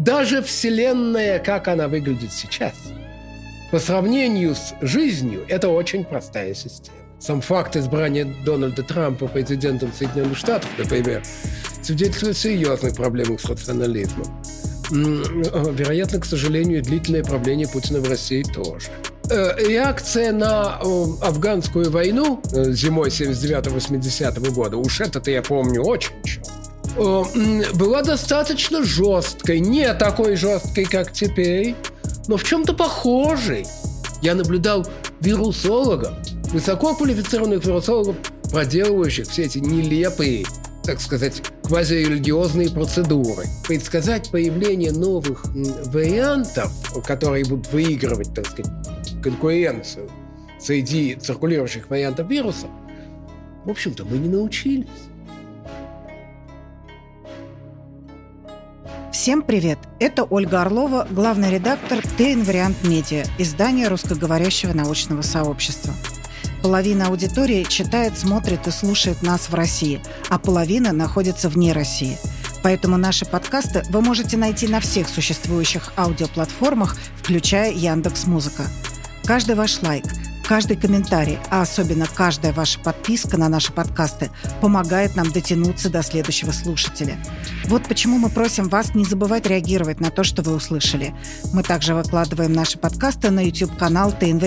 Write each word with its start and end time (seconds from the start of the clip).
даже 0.00 0.42
Вселенная, 0.42 1.38
как 1.38 1.68
она 1.68 1.86
выглядит 1.86 2.32
сейчас, 2.32 2.72
по 3.70 3.78
сравнению 3.78 4.54
с 4.54 4.74
жизнью, 4.80 5.44
это 5.46 5.68
очень 5.68 6.04
простая 6.04 6.54
система. 6.54 6.96
Сам 7.18 7.42
факт 7.42 7.76
избрания 7.76 8.26
Дональда 8.46 8.82
Трампа 8.82 9.28
президентом 9.28 9.92
Соединенных 9.92 10.38
Штатов, 10.38 10.70
например, 10.78 11.22
свидетельствует 11.82 12.34
о 12.34 12.38
серьезных 12.38 12.96
проблемах 12.96 13.42
с 13.42 13.44
рационализмом. 13.44 14.26
Вероятно, 14.90 16.18
к 16.18 16.24
сожалению, 16.24 16.82
длительное 16.82 17.22
правление 17.22 17.68
Путина 17.68 18.00
в 18.00 18.08
России 18.08 18.42
тоже. 18.42 18.88
Э, 19.30 19.54
реакция 19.58 20.32
на 20.32 20.76
афганскую 21.20 21.90
войну 21.90 22.42
э, 22.52 22.72
зимой 22.72 23.10
79-80 23.10 24.50
года, 24.50 24.76
уж 24.76 25.00
это-то 25.00 25.30
я 25.30 25.42
помню 25.42 25.82
очень 25.82 26.14
четко, 26.24 26.50
э, 26.50 26.59
была 26.94 28.02
достаточно 28.02 28.82
жесткой. 28.82 29.60
Не 29.60 29.92
такой 29.94 30.36
жесткой, 30.36 30.84
как 30.84 31.12
теперь, 31.12 31.74
но 32.28 32.36
в 32.36 32.44
чем-то 32.44 32.74
похожей. 32.74 33.66
Я 34.22 34.34
наблюдал 34.34 34.86
вирусологов, 35.20 36.14
высококвалифицированных 36.52 37.64
вирусологов, 37.64 38.16
проделывающих 38.50 39.28
все 39.28 39.44
эти 39.44 39.58
нелепые, 39.58 40.44
так 40.84 41.00
сказать, 41.00 41.42
квазирелигиозные 41.62 42.70
процедуры. 42.70 43.44
Предсказать 43.66 44.30
появление 44.30 44.92
новых 44.92 45.44
вариантов, 45.86 46.72
которые 47.06 47.44
будут 47.44 47.72
выигрывать, 47.72 48.34
так 48.34 48.46
сказать, 48.46 48.70
конкуренцию 49.22 50.10
среди 50.58 51.14
циркулирующих 51.14 51.88
вариантов 51.88 52.28
вируса, 52.28 52.66
в 53.64 53.70
общем-то, 53.70 54.04
мы 54.04 54.18
не 54.18 54.28
научились. 54.28 54.88
Всем 59.20 59.42
привет! 59.42 59.78
Это 59.98 60.24
Ольга 60.24 60.62
Орлова, 60.62 61.06
главный 61.10 61.50
редактор 61.50 62.00
«Т-инвариант 62.16 62.82
медиа», 62.84 63.26
издания 63.36 63.86
русскоговорящего 63.88 64.72
научного 64.72 65.20
сообщества. 65.20 65.92
Половина 66.62 67.08
аудитории 67.08 67.64
читает, 67.64 68.18
смотрит 68.18 68.66
и 68.66 68.70
слушает 68.70 69.20
нас 69.20 69.50
в 69.50 69.54
России, 69.54 70.00
а 70.30 70.38
половина 70.38 70.92
находится 70.92 71.50
вне 71.50 71.74
России. 71.74 72.16
Поэтому 72.62 72.96
наши 72.96 73.26
подкасты 73.26 73.82
вы 73.90 74.00
можете 74.00 74.38
найти 74.38 74.68
на 74.68 74.80
всех 74.80 75.06
существующих 75.06 75.92
аудиоплатформах, 75.98 76.96
включая 77.18 77.72
Яндекс 77.72 78.26
Музыка. 78.26 78.62
Каждый 79.24 79.54
ваш 79.54 79.82
лайк, 79.82 80.06
каждый 80.50 80.76
комментарий, 80.76 81.38
а 81.48 81.62
особенно 81.62 82.08
каждая 82.12 82.52
ваша 82.52 82.80
подписка 82.80 83.36
на 83.36 83.48
наши 83.48 83.72
подкасты 83.72 84.32
помогает 84.60 85.14
нам 85.14 85.30
дотянуться 85.30 85.90
до 85.90 86.02
следующего 86.02 86.50
слушателя. 86.50 87.16
Вот 87.66 87.84
почему 87.86 88.18
мы 88.18 88.30
просим 88.30 88.68
вас 88.68 88.96
не 88.96 89.04
забывать 89.04 89.46
реагировать 89.46 90.00
на 90.00 90.10
то, 90.10 90.24
что 90.24 90.42
вы 90.42 90.56
услышали. 90.56 91.14
Мы 91.52 91.62
также 91.62 91.94
выкладываем 91.94 92.52
наши 92.52 92.78
подкасты 92.78 93.30
на 93.30 93.46
YouTube-канал 93.46 94.10
«Тейн 94.10 94.40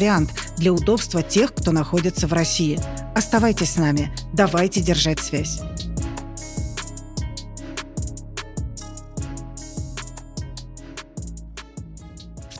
для 0.57 0.73
удобства 0.73 1.23
тех, 1.23 1.55
кто 1.55 1.71
находится 1.71 2.27
в 2.27 2.33
России. 2.33 2.77
Оставайтесь 3.15 3.71
с 3.71 3.77
нами. 3.77 4.13
Давайте 4.33 4.81
держать 4.81 5.21
связь. 5.21 5.61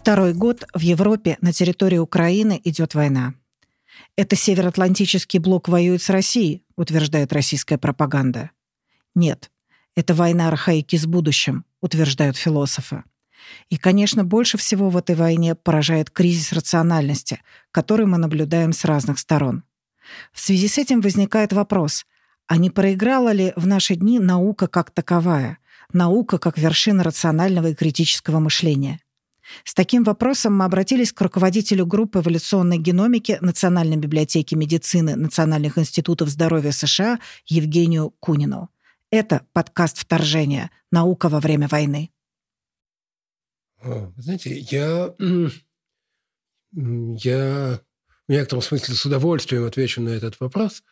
Второй 0.03 0.33
год 0.33 0.65
в 0.73 0.81
Европе 0.81 1.37
на 1.39 1.53
территории 1.53 1.97
Украины 1.97 2.59
идет 2.65 2.93
война. 2.93 3.35
Это 4.17 4.35
Североатлантический 4.35 5.39
блок 5.39 5.69
воюет 5.69 6.01
с 6.01 6.09
Россией, 6.09 6.65
утверждает 6.75 7.31
российская 7.31 7.77
пропаганда. 7.77 8.51
Нет, 9.15 9.49
это 9.95 10.13
война 10.13 10.49
архаики 10.49 10.97
с 10.97 11.05
будущим, 11.05 11.63
утверждают 11.79 12.35
философы. 12.35 13.05
И, 13.69 13.77
конечно, 13.77 14.25
больше 14.25 14.57
всего 14.57 14.89
в 14.89 14.97
этой 14.97 15.15
войне 15.15 15.55
поражает 15.55 16.09
кризис 16.09 16.51
рациональности, 16.51 17.39
который 17.71 18.05
мы 18.05 18.17
наблюдаем 18.17 18.73
с 18.73 18.83
разных 18.83 19.19
сторон. 19.19 19.63
В 20.33 20.42
связи 20.42 20.67
с 20.67 20.77
этим 20.77 20.99
возникает 20.99 21.53
вопрос, 21.53 22.05
а 22.47 22.58
не 22.58 22.69
проиграла 22.69 23.31
ли 23.31 23.53
в 23.55 23.67
наши 23.67 23.95
дни 23.95 24.19
наука 24.19 24.67
как 24.67 24.92
таковая, 24.92 25.59
наука 25.93 26.39
как 26.39 26.58
вершина 26.58 27.05
рационального 27.05 27.67
и 27.67 27.73
критического 27.73 28.39
мышления? 28.39 28.99
С 29.64 29.73
таким 29.73 30.04
вопросом 30.04 30.55
мы 30.58 30.65
обратились 30.65 31.11
к 31.11 31.21
руководителю 31.21 31.86
группы 31.86 32.20
эволюционной 32.20 32.77
геномики 32.77 33.37
Национальной 33.42 33.98
библиотеки 33.98 34.55
медицины 34.55 35.15
Национальных 35.15 35.77
институтов 35.77 36.30
здоровья 36.30 36.71
США 36.71 37.20
Евгению 37.45 38.11
Кунину. 38.20 38.70
Это 39.11 39.45
подкаст 39.54 39.98
«Вторжение. 39.98 40.71
Наука 40.92 41.30
во 41.30 41.39
время 41.39 41.67
войны». 41.67 42.11
знаете, 44.17 44.58
я, 44.59 45.14
я 46.71 47.80
в 48.27 48.31
некотором 48.31 48.61
смысле 48.61 48.95
с 48.95 49.05
удовольствием 49.05 49.65
отвечу 49.65 50.02
на 50.02 50.10
этот 50.10 50.39
вопрос, 50.39 50.83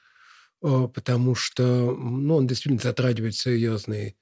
потому 0.59 1.35
что 1.35 1.95
ну, 1.95 2.35
он 2.35 2.47
действительно 2.47 2.81
затрагивает 2.81 3.35
серьезные 3.35 4.16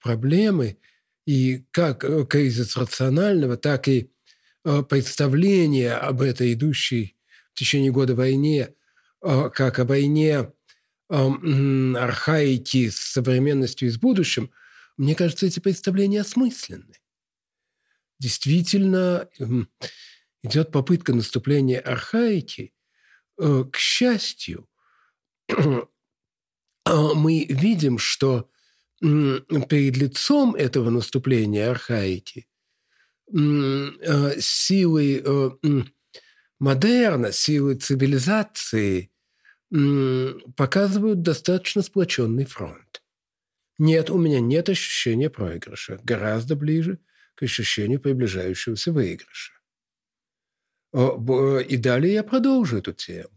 проблемы– 0.00 0.78
и 1.26 1.66
как 1.72 2.04
э, 2.04 2.24
кризис 2.24 2.76
рационального, 2.76 3.56
так 3.56 3.88
и 3.88 4.12
э, 4.64 4.82
представление 4.82 5.94
об 5.94 6.22
этой 6.22 6.54
идущей 6.54 7.16
в 7.52 7.58
течение 7.58 7.90
года 7.90 8.14
войне, 8.14 8.74
э, 9.22 9.50
как 9.52 9.78
о 9.80 9.84
войне 9.84 10.52
архаики 11.08 12.88
с 12.88 12.96
современностью 12.96 13.86
и 13.86 13.92
с 13.92 13.96
будущим, 13.96 14.50
мне 14.96 15.14
кажется, 15.14 15.46
эти 15.46 15.60
представления 15.60 16.22
осмысленны. 16.22 16.94
Действительно, 18.18 19.28
эм, 19.38 19.70
идет 20.42 20.72
попытка 20.72 21.14
наступления 21.14 21.78
архаики. 21.78 22.72
К 23.36 23.76
счастью, 23.76 24.68
мы 26.88 27.44
видим, 27.44 27.98
что 27.98 28.50
перед 29.00 29.96
лицом 29.96 30.54
этого 30.54 30.90
наступления 30.90 31.70
архаики 31.70 32.46
э, 33.30 34.40
силы 34.40 35.22
э, 35.24 35.50
модерна, 36.58 37.32
силы 37.32 37.74
цивилизации 37.74 39.10
показывают 39.68 41.22
достаточно 41.22 41.82
сплоченный 41.82 42.44
фронт. 42.44 43.02
Нет, 43.78 44.10
у 44.10 44.16
меня 44.16 44.40
нет 44.40 44.68
ощущения 44.68 45.28
проигрыша. 45.28 46.00
Гораздо 46.04 46.54
ближе 46.54 47.00
к 47.34 47.42
ощущению 47.42 48.00
приближающегося 48.00 48.92
выигрыша. 48.92 49.52
И 50.94 51.76
далее 51.76 52.14
я 52.14 52.22
продолжу 52.22 52.78
эту 52.78 52.92
тему. 52.92 53.28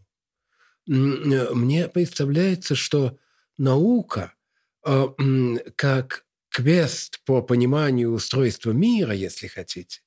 Мне 0.86 1.90
представляется, 1.90 2.75
что 2.75 3.18
наука– 3.58 4.34
как 4.81 6.25
квест 6.50 7.22
по 7.25 7.41
пониманию 7.41 8.12
устройства 8.12 8.72
мира, 8.72 9.13
если 9.13 9.47
хотите, 9.47 10.01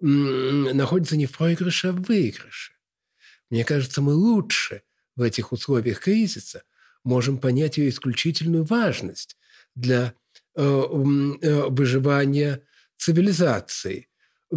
находится 0.00 1.16
не 1.16 1.26
в 1.26 1.32
проигрыше, 1.32 1.88
а 1.88 1.92
в 1.92 2.02
выигрыше. 2.02 2.74
Мне 3.50 3.64
кажется, 3.64 4.02
мы 4.02 4.14
лучше 4.14 4.82
в 5.16 5.22
этих 5.22 5.52
условиях 5.52 6.00
кризиса 6.00 6.64
можем 7.04 7.38
понять 7.38 7.78
ее 7.78 7.88
исключительную 7.88 8.64
важность 8.64 9.36
для 9.74 10.14
э, 10.56 10.62
э, 10.62 11.66
выживания 11.68 12.62
цивилизации. 12.96 14.08
Э, 14.50 14.56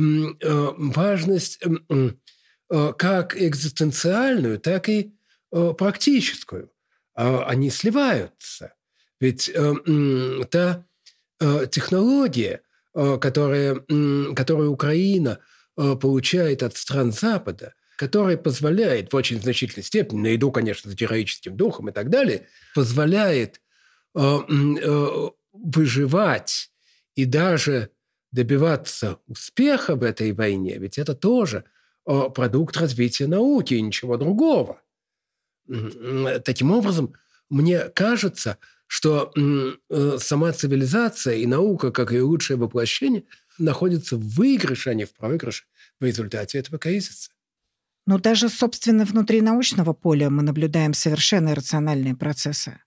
важность 0.78 1.60
как 2.70 3.42
экзистенциальную, 3.42 4.60
так 4.60 4.90
и 4.90 5.14
практическую. 5.50 6.70
А 7.16 7.46
они 7.46 7.70
сливаются. 7.70 8.74
Ведь 9.20 9.50
э, 9.54 9.74
та 10.50 10.86
э, 11.40 11.68
технология, 11.72 12.62
э, 12.94 13.18
которая, 13.20 13.84
э, 13.88 14.34
которую 14.36 14.72
Украина 14.72 15.40
э, 15.78 15.96
получает 15.96 16.64
от 16.64 16.76
стран 16.76 17.12
Запада, 17.12 17.74
которая 17.98 18.38
позволяет 18.38 19.12
в 19.12 19.16
очень 19.16 19.42
значительной 19.42 19.84
степени, 19.84 20.20
наряду, 20.20 20.52
конечно, 20.52 20.92
с 20.92 20.94
героическим 20.94 21.58
духом 21.58 21.90
и 21.90 21.92
так 21.92 22.10
далее, 22.10 22.48
позволяет 22.76 23.60
э, 24.16 24.20
э, 24.22 25.30
выживать 25.52 26.72
и 27.16 27.26
даже 27.26 27.90
добиваться 28.32 29.18
успеха 29.26 29.96
в 29.96 30.04
этой 30.04 30.32
войне, 30.32 30.78
ведь 30.78 31.00
это 31.00 31.16
тоже 31.16 31.64
э, 32.06 32.30
продукт 32.34 32.78
развития 32.78 33.26
науки 33.26 33.74
и 33.74 33.82
ничего 33.82 34.18
другого. 34.18 34.82
Таким 36.46 36.72
образом, 36.72 37.14
мне 37.50 37.90
кажется, 37.90 38.58
что 38.88 39.32
э, 39.36 40.18
сама 40.20 40.52
цивилизация 40.54 41.36
и 41.36 41.46
наука, 41.46 41.92
как 41.92 42.12
ее 42.12 42.24
лучшее 42.24 42.58
воплощение, 42.58 43.26
находятся 43.58 44.18
в 44.18 44.22
выигрыше, 44.22 44.90
а 44.90 44.94
не 44.94 45.06
в 45.06 45.14
проигрыше 45.14 45.66
в 46.00 46.06
результате 46.06 46.58
этого 46.58 46.80
кризиса. 46.80 47.32
Но 48.06 48.18
даже, 48.18 48.48
собственно, 48.48 49.04
внутри 49.04 49.42
научного 49.42 49.94
поля 49.94 50.30
мы 50.30 50.42
наблюдаем 50.42 50.94
совершенно 50.94 51.54
рациональные 51.54 52.16
процессы. 52.16 52.80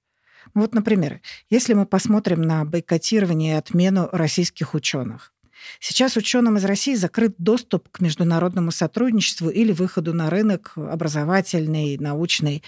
Вот, 0.55 0.75
например, 0.75 1.20
если 1.50 1.75
мы 1.75 1.85
посмотрим 1.85 2.41
на 2.41 2.64
бойкотирование 2.64 3.55
и 3.55 3.58
отмену 3.58 4.08
российских 4.12 4.75
ученых. 4.75 5.35
Сейчас 5.78 6.16
ученым 6.16 6.56
из 6.56 6.64
России 6.64 6.94
закрыт 6.94 7.34
доступ 7.38 7.88
к 7.90 8.00
международному 8.00 8.70
сотрудничеству 8.70 9.48
или 9.48 9.72
выходу 9.72 10.14
на 10.14 10.30
рынок 10.30 10.72
образовательный, 10.76 11.98
научный. 11.98 12.62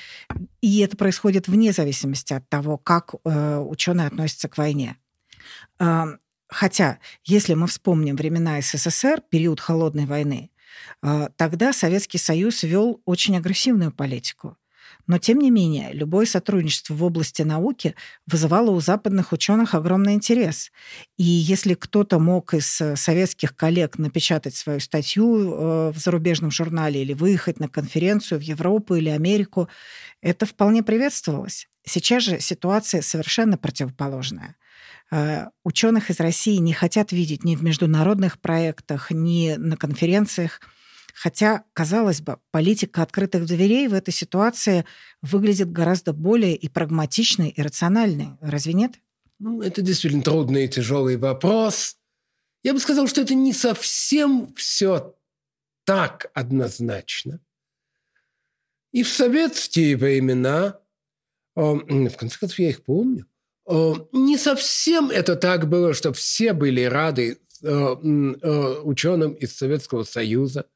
И 0.60 0.80
это 0.80 0.96
происходит 0.96 1.48
вне 1.48 1.72
зависимости 1.72 2.32
от 2.32 2.48
того, 2.48 2.78
как 2.78 3.14
э, 3.24 3.58
ученые 3.58 4.06
относятся 4.06 4.48
к 4.48 4.58
войне. 4.58 4.96
Э, 5.78 6.04
хотя, 6.48 6.98
если 7.24 7.54
мы 7.54 7.66
вспомним 7.66 8.16
времена 8.16 8.60
СССР, 8.60 9.22
период 9.28 9.60
холодной 9.60 10.06
войны, 10.06 10.50
э, 11.02 11.28
тогда 11.36 11.72
Советский 11.72 12.18
Союз 12.18 12.62
вел 12.62 13.00
очень 13.04 13.36
агрессивную 13.36 13.92
политику. 13.92 14.56
Но, 15.12 15.18
тем 15.18 15.40
не 15.40 15.50
менее, 15.50 15.92
любое 15.92 16.24
сотрудничество 16.24 16.94
в 16.94 17.04
области 17.04 17.42
науки 17.42 17.94
вызывало 18.26 18.70
у 18.70 18.80
западных 18.80 19.32
ученых 19.32 19.74
огромный 19.74 20.14
интерес. 20.14 20.72
И 21.18 21.22
если 21.22 21.74
кто-то 21.74 22.18
мог 22.18 22.54
из 22.54 22.80
э, 22.80 22.96
советских 22.96 23.54
коллег 23.54 23.98
напечатать 23.98 24.54
свою 24.56 24.80
статью 24.80 25.52
э, 25.52 25.90
в 25.90 25.98
зарубежном 25.98 26.50
журнале 26.50 27.02
или 27.02 27.12
выехать 27.12 27.60
на 27.60 27.68
конференцию 27.68 28.38
в 28.38 28.42
Европу 28.42 28.94
или 28.94 29.10
Америку, 29.10 29.68
это 30.22 30.46
вполне 30.46 30.82
приветствовалось. 30.82 31.68
Сейчас 31.84 32.22
же 32.22 32.40
ситуация 32.40 33.02
совершенно 33.02 33.58
противоположная 33.58 34.56
э, 35.10 35.48
ученых 35.62 36.08
из 36.08 36.20
России 36.20 36.56
не 36.56 36.72
хотят 36.72 37.12
видеть 37.12 37.44
ни 37.44 37.54
в 37.54 37.62
международных 37.62 38.40
проектах, 38.40 39.10
ни 39.10 39.56
на 39.58 39.76
конференциях. 39.76 40.62
Хотя, 41.14 41.64
казалось 41.72 42.20
бы, 42.20 42.38
политика 42.50 43.02
открытых 43.02 43.46
дверей 43.46 43.88
в 43.88 43.94
этой 43.94 44.12
ситуации 44.12 44.84
выглядит 45.20 45.70
гораздо 45.70 46.12
более 46.12 46.56
и 46.56 46.68
прагматичной, 46.68 47.50
и 47.50 47.62
рациональной. 47.62 48.30
Разве 48.40 48.72
нет? 48.72 48.92
Ну, 49.38 49.60
это 49.62 49.82
действительно 49.82 50.22
трудный 50.22 50.64
и 50.64 50.68
тяжелый 50.68 51.16
вопрос. 51.16 51.96
Я 52.62 52.72
бы 52.74 52.80
сказал, 52.80 53.08
что 53.08 53.20
это 53.20 53.34
не 53.34 53.52
совсем 53.52 54.54
все 54.54 55.16
так 55.84 56.30
однозначно. 56.32 57.40
И 58.92 59.02
в 59.02 59.08
советские 59.08 59.96
времена, 59.96 60.80
в 61.54 61.80
конце 62.16 62.38
концов, 62.38 62.58
я 62.58 62.70
их 62.70 62.84
помню, 62.84 63.26
не 63.66 64.38
совсем 64.38 65.10
это 65.10 65.34
так 65.36 65.68
было, 65.68 65.92
что 65.94 66.12
все 66.12 66.52
были 66.52 66.82
рады 66.82 67.40
ученым 67.62 69.32
из 69.32 69.56
Советского 69.56 70.04
Союза. 70.04 70.66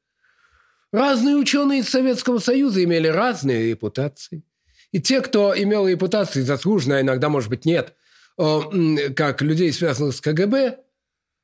Разные 0.91 1.35
ученые 1.35 1.81
из 1.81 1.89
Советского 1.89 2.39
Союза 2.39 2.83
имели 2.83 3.07
разные 3.07 3.69
репутации. 3.69 4.43
И 4.91 5.01
те, 5.01 5.21
кто 5.21 5.53
имел 5.57 5.87
репутации 5.87 6.41
заслуженно, 6.41 6.97
а 6.97 7.01
иногда, 7.01 7.27
может 7.29 7.49
быть, 7.49 7.65
нет, 7.65 7.93
как 8.37 9.41
людей, 9.41 9.73
связанных 9.73 10.15
с 10.15 10.21
КГБ, 10.21 10.79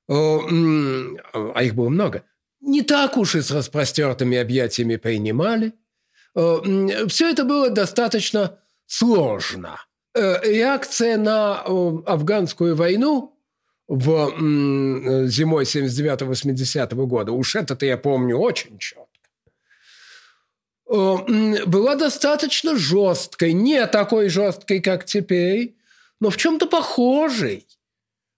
а 0.08 1.64
их 1.64 1.76
было 1.76 1.90
много, 1.90 2.24
не 2.62 2.82
так 2.82 3.18
уж 3.18 3.36
и 3.36 3.42
с 3.42 3.52
распростертыми 3.52 4.38
объятиями 4.38 4.96
принимали. 4.96 5.74
Все 6.34 7.30
это 7.30 7.44
было 7.44 7.70
достаточно 7.70 8.60
сложно. 8.86 9.78
Э, 10.16 10.40
реакция 10.44 11.18
на 11.18 11.62
афганскую 11.62 12.76
войну 12.76 13.38
в 13.88 14.32
зимой 15.28 15.66
79-80 15.66 16.96
года, 17.06 17.32
уж 17.32 17.56
это-то 17.56 17.86
я 17.86 17.98
помню 17.98 18.38
очень 18.38 18.78
четко, 18.80 19.04
Э, 19.04 19.13
была 20.94 21.96
достаточно 21.96 22.76
жесткой, 22.78 23.54
не 23.54 23.86
такой 23.88 24.30
жесткой, 24.30 24.80
как 24.80 25.06
теперь, 25.06 25.76
но 26.20 26.30
в 26.30 26.38
чем-то 26.38 26.68
похожей. 26.68 27.66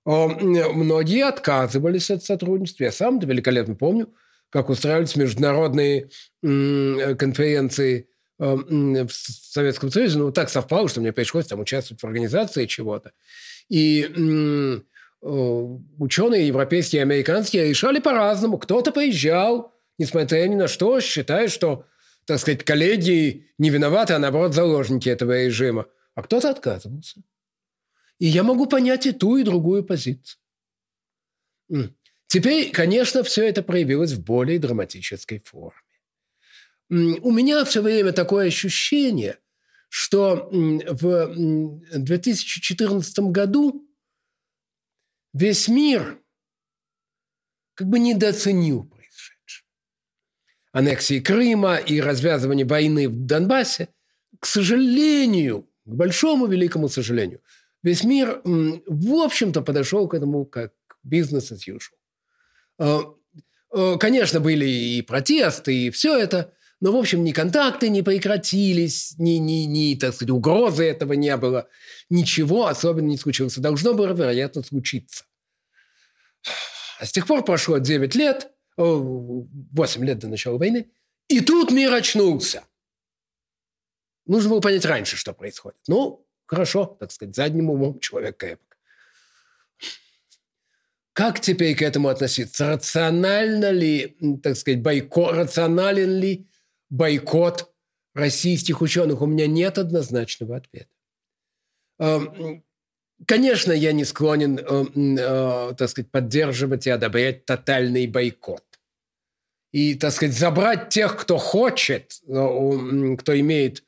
Э, 0.05 0.27
многие 0.27 1.25
отказывались 1.25 2.09
от 2.11 2.23
сотрудничества. 2.23 2.85
Я 2.85 2.91
сам 2.93 3.17
это 3.17 3.27
великолепно 3.27 3.75
помню, 3.75 4.13
как 4.49 4.69
устраивались 4.69 5.17
международные 5.17 6.09
конференции 6.41 8.07
э, 8.39 8.55
в 8.55 9.11
Советском 9.11 9.91
Союзе. 9.91 10.17
Ну, 10.17 10.31
так 10.31 10.49
совпало, 10.49 10.87
что 10.87 11.01
мне 11.01 11.11
пришлось 11.11 11.47
там 11.47 11.59
участвовать 11.59 12.01
в 12.01 12.05
организации 12.05 12.67
чего-то. 12.67 13.11
И 13.67 14.81
ученые 15.21 16.47
европейские 16.47 16.99
и 16.99 17.03
американские 17.03 17.67
решали 17.67 17.99
по-разному. 17.99 18.59
Кто-то 18.59 18.91
поезжал, 18.91 19.73
несмотря 19.97 20.47
ни 20.47 20.53
на 20.53 20.67
что, 20.67 20.99
считая, 20.99 21.47
что 21.47 21.85
так 22.25 22.39
сказать, 22.39 22.63
коллеги 22.63 23.47
не 23.57 23.69
виноваты, 23.69 24.13
а 24.13 24.19
наоборот 24.19 24.53
заложники 24.53 25.09
этого 25.09 25.45
режима. 25.45 25.87
А 26.15 26.23
кто-то 26.23 26.49
отказывался. 26.49 27.21
И 28.17 28.25
я 28.25 28.43
могу 28.43 28.65
понять 28.65 29.05
и 29.05 29.11
ту, 29.11 29.37
и 29.37 29.43
другую 29.43 29.83
позицию. 29.83 30.39
Теперь, 32.27 32.71
конечно, 32.71 33.23
все 33.23 33.47
это 33.47 33.61
проявилось 33.61 34.13
в 34.13 34.23
более 34.23 34.59
драматической 34.59 35.39
форме. 35.39 35.79
У 36.89 37.31
меня 37.31 37.63
все 37.65 37.81
время 37.81 38.11
такое 38.11 38.47
ощущение, 38.47 39.39
что 39.89 40.49
в 40.51 41.33
2014 41.97 43.19
году 43.19 43.87
весь 45.33 45.67
мир 45.67 46.21
как 47.73 47.87
бы 47.87 47.99
недооценил 47.99 48.91
аннексии 50.75 51.21
Крыма 51.21 51.77
и 51.77 52.01
развязывания 52.01 52.65
войны 52.65 53.07
в 53.07 53.25
Донбассе, 53.25 53.87
к 54.41 54.45
сожалению, 54.45 55.69
к 55.85 55.95
большому 55.95 56.47
великому 56.47 56.89
сожалению, 56.89 57.39
весь 57.81 58.03
мир, 58.03 58.41
в 58.43 59.13
общем-то, 59.13 59.61
подошел 59.61 60.05
к 60.09 60.13
этому 60.13 60.45
как 60.45 60.73
бизнес 61.01 61.53
as 61.53 61.59
usual. 61.65 61.79
А, 62.77 63.03
а, 63.71 63.97
конечно, 63.97 64.41
были 64.41 64.65
и 64.65 65.01
протесты, 65.01 65.73
и 65.73 65.91
все 65.91 66.17
это, 66.17 66.53
но, 66.81 66.91
в 66.91 66.97
общем, 66.97 67.23
ни 67.23 67.31
контакты 67.31 67.87
не 67.87 68.01
прекратились, 68.01 69.15
ни, 69.17 69.37
ни, 69.37 69.63
ни 69.63 69.95
так 69.95 70.13
сказать, 70.13 70.31
угрозы 70.31 70.83
этого 70.83 71.13
не 71.13 71.37
было. 71.37 71.69
Ничего 72.09 72.67
особенно 72.67 73.07
не 73.07 73.17
случилось. 73.17 73.55
Должно 73.55 73.93
было, 73.93 74.11
вероятно, 74.11 74.61
случиться. 74.61 75.23
А 76.99 77.05
с 77.05 77.13
тех 77.13 77.25
пор 77.27 77.45
прошло 77.45 77.77
9 77.77 78.13
лет– 78.15 78.51
8 78.77 80.05
лет 80.05 80.19
до 80.19 80.27
начала 80.27 80.57
войны. 80.57 80.91
И 81.27 81.41
тут 81.41 81.71
мир 81.71 81.93
очнулся. 81.93 82.63
Нужно 84.25 84.49
было 84.51 84.59
понять 84.59 84.85
раньше, 84.85 85.17
что 85.17 85.33
происходит. 85.33 85.79
Ну, 85.87 86.27
хорошо, 86.45 86.97
так 86.99 87.11
сказать, 87.11 87.35
задним 87.35 87.69
умом 87.69 87.99
человек 87.99 88.37
крепок. 88.37 88.77
Как 91.13 91.39
теперь 91.39 91.75
к 91.77 91.81
этому 91.81 92.09
относиться? 92.09 92.67
Рационально 92.67 93.71
ли, 93.71 94.17
так 94.43 94.57
сказать, 94.57 94.81
бойкот, 94.81 95.33
рационален 95.33 96.19
ли 96.19 96.49
бойкот 96.89 97.73
российских 98.13 98.81
ученых? 98.81 99.21
У 99.21 99.25
меня 99.25 99.47
нет 99.47 99.77
однозначного 99.77 100.57
ответа. 100.57 100.89
Конечно, 103.25 103.71
я 103.71 103.93
не 103.93 104.03
склонен, 104.03 104.59
э, 104.59 104.85
э, 105.21 105.73
так 105.77 105.89
сказать, 105.89 106.11
поддерживать 106.11 106.85
и 106.85 106.89
одобрять 106.89 107.45
тотальный 107.45 108.07
бойкот. 108.07 108.64
И, 109.75 109.95
так 109.95 110.13
сказать, 110.13 110.33
забрать 110.33 110.87
тех, 110.87 111.17
кто 111.17 111.37
хочет, 111.37 112.21
э, 112.29 113.15
кто 113.19 113.37
имеет, 113.37 113.83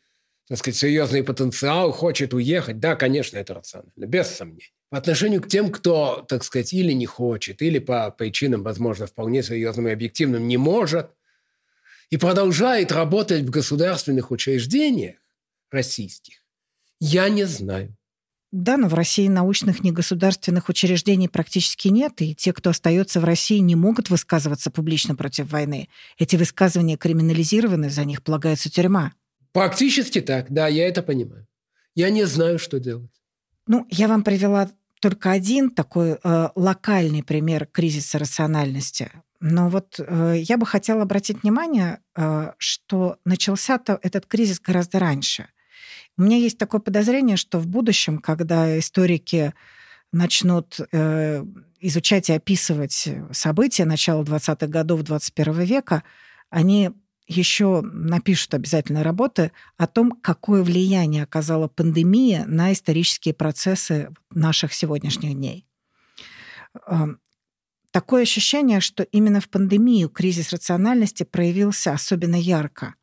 так 0.50 0.58
сказать, 0.58 0.76
серьезный 0.76 1.24
потенциал, 1.24 1.94
хочет 1.94 2.34
уехать, 2.34 2.82
да, 2.82 2.98
конечно, 2.98 3.38
это 3.38 3.54
рационально, 3.54 4.06
без 4.06 4.28
сомнений. 4.28 4.74
По 4.90 4.98
отношению 4.98 5.42
к 5.42 5.48
тем, 5.48 5.72
кто, 5.72 6.26
так 6.28 6.44
сказать, 6.44 6.74
или 6.74 6.92
не 6.92 7.06
хочет, 7.06 7.62
или 7.62 7.80
по 7.80 8.12
причинам, 8.12 8.64
возможно, 8.64 9.08
вполне 9.08 9.42
серьезным 9.42 9.88
и 9.88 9.92
объективным 9.92 10.46
не 10.46 10.58
может, 10.58 11.12
и 12.10 12.18
продолжает 12.18 12.92
работать 12.92 13.44
в 13.44 13.50
государственных 13.50 14.30
учреждениях 14.30 15.16
российских, 15.72 16.44
я 17.00 17.30
не 17.30 17.46
знаю. 17.46 17.97
Да, 18.52 18.78
но 18.78 18.88
в 18.88 18.94
России 18.94 19.28
научных 19.28 19.84
негосударственных 19.84 20.70
учреждений 20.70 21.28
практически 21.28 21.90
нет, 21.90 22.22
и 22.22 22.34
те, 22.34 22.54
кто 22.54 22.70
остается 22.70 23.20
в 23.20 23.26
России, 23.26 23.58
не 23.58 23.76
могут 23.76 24.10
высказываться 24.10 24.72
публично 24.72 25.16
против 25.16 25.52
войны. 25.52 25.90
Эти 26.18 26.38
высказывания 26.38 26.96
криминализированы, 26.96 27.90
за 27.90 28.06
них 28.06 28.24
полагается 28.24 28.70
тюрьма. 28.70 29.12
Практически 29.52 30.22
так, 30.22 30.46
да, 30.50 30.68
я 30.68 30.88
это 30.88 31.04
понимаю. 31.04 31.46
Я 31.94 32.10
не 32.10 32.26
знаю, 32.26 32.58
что 32.58 32.80
делать. 32.80 33.12
Ну, 33.68 33.86
я 33.90 34.08
вам 34.08 34.24
привела 34.24 34.72
только 35.02 35.32
один 35.32 35.70
такой 35.70 36.18
э, 36.24 36.50
локальный 36.56 37.24
пример 37.24 37.66
кризиса 37.66 38.18
рациональности. 38.18 39.12
Но 39.42 39.70
вот 39.70 40.00
э, 40.00 40.36
я 40.38 40.58
бы 40.58 40.66
хотела 40.66 41.02
обратить 41.02 41.44
внимание, 41.44 42.00
э, 42.16 42.54
что 42.58 43.18
начался-то 43.26 44.00
этот 44.02 44.26
кризис 44.26 44.62
гораздо 44.62 45.00
раньше– 45.00 45.50
у 46.18 46.24
меня 46.24 46.38
есть 46.38 46.58
такое 46.58 46.82
подозрение, 46.82 47.38
что 47.38 47.60
в 47.60 47.68
будущем, 47.68 48.20
когда 48.20 48.78
историки 48.80 49.54
начнут 50.12 50.80
э, 50.92 51.44
изучать 51.80 52.30
и 52.30 52.34
описывать 52.34 53.10
события 53.32 53.86
начала 53.86 54.24
20-х 54.24 54.68
годов 54.68 55.04
21 55.04 55.62
века, 55.62 56.04
они 56.50 56.92
еще 57.28 57.82
напишут 57.82 58.54
обязательно 58.54 59.04
работы 59.04 59.52
о 59.76 59.86
том, 59.86 60.12
какое 60.12 60.64
влияние 60.64 61.24
оказала 61.24 61.68
пандемия 61.68 62.46
на 62.46 62.72
исторические 62.72 63.34
процессы 63.34 64.14
наших 64.32 64.74
сегодняшних 64.74 65.34
дней. 65.34 65.68
Такое 67.92 68.24
ощущение, 68.24 68.80
что 68.80 69.04
именно 69.04 69.42
в 69.42 69.50
пандемию 69.50 70.10
кризис 70.10 70.52
рациональности 70.52 71.24
проявился 71.24 71.92
особенно 71.92 72.36
ярко. 72.36 72.96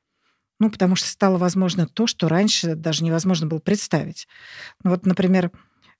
Ну, 0.64 0.70
потому 0.70 0.96
что 0.96 1.08
стало 1.08 1.36
возможно 1.36 1.86
то, 1.86 2.06
что 2.06 2.26
раньше 2.26 2.74
даже 2.74 3.04
невозможно 3.04 3.46
было 3.46 3.58
представить. 3.58 4.26
Ну, 4.82 4.92
вот, 4.92 5.04
например, 5.04 5.50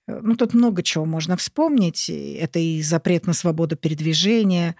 э, 0.09 0.21
ну, 0.23 0.37
тут 0.37 0.55
много 0.55 0.83
чего 0.83 1.05
можно 1.05 1.37
вспомнить. 1.37 2.09
Это 2.09 2.59
и 2.59 2.81
запрет 2.81 3.27
на 3.27 3.35
свободу 3.35 3.77
передвижения, 3.77 4.75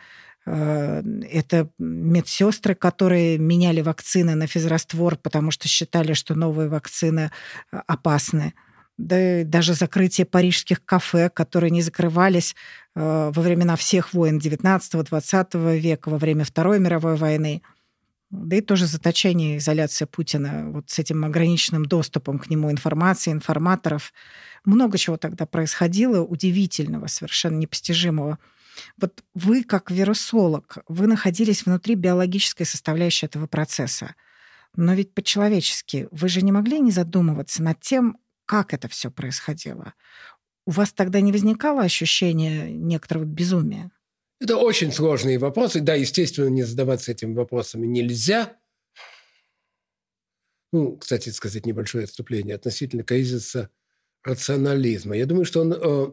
э, 0.47 1.03
это 1.31 1.69
медсестры, 1.79 2.75
которые 2.75 3.37
меняли 3.37 3.83
вакцины 3.83 4.35
на 4.35 4.47
физраствор, 4.47 5.17
потому 5.17 5.51
что 5.51 5.69
считали, 5.69 6.15
что 6.15 6.35
новые 6.35 6.71
вакцины 6.71 7.31
э, 7.71 7.81
опасны. 7.87 8.55
Да 8.97 9.45
даже 9.45 9.75
закрытие 9.75 10.25
парижских 10.25 10.83
кафе, 10.83 11.29
которые 11.29 11.71
не 11.71 11.83
закрывались 11.83 12.57
во 12.95 13.33
времена 13.33 13.75
всех 13.75 14.15
войн 14.15 14.39
XIX-XX 14.39 15.79
века, 15.79 16.09
во 16.09 16.17
время 16.17 16.45
Второй 16.45 16.79
мировой 16.79 17.17
войны– 17.17 17.61
да 18.35 18.57
и 18.57 18.61
тоже 18.61 18.87
заточение, 18.87 19.59
изоляция 19.59 20.07
Путина 20.07 20.71
вот 20.71 20.91
с 20.91 20.99
этим 20.99 21.25
ограниченным 21.25 21.85
доступом 21.85 22.39
к 22.39 22.51
нему 22.51 22.71
информации, 22.71 23.33
информаторов. 23.33 24.13
Много 24.65 24.99
чего 24.99 25.17
тогда 25.17 25.47
происходило, 25.47 26.23
удивительного, 26.23 27.07
совершенно 27.07 27.57
непостижимого. 27.57 28.39
Вот 28.97 29.23
вы, 29.35 29.63
как 29.63 29.91
вирусолог, 29.91 30.79
вы 30.89 31.07
находились 31.07 31.65
внутри 31.65 31.95
биологической 31.95 32.65
составляющей 32.65 33.27
этого 33.27 33.47
процесса. 33.47 34.15
Но 34.77 34.95
ведь 34.95 35.15
по-человечески 35.15 36.09
вы 36.11 36.29
же 36.29 36.43
не 36.43 36.51
могли 36.51 36.81
не 36.81 36.91
задумываться 36.91 37.63
над 37.63 37.81
тем, 37.81 38.19
как 38.47 38.75
это 38.75 38.89
все 38.89 39.11
происходило. 39.11 39.95
У 40.67 40.73
вас 40.73 40.93
тогда 40.93 41.21
не 41.21 41.31
возникало 41.31 41.83
ощущения 41.83 42.71
некоторого 42.71 43.25
безумия? 43.25 43.91
Это 44.45 44.59
очень 44.59 44.93
сложные 44.93 45.39
вопросы. 45.39 45.81
Да, 45.81 45.95
естественно, 45.95 46.49
не 46.49 46.65
задаваться 46.65 47.13
этими 47.13 47.33
вопросами 47.33 47.87
нельзя. 47.87 48.59
Ну, 50.71 50.99
кстати 50.99 51.31
сказать, 51.31 51.65
небольшое 51.65 52.05
отступление 52.05 52.55
относительно 52.55 53.05
кризиса 53.05 53.71
рационализма. 54.23 55.17
Я 55.17 55.25
думаю, 55.25 55.47
что 55.47 55.63
он 55.63 55.73
э, 55.73 56.13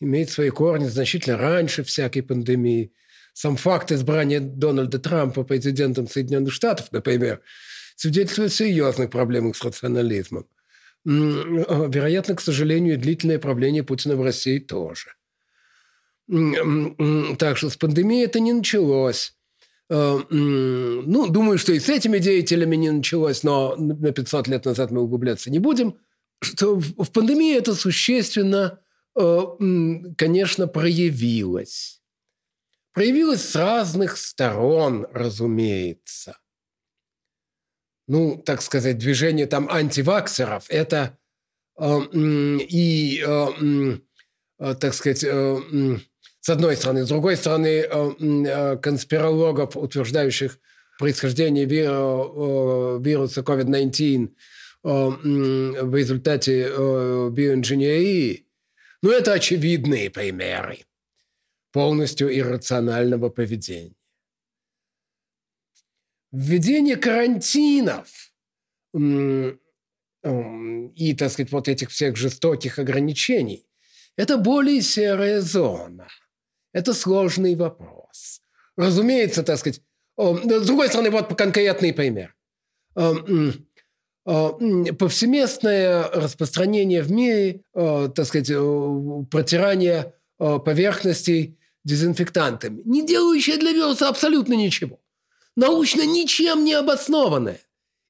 имеет 0.00 0.28
свои 0.28 0.50
корни 0.50 0.84
значительно 0.84 1.38
раньше 1.38 1.82
всякой 1.82 2.20
пандемии. 2.20 2.92
Сам 3.32 3.56
факт 3.56 3.90
избрания 3.90 4.40
Дональда 4.40 4.98
Трампа 4.98 5.42
президентом 5.42 6.08
Соединенных 6.08 6.52
Штатов, 6.52 6.92
например, 6.92 7.40
свидетельствует 7.94 8.52
о 8.52 8.54
серьезных 8.54 9.08
проблемах 9.08 9.56
с 9.56 9.64
рационализмом. 9.64 10.46
Э, 11.06 11.08
вероятно, 11.08 12.36
к 12.36 12.42
сожалению, 12.42 12.98
длительное 12.98 13.38
правление 13.38 13.82
Путина 13.82 14.14
в 14.14 14.22
России 14.22 14.58
тоже– 14.58 15.14
так 16.28 17.56
что 17.56 17.70
с 17.70 17.76
пандемией 17.76 18.24
это 18.24 18.40
не 18.40 18.52
началось. 18.52 19.36
Э, 19.88 20.18
ну, 20.28 21.28
думаю, 21.28 21.58
что 21.58 21.72
и 21.72 21.78
с 21.78 21.88
этими 21.88 22.18
деятелями 22.18 22.76
не 22.76 22.90
началось, 22.90 23.42
но 23.42 23.76
на 23.76 24.12
500 24.12 24.48
лет 24.48 24.64
назад 24.64 24.90
мы 24.90 25.02
углубляться 25.02 25.50
не 25.50 25.58
будем. 25.58 25.98
Что 26.42 26.76
в 26.76 27.10
пандемии 27.12 27.56
это 27.56 27.74
существенно, 27.74 28.80
э, 29.18 29.40
конечно, 30.18 30.66
проявилось. 30.66 32.02
Проявилось 32.92 33.42
с 33.42 33.54
разных 33.54 34.16
сторон, 34.16 35.06
разумеется. 35.12 36.38
Ну, 38.08 38.40
так 38.44 38.62
сказать, 38.62 38.98
движение 38.98 39.46
там 39.46 39.68
антиваксеров– 39.70 40.66
это 40.68 41.18
э, 41.78 42.00
и, 42.12 43.24
так 44.58 44.94
сказать, 44.94 45.24
с 46.46 46.48
одной 46.48 46.76
стороны. 46.76 47.04
С 47.04 47.08
другой 47.08 47.36
стороны, 47.36 47.66
э, 47.66 47.86
э, 47.90 48.76
конспирологов, 48.76 49.76
утверждающих 49.76 50.60
происхождение 50.96 51.64
э, 51.64 53.00
вируса 53.02 53.40
COVID-19 53.40 54.28
в 54.84 55.96
результате 55.96 56.68
биоинженерии, 57.30 58.46
ну, 59.02 59.10
это 59.10 59.32
очевидные 59.32 60.10
примеры 60.10 60.84
полностью 61.72 62.32
иррационального 62.32 63.28
поведения. 63.28 63.96
Введение 66.30 66.96
карантинов 66.96 68.32
и, 68.94 69.56
так 71.18 71.32
сказать, 71.32 71.50
вот 71.50 71.66
этих 71.66 71.90
всех 71.90 72.16
жестоких 72.16 72.78
ограничений– 72.78 73.66
это 74.16 74.38
более 74.38 74.82
серая 74.82 75.40
зона– 75.40 76.06
это 76.76 76.92
сложный 76.92 77.54
вопрос. 77.54 78.42
Разумеется, 78.76 79.42
так 79.42 79.58
сказать, 79.58 79.80
с 80.18 80.66
другой 80.66 80.88
стороны, 80.88 81.10
вот 81.10 81.34
конкретный 81.34 81.94
пример. 81.94 82.34
Повсеместное 84.24 86.02
распространение 86.10 87.02
в 87.02 87.10
мире, 87.10 87.62
так 87.72 88.26
сказать, 88.26 88.48
протирание 89.30 90.12
поверхностей 90.38 91.58
дезинфектантами, 91.84 92.82
не 92.84 93.06
делающее 93.06 93.56
для 93.56 93.72
вируса 93.72 94.08
абсолютно 94.08 94.52
ничего. 94.52 95.00
Научно 95.56 96.04
ничем 96.04 96.62
не 96.64 96.74
обоснованное. 96.74 97.60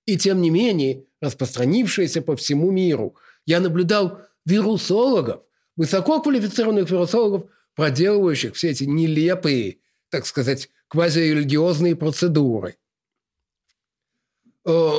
И 0.07 0.17
тем 0.17 0.41
не 0.41 0.51
менее, 0.51 1.05
распространившееся 1.21 2.21
по 2.21 2.35
всему 2.35 2.73
миру. 2.73 3.15
Я 3.45 3.61
наблюдал 3.61 4.19
вирусологов, 4.45 5.45
высококвалифицированных 5.77 6.91
вирусологов, 6.91 7.45
проделывающих 7.76 8.56
все 8.56 8.71
эти 8.71 8.85
нелепые, 8.85 9.78
так 10.09 10.26
сказать, 10.26 10.71
квазирелигиозные 10.88 11.95
процедуры. 11.95 12.78
Э, 14.64 14.90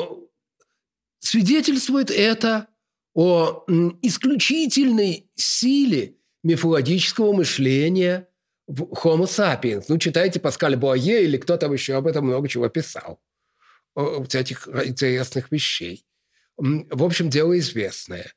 свидетельствует 1.19 2.11
это 2.11 2.67
о 3.13 3.65
исключительной 4.03 5.29
силе 5.35 6.17
мифологического 6.43 7.33
мышления 7.33 8.29
в 8.67 8.83
Homo 8.83 9.25
sapiens. 9.25 9.85
Ну, 9.89 9.97
читайте 9.97 10.39
Паскаль 10.39 10.75
Буае 10.75 11.23
или 11.23 11.37
кто 11.37 11.57
там 11.57 11.73
еще 11.73 11.95
об 11.95 12.05
этом 12.05 12.27
много 12.27 12.47
чего 12.47 12.69
писал. 12.69 13.19
Этих 13.95 14.67
интересных 14.67 15.51
вещей. 15.51 16.05
В 16.57 17.03
общем, 17.03 17.31
дело 17.31 17.57
известное. 17.57 18.31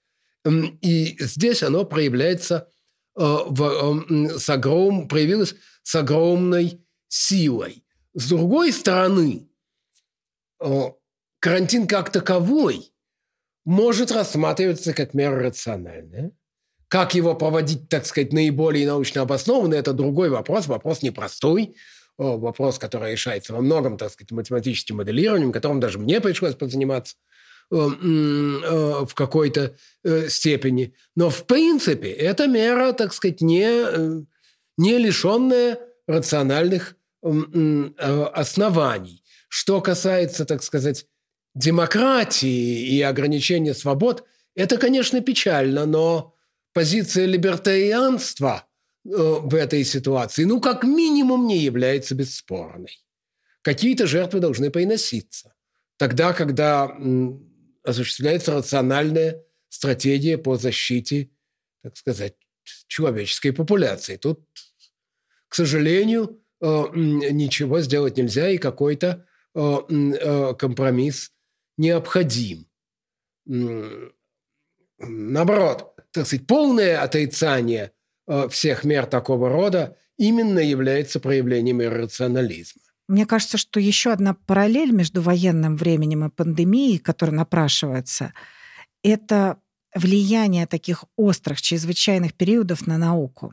И 0.81 1.17
здесь 1.21 1.63
оно 1.63 1.85
проявляется 1.85 2.71
Э, 2.71 2.80
в, 3.21 4.05
э, 4.09 4.39
с 4.39 4.49
огром, 4.49 5.09
проявилась 5.09 5.55
с 5.83 5.95
огромной 5.95 6.81
силой. 7.09 7.85
С 8.15 8.29
другой 8.29 8.73
стороны, 8.73 9.49
э, 10.61 10.83
карантин 11.39 11.87
как 11.87 12.11
таковой 12.11 12.93
может 13.65 14.11
рассматриваться 14.11 14.95
как 14.95 15.15
мера 15.15 15.39
рациональная. 15.43 16.33
Как 16.89 17.15
его 17.15 17.35
проводить, 17.35 17.89
так 17.89 18.07
сказать, 18.07 18.33
наиболее 18.33 18.87
научно 18.87 19.23
обоснованно, 19.23 19.75
это 19.75 19.93
другой 19.93 20.29
вопрос, 20.29 20.67
вопрос 20.67 21.03
непростой, 21.03 21.77
вопрос, 22.19 22.79
который 22.79 23.13
решается 23.13 23.53
во 23.53 23.61
многом, 23.61 23.97
так 23.97 24.11
сказать, 24.11 24.33
математическим 24.33 24.97
моделированием, 24.97 25.53
которым 25.53 25.79
даже 25.79 25.99
мне 25.99 26.21
пришлось 26.21 26.55
позаниматься– 26.55 27.17
Э, 27.27 27.27
э, 27.27 27.50
в 27.71 29.15
какой-то 29.15 29.77
э, 30.03 30.29
степени. 30.29 30.93
Но 31.15 31.31
в 31.31 31.47
принципе 31.47 32.11
эта 32.11 32.49
мера, 32.49 32.93
так 32.93 33.15
сказать, 33.15 33.41
не, 33.41 34.27
не 34.77 34.99
лишенная 34.99 35.79
рациональных 36.09 36.97
оснований. 37.23 39.23
Что 39.49 39.81
касается, 39.81 40.45
так 40.45 40.63
сказать, 40.63 41.07
демократии 41.55 42.89
и 42.89 43.01
ограничения 43.03 43.75
свобод, 43.75 44.25
это, 44.57 44.77
конечно, 44.77 45.21
печально, 45.21 45.87
но 45.87 46.35
позиция 46.73 47.27
либертарианства 47.27 48.67
в 49.05 49.55
этой 49.55 49.85
ситуации, 49.85 50.45
ну, 50.45 50.61
как 50.61 50.85
минимум, 50.85 51.47
не 51.47 51.59
является 51.59 52.15
бесспорной. 52.15 52.99
Какие-то 53.63 54.07
жертвы 54.07 54.41
должны 54.41 54.71
приноситься. 54.71 55.55
Тогда, 55.99 56.33
когда 56.33 56.97
осуществляется 57.83 58.55
рациональная 58.55 59.43
стратегия 59.69 60.39
по 60.39 60.57
защите, 60.57 61.31
так 61.83 61.97
сказать, 61.97 62.35
человеческой 62.87 63.53
популяции. 63.53 64.17
Тут, 64.17 64.41
к 65.49 65.55
сожалению, 65.55 66.43
э, 66.61 66.85
ничего 66.95 67.81
сделать 67.81 68.17
нельзя, 68.17 68.51
и 68.51 68.59
какой-то 68.59 69.27
э, 69.55 69.61
э, 69.61 70.55
компромисс 70.55 71.33
необходим. 71.77 72.67
Наоборот, 74.99 75.95
так 76.13 76.27
сказать, 76.27 76.47
полное 76.47 77.03
отрицание 77.03 77.93
всех 78.51 78.85
мер 78.85 79.07
такого 79.07 79.49
рода 79.49 79.97
именно 80.19 80.59
является 80.59 81.19
проявлением 81.21 81.83
иррационализма. 81.83 82.83
Мне 83.11 83.27
кажется, 83.27 83.59
что 83.59 83.81
еще 83.81 84.13
одна 84.13 84.35
параллель 84.35 84.93
между 84.93 85.21
военным 85.21 85.77
временем 85.77 86.25
и 86.25 86.31
пандемией, 86.31 86.99
которая 86.99 87.37
напрашивается, 87.37 88.33
это 89.03 89.59
влияние 89.95 90.67
таких 90.67 91.05
острых, 91.17 91.61
чрезвычайных 91.61 92.35
периодов 92.35 92.87
на 92.87 92.99
науку. 92.99 93.53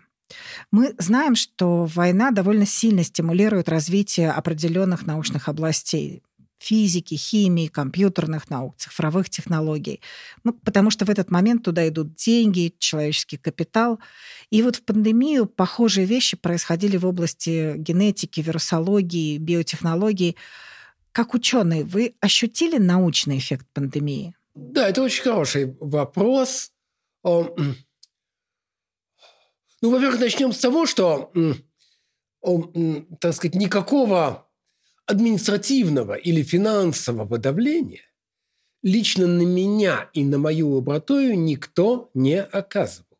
Мы 0.72 0.94
знаем, 1.00 1.36
что 1.36 1.86
война 1.86 2.32
довольно 2.32 2.66
сильно 2.68 3.04
стимулирует 3.04 3.68
развитие 3.68 4.32
определенных 4.32 5.08
научных 5.08 5.48
областей 5.48 6.22
физики, 6.60 7.16
химии, 7.16 7.68
компьютерных 7.68 8.50
наук, 8.50 8.76
цифровых 8.78 9.30
технологий. 9.30 10.02
Ну, 10.44 10.54
потому 10.54 10.90
что 10.90 11.06
в 11.06 11.10
этот 11.10 11.30
момент 11.32 11.64
туда 11.64 11.88
идут 11.88 12.16
деньги, 12.16 12.74
человеческий 12.80 13.38
капитал. 13.38 14.00
И 14.50 14.62
вот 14.64 14.78
в 14.78 14.84
пандемию 14.84 15.46
похожие 15.46 16.06
вещи 16.06 16.36
происходили 16.36 16.98
в 16.98 17.06
области 17.06 17.76
генетики, 17.78 18.42
вирусологии, 18.42 19.38
биотехнологий. 19.38 20.36
Как 21.12 21.34
ученые, 21.34 21.84
вы 21.84 22.16
ощутили 22.22 22.78
научный 22.78 23.38
эффект 23.38 23.68
пандемии? 23.74 24.36
Да, 24.56 24.90
это 24.90 25.04
очень 25.04 25.24
хороший 25.24 25.76
вопрос. 25.80 26.72
Ну, 27.24 27.52
во-первых, 29.82 30.20
начнем 30.20 30.54
с 30.54 30.60
того, 30.60 30.88
что, 30.88 31.32
так 33.20 33.34
сказать, 33.36 33.54
никакого 33.54 34.47
административного 35.08 36.14
или 36.14 36.44
финансового 36.44 37.38
давления 37.38 38.04
лично 38.84 39.26
на 39.28 39.42
меня 39.42 40.10
и 40.14 40.24
на 40.24 40.38
мою 40.38 40.70
лабораторию 40.70 41.38
никто 41.38 42.12
не 42.14 42.42
оказывал. 42.42 43.18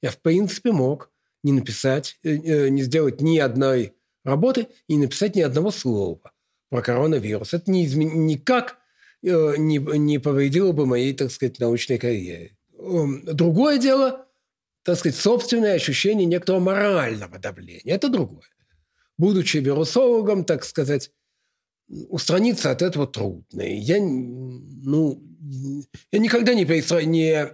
Я, 0.00 0.10
в 0.10 0.18
принципе, 0.18 0.70
мог 0.70 1.10
не 1.42 1.52
написать, 1.52 2.18
э, 2.22 2.30
э, 2.30 2.68
не 2.68 2.82
сделать 2.82 3.20
ни 3.20 3.38
одной 3.38 3.94
работы 4.22 4.68
и 4.86 4.94
не 4.94 5.02
написать 5.02 5.34
ни 5.34 5.40
одного 5.40 5.70
слова 5.70 6.32
про 6.70 6.82
коронавирус. 6.82 7.52
Это 7.52 7.70
не 7.70 7.84
измен... 7.84 8.26
никак 8.26 8.78
Э, 9.24 9.54
не, 9.56 9.78
не 9.78 10.18
повредило 10.18 10.72
бы 10.72 10.84
моей, 10.84 11.14
так 11.14 11.30
сказать, 11.30 11.58
научной 11.58 11.96
карьере. 11.96 12.56
Эм, 12.78 13.24
другое 13.24 13.78
дело, 13.78 14.26
так 14.82 14.98
сказать, 14.98 15.16
собственное 15.16 15.74
ощущение 15.74 16.26
некоторого 16.26 16.60
морального 16.60 17.38
давления. 17.38 17.94
Это 17.94 18.10
другое. 18.10 18.42
Будучи 19.18 19.58
вирусологом, 19.58 20.44
так 20.44 20.64
сказать, 20.64 21.10
устраниться 21.88 22.70
от 22.70 22.82
этого 22.82 23.06
трудно. 23.06 23.62
Я, 23.62 23.98
ну, 24.00 25.22
я 26.10 26.18
никогда 26.18 26.54
не, 26.54 26.64
перестра... 26.64 27.02
не 27.02 27.48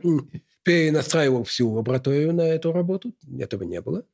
перенастраивал 0.63 1.45
всю 1.45 1.71
лабораторию 1.71 2.33
на 2.33 2.43
эту 2.43 2.73
работу. 2.73 3.15
Этого 3.39 3.65
не 3.65 3.81
было. 3.81 4.05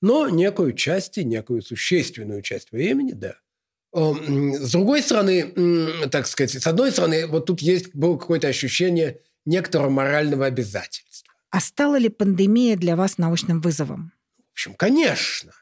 Но 0.00 0.28
некую 0.28 0.74
часть, 0.74 1.16
некую 1.16 1.62
существенную 1.62 2.42
часть 2.42 2.70
времени, 2.72 3.12
да– 3.12 3.36
с 3.92 4.72
другой 4.72 5.02
стороны, 5.02 6.08
так 6.10 6.26
сказать, 6.26 6.62
с 6.62 6.66
одной 6.66 6.92
стороны, 6.92 7.26
вот 7.26 7.46
тут 7.46 7.60
есть 7.60 7.94
было 7.94 8.18
какое-то 8.18 8.48
ощущение 8.48 9.20
некоторого 9.46 9.88
морального 9.88 10.46
обязательства. 10.46 11.32
А 11.50 11.60
стала 11.60 11.96
ли 11.96 12.10
пандемия 12.10 12.76
для 12.76 12.96
вас 12.96 13.16
научным 13.16 13.60
вызовом? 13.60 14.12
В 14.36 14.52
общем, 14.52 14.74
конечно. 14.74 15.52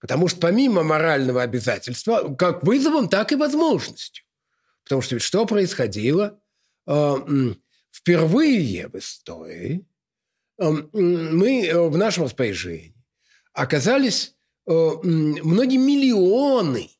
Потому 0.00 0.28
что 0.28 0.40
помимо 0.40 0.82
морального 0.82 1.42
обязательства, 1.42 2.34
как 2.34 2.64
вызовом, 2.64 3.08
так 3.08 3.32
и 3.32 3.36
возможностью. 3.36 4.24
Потому 4.84 5.02
что 5.02 5.14
ведь 5.14 5.24
что 5.24 5.44
происходило? 5.46 6.40
А, 6.86 7.16
впервые 7.92 8.88
в 8.88 8.96
истории 8.96 9.86
а, 10.58 10.70
мы 10.92 11.66
э, 11.66 11.88
в 11.88 11.96
нашем 11.96 12.24
распоряжении 12.24 12.94
оказались 13.52 14.34
э, 14.66 14.72
многие 14.72 15.76
миллионы 15.76 16.90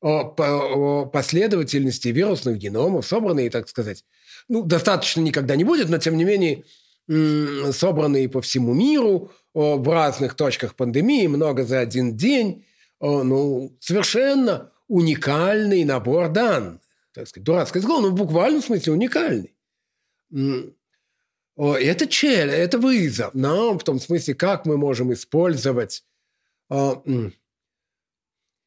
о 0.00 1.06
последовательности 1.06 2.08
вирусных 2.08 2.56
геномов, 2.56 3.04
собранные, 3.04 3.50
так 3.50 3.68
сказать, 3.68 4.04
ну, 4.48 4.62
достаточно 4.62 5.20
никогда 5.20 5.56
не 5.56 5.64
будет, 5.64 5.88
но, 5.88 5.98
тем 5.98 6.16
не 6.16 6.22
менее, 6.24 6.64
собранные 7.72 8.28
по 8.28 8.40
всему 8.40 8.74
миру 8.74 9.32
в 9.58 9.88
разных 9.88 10.34
точках 10.34 10.76
пандемии, 10.76 11.26
много 11.26 11.64
за 11.64 11.80
один 11.80 12.16
день, 12.16 12.64
ну, 13.00 13.76
совершенно 13.80 14.70
уникальный 14.86 15.84
набор 15.84 16.28
данных. 16.28 16.80
Так 17.12 17.26
сказать, 17.26 17.44
дурацкое 17.44 17.82
слово, 17.82 18.02
но 18.02 18.08
в 18.10 18.14
буквальном 18.14 18.62
смысле 18.62 18.92
уникальный. 18.92 19.54
Это 20.30 22.06
чель, 22.06 22.50
это 22.50 22.78
вызов 22.78 23.34
нам, 23.34 23.80
в 23.80 23.84
том 23.84 23.98
смысле, 23.98 24.34
как 24.34 24.64
мы 24.64 24.76
можем 24.76 25.12
использовать 25.12 26.04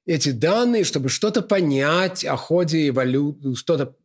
эти 0.06 0.32
данные, 0.32 0.84
чтобы 0.84 1.08
что-то 1.08 1.42
понять 1.42 2.26
о 2.26 2.36
ходе 2.36 2.90
эволюции, 2.90 3.54
что-то 3.54 3.96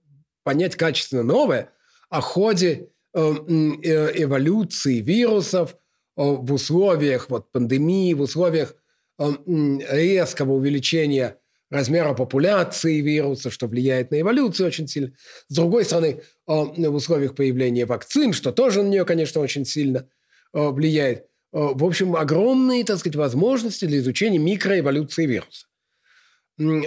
понять 0.45 0.77
качественно 0.77 1.25
новое 1.25 1.73
о 2.11 2.21
ходе 2.21 2.91
э, 3.13 3.19
э, 3.19 4.23
эволюции 4.23 5.01
вирусов 5.01 5.77
в 6.17 6.53
условиях 6.53 7.31
вот, 7.31 7.53
пандемии, 7.53 8.15
в 8.15 8.23
условиях 8.23 8.75
резкого 9.19 10.53
увеличения 10.53 11.39
размера 11.71 12.15
популяции 12.15 13.01
вируса, 13.01 13.51
что 13.51 13.67
влияет 13.67 14.11
на 14.11 14.21
эволюцию 14.21 14.69
очень 14.69 14.89
сильно. 14.89 15.13
С 15.49 15.55
другой 15.55 15.85
стороны, 15.85 16.23
в 16.47 16.95
условиях 16.95 17.35
появления 17.35 17.87
вакцин, 17.87 18.33
что 18.33 18.53
тоже 18.53 18.83
на 18.83 18.89
нее, 18.89 19.05
конечно, 19.05 19.41
очень 19.41 19.65
сильно 19.65 20.09
влияет. 20.53 21.27
В 21.53 21.85
общем, 21.85 22.15
огромные, 22.17 22.85
так 22.85 22.99
сказать, 22.99 23.17
возможности 23.17 23.85
для 23.85 23.99
изучения 23.99 24.39
микроэволюции 24.39 25.27
вируса 25.27 25.67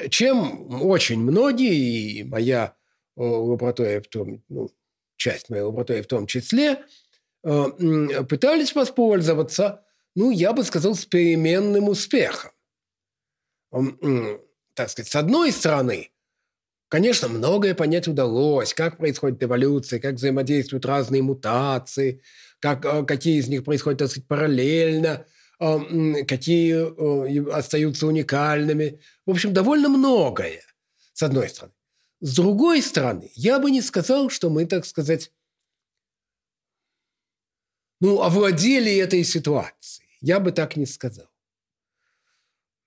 чем 0.09 0.81
очень 0.83 1.19
многие, 1.19 2.19
и 2.19 2.23
моя 2.23 2.75
лаборатория 3.15 4.01
в 4.01 4.07
том, 4.07 4.43
ну, 4.49 4.69
часть 5.17 5.49
моей 5.49 5.63
лаборатории 5.63 6.01
в 6.01 6.07
том 6.07 6.25
числе, 6.25 6.71
э, 6.71 6.77
пытались 7.41 8.75
воспользоваться, 8.75 9.85
ну, 10.15 10.31
я 10.31 10.53
бы 10.53 10.63
сказал, 10.63 10.95
с 10.95 11.05
переменным 11.05 11.89
успехом. 11.89 12.51
Так 13.71 14.89
сказать, 14.89 15.11
с 15.11 15.15
одной 15.15 15.51
стороны, 15.51 16.11
конечно, 16.87 17.27
многое 17.27 17.75
понять 17.75 18.07
удалось, 18.07 18.73
как 18.73 18.97
происходит 18.97 19.43
эволюция, 19.43 19.99
как 19.99 20.15
взаимодействуют 20.15 20.85
разные 20.85 21.21
мутации, 21.21 22.21
как, 22.59 22.85
э, 22.85 23.03
какие 23.05 23.39
из 23.39 23.47
них 23.47 23.63
происходят, 23.63 23.99
так 23.99 24.09
сказать, 24.09 24.27
параллельно– 24.27 25.25
какие 25.59 27.51
остаются 27.53 28.07
уникальными. 28.07 29.01
В 29.25 29.31
общем, 29.31 29.53
довольно 29.53 29.89
многое, 29.89 30.61
с 31.13 31.21
одной 31.21 31.49
стороны. 31.49 31.73
С 32.21 32.35
другой 32.35 32.81
стороны, 32.81 33.29
я 33.35 33.59
бы 33.59 33.71
не 33.71 33.81
сказал, 33.81 34.29
что 34.29 34.49
мы, 34.49 34.65
так 34.65 34.85
сказать, 34.85 35.31
ну, 37.99 38.21
овладели 38.21 38.95
этой 38.97 39.23
ситуацией. 39.23 40.07
Я 40.21 40.39
бы 40.39 40.51
так 40.51 40.75
не 40.75 40.85
сказал. 40.85 41.29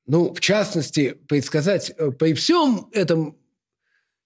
Ну, 0.06 0.34
в 0.34 0.40
частности, 0.40 1.12
предсказать 1.28 1.92
э, 1.96 2.10
при 2.10 2.34
всем 2.34 2.88
этом 2.92 3.38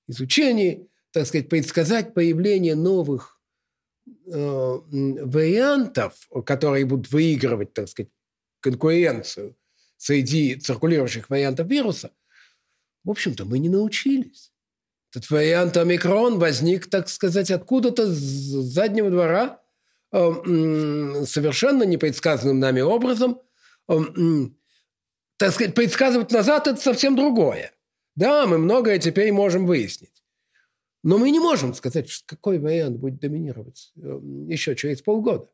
изучении, 0.08 0.88
так 1.10 1.26
сказать, 1.26 1.48
предсказать 1.48 2.14
появление 2.14 2.74
новых 2.74 3.40
э, 4.06 4.30
вариантов, 4.32 6.28
которые 6.44 6.86
будут 6.86 7.10
выигрывать, 7.10 7.72
так 7.72 7.88
сказать, 7.88 8.10
конкуренцию 8.60 9.56
среди 9.96 10.56
циркулирующих 10.56 11.30
вариантов 11.30 11.68
вируса, 11.68 12.10
в 13.04 13.10
общем-то, 13.10 13.44
мы 13.44 13.58
не 13.58 13.68
научились. 13.68 14.52
Этот 15.10 15.30
вариант 15.30 15.76
омикрон 15.76 16.38
возник, 16.38 16.90
так 16.90 17.08
сказать, 17.08 17.50
откуда-то 17.50 18.06
с 18.06 18.18
заднего 18.18 19.10
двора, 19.10 19.62
совершенно 20.12 21.82
непредсказанным 21.82 22.58
нами 22.58 22.80
образом. 22.80 23.40
Э, 23.88 23.94
так 25.36 25.52
сказать, 25.52 25.74
предсказывать 25.74 26.30
назад– 26.30 26.66
это 26.68 26.80
совсем 26.80 27.16
другое. 27.16 27.72
Да, 28.14 28.46
мы 28.46 28.58
многое 28.58 28.98
теперь 28.98 29.32
можем 29.32 29.66
выяснить. 29.66 30.24
Но 31.02 31.18
мы 31.18 31.30
не 31.30 31.38
можем 31.38 31.74
сказать, 31.74 32.10
какой 32.26 32.58
вариант 32.58 32.98
будет 32.98 33.20
доминировать 33.20 33.92
э, 33.96 34.20
еще 34.48 34.74
через 34.74 35.02
полгода. 35.02 35.48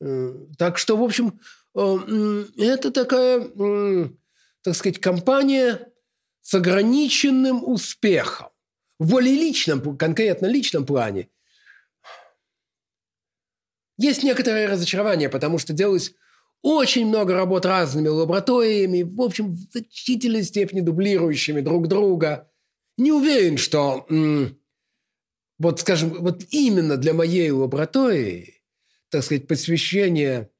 Э, 0.00 0.34
так 0.58 0.78
что, 0.78 0.96
в 0.96 1.02
общем, 1.02 1.38
э, 1.74 2.44
это 2.56 2.90
такая, 2.90 3.48
так 4.62 4.74
сказать, 4.74 4.98
компания 4.98 5.92
с 6.40 6.54
ограниченным 6.54 7.62
успехом. 7.62 8.48
В 8.98 9.10
более 9.10 9.34
личном, 9.34 9.96
конкретно 9.98 10.46
личном 10.46 10.86
плане 10.86 11.28
есть 13.98 14.22
некоторое 14.22 14.68
разочарование, 14.68 15.28
потому 15.28 15.58
что 15.58 15.72
делалось 15.72 16.14
очень 16.62 17.06
много 17.06 17.34
работ 17.34 17.66
разными 17.66 18.08
лабораториями, 18.08 19.02
в 19.02 19.20
общем, 19.20 19.52
в 19.52 19.58
значительной 19.72 20.42
степени 20.42 20.80
дублирующими 20.80 21.60
друг 21.60 21.88
друга. 21.88 22.50
Не 22.96 23.12
уверен, 23.12 23.58
что, 23.58 24.06
вот, 25.58 25.80
скажем, 25.80 26.10
вот 26.20 26.44
именно 26.50 26.96
для 26.96 27.12
моей 27.12 27.50
лаборатории 27.50 28.54
так 29.14 29.22
сказать, 29.22 29.46
посвящение 29.46 30.50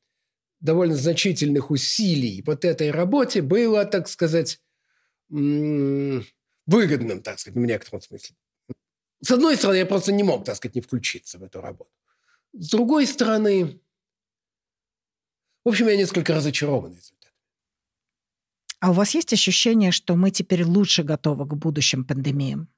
довольно 0.60 0.94
значительных 0.94 1.72
усилий 1.72 2.40
вот 2.46 2.64
этой 2.64 2.92
работе 2.92 3.42
было, 3.42 3.84
так 3.84 4.06
сказать, 4.06 4.60
выгодным, 5.28 7.20
так 7.20 7.40
сказать, 7.40 7.56
в 7.56 7.66
некотором 7.66 8.00
смысле. 8.00 8.36
С 9.20 9.32
одной 9.32 9.56
стороны, 9.56 9.78
я 9.78 9.86
просто 9.86 10.12
не 10.12 10.22
мог, 10.22 10.44
так 10.44 10.54
сказать, 10.54 10.76
не 10.76 10.82
включиться 10.82 11.38
в 11.38 11.42
эту 11.42 11.60
работу. 11.60 11.90
С 12.56 12.70
другой 12.70 13.06
стороны, 13.06 13.80
в 15.64 15.68
общем, 15.68 15.88
я 15.88 15.96
несколько 15.96 16.34
разочарован 16.34 16.92
результатом. 16.92 17.32
А 18.80 18.90
у 18.90 18.92
вас 18.92 19.14
есть 19.14 19.32
ощущение, 19.32 19.90
что 19.92 20.14
мы 20.14 20.30
теперь 20.30 20.62
лучше 20.64 21.02
готовы 21.02 21.48
к 21.48 21.54
будущим 21.54 22.04
пандемиям? 22.04 22.68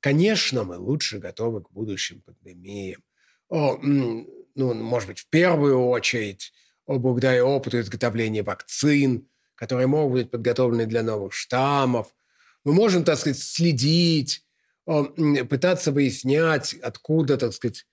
Конечно, 0.00 0.64
мы 0.64 0.78
лучше 0.78 1.18
готовы 1.18 1.62
к 1.62 1.70
будущим 1.70 2.20
пандемиям. 2.22 3.02
О, 3.48 3.76
ну, 3.82 4.74
может 4.74 5.08
быть, 5.08 5.18
в 5.18 5.28
первую 5.28 5.80
очередь, 5.88 6.52
благодаря 6.86 7.44
опыту 7.44 7.80
изготовления 7.80 8.42
вакцин, 8.42 9.26
которые 9.54 9.86
могут 9.86 10.12
быть 10.12 10.30
подготовлены 10.30 10.86
для 10.86 11.02
новых 11.02 11.32
штаммов. 11.32 12.14
Мы 12.62 12.72
можем, 12.72 13.04
так 13.04 13.18
сказать, 13.18 13.38
следить, 13.38 14.46
пытаться 14.84 15.92
выяснять, 15.92 16.74
откуда, 16.74 17.36
так 17.36 17.52
сказать, 17.52 17.86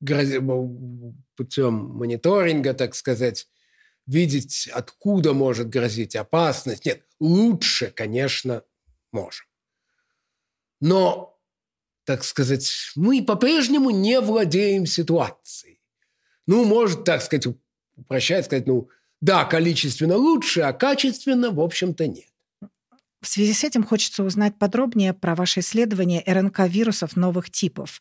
путем 0.00 1.74
мониторинга, 1.74 2.74
так 2.74 2.94
сказать, 2.94 3.48
видеть, 4.06 4.68
откуда 4.72 5.32
может 5.32 5.68
грозить 5.68 6.16
опасность. 6.16 6.86
Нет, 6.86 7.02
лучше, 7.18 7.90
конечно, 7.90 8.62
можем. 9.12 9.46
Но, 10.80 11.38
так 12.04 12.24
сказать, 12.24 12.70
мы 12.94 13.24
по-прежнему 13.24 13.90
не 13.90 14.20
владеем 14.20 14.86
ситуацией. 14.86 15.80
Ну, 16.46 16.64
может, 16.64 17.04
так 17.04 17.22
сказать, 17.22 17.46
упрощать, 17.96 18.44
сказать, 18.44 18.66
ну, 18.66 18.88
да, 19.20 19.44
количественно 19.44 20.16
лучше, 20.16 20.60
а 20.60 20.72
качественно, 20.72 21.50
в 21.50 21.60
общем-то, 21.60 22.06
нет. 22.06 22.30
В 23.26 23.28
связи 23.28 23.54
с 23.54 23.64
этим 23.64 23.82
хочется 23.82 24.22
узнать 24.22 24.56
подробнее 24.56 25.12
про 25.12 25.34
ваше 25.34 25.58
исследование 25.58 26.22
РНК-вирусов 26.24 27.16
новых 27.16 27.50
типов, 27.50 28.00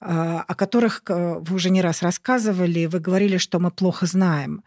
а, 0.00 0.40
о 0.40 0.56
которых 0.56 1.02
э, 1.06 1.38
вы 1.38 1.54
уже 1.54 1.70
не 1.70 1.80
раз 1.80 2.02
рассказывали. 2.02 2.86
Вы 2.86 2.98
говорили, 2.98 3.36
что 3.36 3.60
мы 3.60 3.70
плохо 3.70 4.06
знаем. 4.06 4.64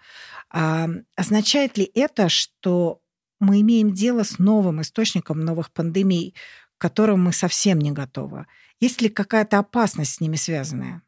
А, 0.50 0.88
означает 1.17 1.78
ли 1.78 1.91
это, 1.93 2.30
что 2.30 3.02
мы 3.41 3.60
имеем 3.60 3.93
дело 3.93 4.24
с 4.24 4.39
новым 4.39 4.82
источником 4.82 5.41
новых 5.41 5.74
пандемий, 5.74 6.36
к 6.78 6.82
которым 6.82 7.24
мы 7.26 7.34
совсем 7.34 7.78
не 7.80 7.91
готовы? 7.91 8.46
Есть 8.80 9.02
ли 9.02 9.10
какая-то 9.10 9.60
опасность 9.60 10.13
с 10.13 10.22
ними 10.22 10.38
связанная? 10.38 11.02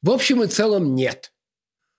В 0.00 0.08
общем 0.08 0.42
и 0.42 0.46
целом 0.46 0.94
нет. 0.94 1.34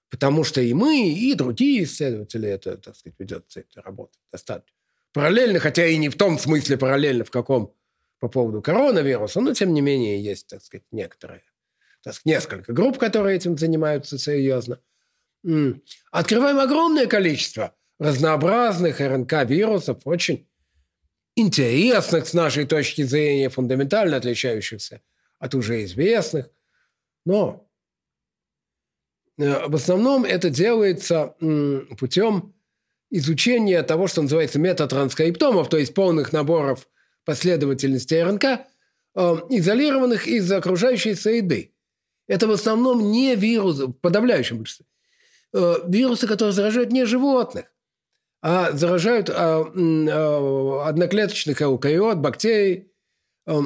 Потому 0.09 0.43
что 0.43 0.61
и 0.61 0.73
мы, 0.73 1.11
и 1.11 1.35
другие 1.35 1.83
исследователи, 1.83 2.49
это, 2.49 2.75
так 2.75 2.95
сказать, 2.95 3.19
ведется 3.19 3.59
эта 3.59 3.83
работа 3.83 4.17
достаточно 4.31 4.78
параллельно, 5.13 5.59
хотя 5.59 5.85
и 5.85 5.97
не 5.97 6.09
в 6.09 6.17
том 6.17 6.37
смысле 6.39 6.77
параллельно, 6.77 7.23
в 7.23 7.31
каком 7.31 7.75
по 8.19 8.27
поводу 8.27 8.61
коронавируса, 8.61 9.41
но 9.41 9.53
тем 9.53 9.73
не 9.73 9.81
менее 9.81 10.21
есть, 10.21 10.47
так 10.47 10.61
сказать, 10.61 10.85
некоторые, 10.91 11.41
так 12.03 12.13
сказать, 12.13 12.25
несколько 12.25 12.73
групп, 12.73 12.97
которые 12.97 13.37
этим 13.37 13.57
занимаются 13.57 14.17
серьезно. 14.17 14.79
Открываем 16.11 16.59
огромное 16.59 17.07
количество 17.07 17.75
разнообразных 17.97 18.99
РНК-вирусов, 18.99 20.01
очень 20.05 20.47
интересных 21.35 22.27
с 22.27 22.33
нашей 22.33 22.65
точки 22.65 23.03
зрения, 23.03 23.49
фундаментально 23.49 24.17
отличающихся 24.17 25.01
от 25.37 25.55
уже 25.55 25.83
известных. 25.85 26.49
Но 27.25 27.69
э, 29.37 29.67
в 29.67 29.75
основном 29.75 30.25
это 30.25 30.49
делается 30.49 31.35
путем 31.97 32.53
изучения 33.09 33.81
того, 33.83 34.07
что 34.07 34.21
называется 34.21 34.59
метатранскриптомов, 34.59 35.69
то 35.69 35.77
есть 35.77 35.93
полных 35.93 36.31
наборов 36.33 36.87
последовательности 37.25 38.15
РНК, 38.15 38.43
э, 38.43 38.57
изолированных 39.49 40.27
из 40.27 40.51
окружающей 40.51 41.15
среды. 41.15 41.73
Это 42.27 42.47
в 42.47 42.51
основном 42.51 43.11
не 43.11 43.35
вирусы, 43.35 43.87
в 43.87 43.93
подавляющем 43.93 44.59
большинстве, 44.59 44.85
э, 45.53 45.75
вирусы, 45.87 46.27
которые 46.27 46.53
заражают 46.53 46.91
не 46.91 47.05
животных, 47.05 47.65
а 48.41 48.71
заражают 48.71 49.29
а, 49.29 49.65
а, 49.65 50.87
одноклеточных 50.87 51.61
эукариот, 51.61 52.19
бактерий, 52.19 52.91
а, 53.45 53.61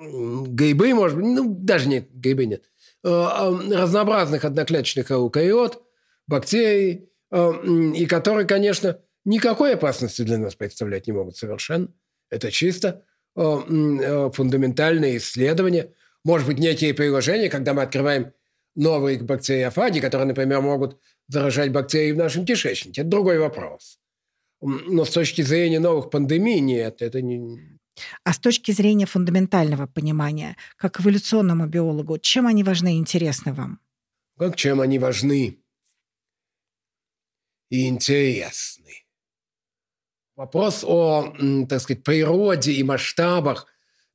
грибы, 0.00 0.94
может 0.94 1.16
быть, 1.16 1.26
ну, 1.26 1.54
даже 1.54 1.88
нет, 1.88 2.08
грибы 2.12 2.46
нет, 2.46 2.64
разнообразных 3.02 4.44
одноклеточных 4.44 5.12
эукариот, 5.12 5.82
бактерий, 6.26 7.09
и 7.32 8.06
которые, 8.06 8.46
конечно, 8.46 8.98
никакой 9.24 9.74
опасности 9.74 10.22
для 10.22 10.38
нас 10.38 10.54
представлять 10.54 11.06
не 11.06 11.12
могут 11.12 11.36
совершенно. 11.36 11.88
Это 12.30 12.50
чисто 12.50 13.04
фундаментальные 13.34 15.18
исследования. 15.18 15.92
Может 16.24 16.46
быть, 16.46 16.58
некие 16.58 16.94
приложения, 16.94 17.48
когда 17.48 17.72
мы 17.74 17.82
открываем 17.82 18.32
новые 18.74 19.18
бактериофаги, 19.22 20.00
которые, 20.00 20.26
например, 20.26 20.60
могут 20.60 20.98
заражать 21.28 21.72
бактерии 21.72 22.12
в 22.12 22.16
нашем 22.16 22.44
кишечнике. 22.44 23.02
Это 23.02 23.10
другой 23.10 23.38
вопрос. 23.38 24.00
Но 24.60 25.04
с 25.04 25.10
точки 25.10 25.42
зрения 25.42 25.80
новых 25.80 26.10
пандемий 26.10 26.60
нет, 26.60 27.00
это 27.02 27.22
не... 27.22 27.78
А 28.24 28.32
с 28.32 28.38
точки 28.38 28.72
зрения 28.72 29.06
фундаментального 29.06 29.86
понимания, 29.86 30.56
как 30.76 31.00
эволюционному 31.00 31.66
биологу, 31.66 32.18
чем 32.18 32.46
они 32.46 32.64
важны 32.64 32.94
и 32.94 32.98
интересны 32.98 33.52
вам? 33.52 33.78
Как 34.38 34.56
чем 34.56 34.80
они 34.80 34.98
важны 34.98 35.59
и 37.70 37.88
интересны? 37.88 39.06
Вопрос 40.36 40.84
о, 40.84 41.34
так 41.68 41.80
сказать, 41.80 42.04
природе 42.04 42.72
и 42.72 42.82
масштабах 42.82 43.66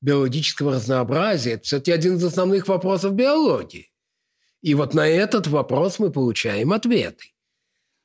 биологического 0.01 0.73
разнообразия– 0.73 1.51
это 1.53 1.63
все-таки 1.63 1.91
один 1.91 2.15
из 2.15 2.23
основных 2.23 2.67
вопросов 2.67 3.13
биологии. 3.13 3.91
И 4.61 4.73
вот 4.73 4.93
на 4.93 5.07
этот 5.07 5.47
вопрос 5.47 5.99
мы 5.99 6.11
получаем 6.11 6.73
ответы. 6.73 7.33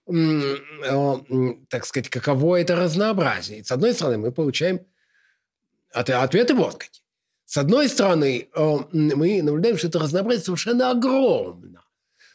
Так 0.06 1.86
сказать, 1.86 2.08
каково 2.10 2.60
это 2.60 2.76
разнообразие. 2.76 3.64
С 3.64 3.70
одной 3.70 3.94
стороны, 3.94 4.18
мы 4.18 4.32
получаем 4.32 4.80
ответы 5.92 6.54
вот 6.54 6.74
какие. 6.74 7.02
С 7.46 7.56
одной 7.56 7.88
стороны, 7.88 8.48
мы 8.92 9.42
наблюдаем, 9.42 9.78
что 9.78 9.88
это 9.88 9.98
разнообразие 9.98 10.44
совершенно 10.44 10.90
огромно. 10.90 11.84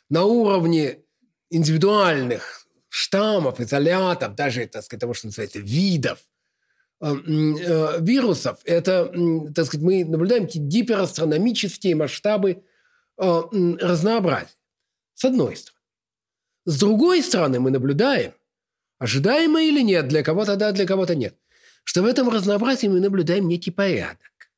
На 0.10 0.24
уровне 0.26 1.04
индивидуальных 1.50 2.65
штаммов, 2.96 3.60
изолятов, 3.60 4.36
даже, 4.36 4.66
так 4.68 4.84
сказать, 4.84 5.02
того, 5.02 5.14
что 5.14 5.28
называется, 5.28 5.60
видов 5.60 6.20
э, 7.02 7.14
вирусов, 8.00 8.60
это, 8.64 9.12
так 9.54 9.66
сказать, 9.66 9.84
мы 9.84 10.06
наблюдаем 10.06 10.46
гиперастрономические 10.48 11.96
масштабы 11.96 12.64
Э, 13.18 13.44
разнообразие. 13.80 14.50
С 15.14 15.24
одной 15.24 15.56
стороны. 15.56 15.80
С 16.66 16.80
другой 16.80 17.24
стороны, 17.24 17.60
мы 17.60 17.72
наблюдаем, 17.72 18.34
ожидаемо 18.98 19.62
или 19.62 19.82
нет, 19.82 20.08
для 20.08 20.24
кого-то 20.24 20.58
да, 20.58 20.72
для 20.72 20.86
кого-то 20.86 21.16
нет, 21.16 21.38
что 21.84 22.02
в 22.02 22.06
этом 22.06 22.28
разнообразии 22.28 22.88
мы 22.88 23.00
наблюдаем 23.00 23.48
некий 23.48 23.72
порядок. 23.72 24.50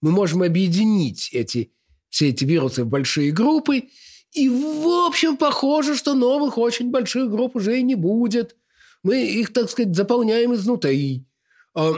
Мы 0.00 0.10
можем 0.10 0.42
объединить 0.42 1.30
эти, 1.32 1.72
все 2.08 2.30
эти 2.30 2.44
вирусы 2.44 2.82
в 2.82 2.88
большие 2.88 3.30
группы, 3.30 3.90
и, 4.34 4.48
в 4.48 5.06
общем, 5.06 5.36
похоже, 5.36 5.96
что 5.96 6.14
новых 6.14 6.58
очень 6.58 6.90
больших 6.90 7.30
групп 7.30 7.54
уже 7.54 7.78
и 7.78 7.82
не 7.82 7.94
будет. 7.94 8.56
Мы 9.04 9.24
их, 9.24 9.52
так 9.52 9.70
сказать, 9.70 9.94
заполняем 9.94 10.54
изнутри. 10.54 11.24
А, 11.72 11.94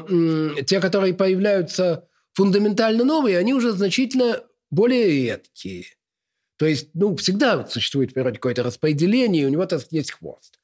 те, 0.67 0.81
которые 0.81 1.15
появляются 1.15 2.07
фундаментально 2.35 3.05
новые, 3.05 3.39
они 3.39 3.55
уже 3.55 3.73
значительно 3.73 4.43
более 4.71 5.09
редкие. 5.11 5.87
То 6.59 6.67
есть, 6.67 6.91
ну, 6.93 7.17
всегда 7.17 7.67
существует 7.67 8.11
в 8.11 8.15
природе 8.15 8.37
какое-то 8.37 8.63
распределение, 8.63 9.43
и 9.43 9.47
у 9.47 9.51
него, 9.51 9.65
так 9.65 9.81
сказать, 9.81 9.93
есть 9.93 10.13
хвост. 10.13 10.59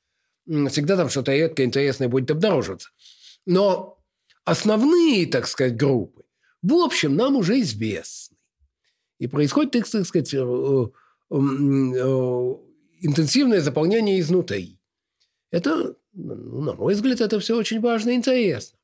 Всегда 0.46 0.96
там 0.96 1.08
что-то 1.08 1.34
редкое, 1.34 1.64
интересное 1.64 2.08
будет 2.08 2.30
обнаруживаться. 2.30 2.90
Но 3.46 3.98
основные, 4.44 5.26
так 5.26 5.46
сказать, 5.46 5.76
группы, 5.76 6.24
в 6.62 6.74
общем, 6.74 7.16
нам 7.16 7.36
уже 7.36 7.60
известны. 7.60 8.36
И 9.18 9.26
происходит, 9.26 9.72
так 9.72 9.86
сказать, 9.86 10.34
э, 10.34 10.38
э, 10.38 10.86
интенсивное 13.00 13.60
заполнение 13.60 14.20
изнутри. 14.20 14.78
Это, 15.50 15.94
ну, 16.12 16.60
на 16.62 16.74
мой 16.74 16.94
взгляд, 16.94 17.20
это 17.20 17.40
все 17.40 17.56
очень 17.56 17.80
важно 17.80 18.10
и 18.10 18.14
интересно. 18.14 18.78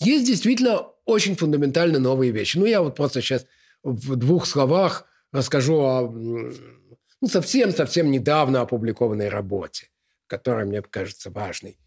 Есть 0.00 0.26
действительно 0.26 0.88
очень 1.04 1.36
фундаментально 1.36 1.98
новые 1.98 2.32
вещи. 2.32 2.58
Ну, 2.58 2.66
я 2.66 2.82
вот 2.82 2.96
просто 2.96 3.20
сейчас 3.20 3.46
в 3.82 4.16
двух 4.16 4.46
словах 4.46 5.06
расскажу 5.32 5.80
о 5.80 6.10
ну, 6.10 7.28
совсем-совсем 7.28 8.10
недавно 8.10 8.60
опубликованной 8.60 9.28
работе, 9.28 9.88
которая 10.26 10.66
мне 10.66 10.82
кажется 10.82 11.30
важной. 11.30 11.78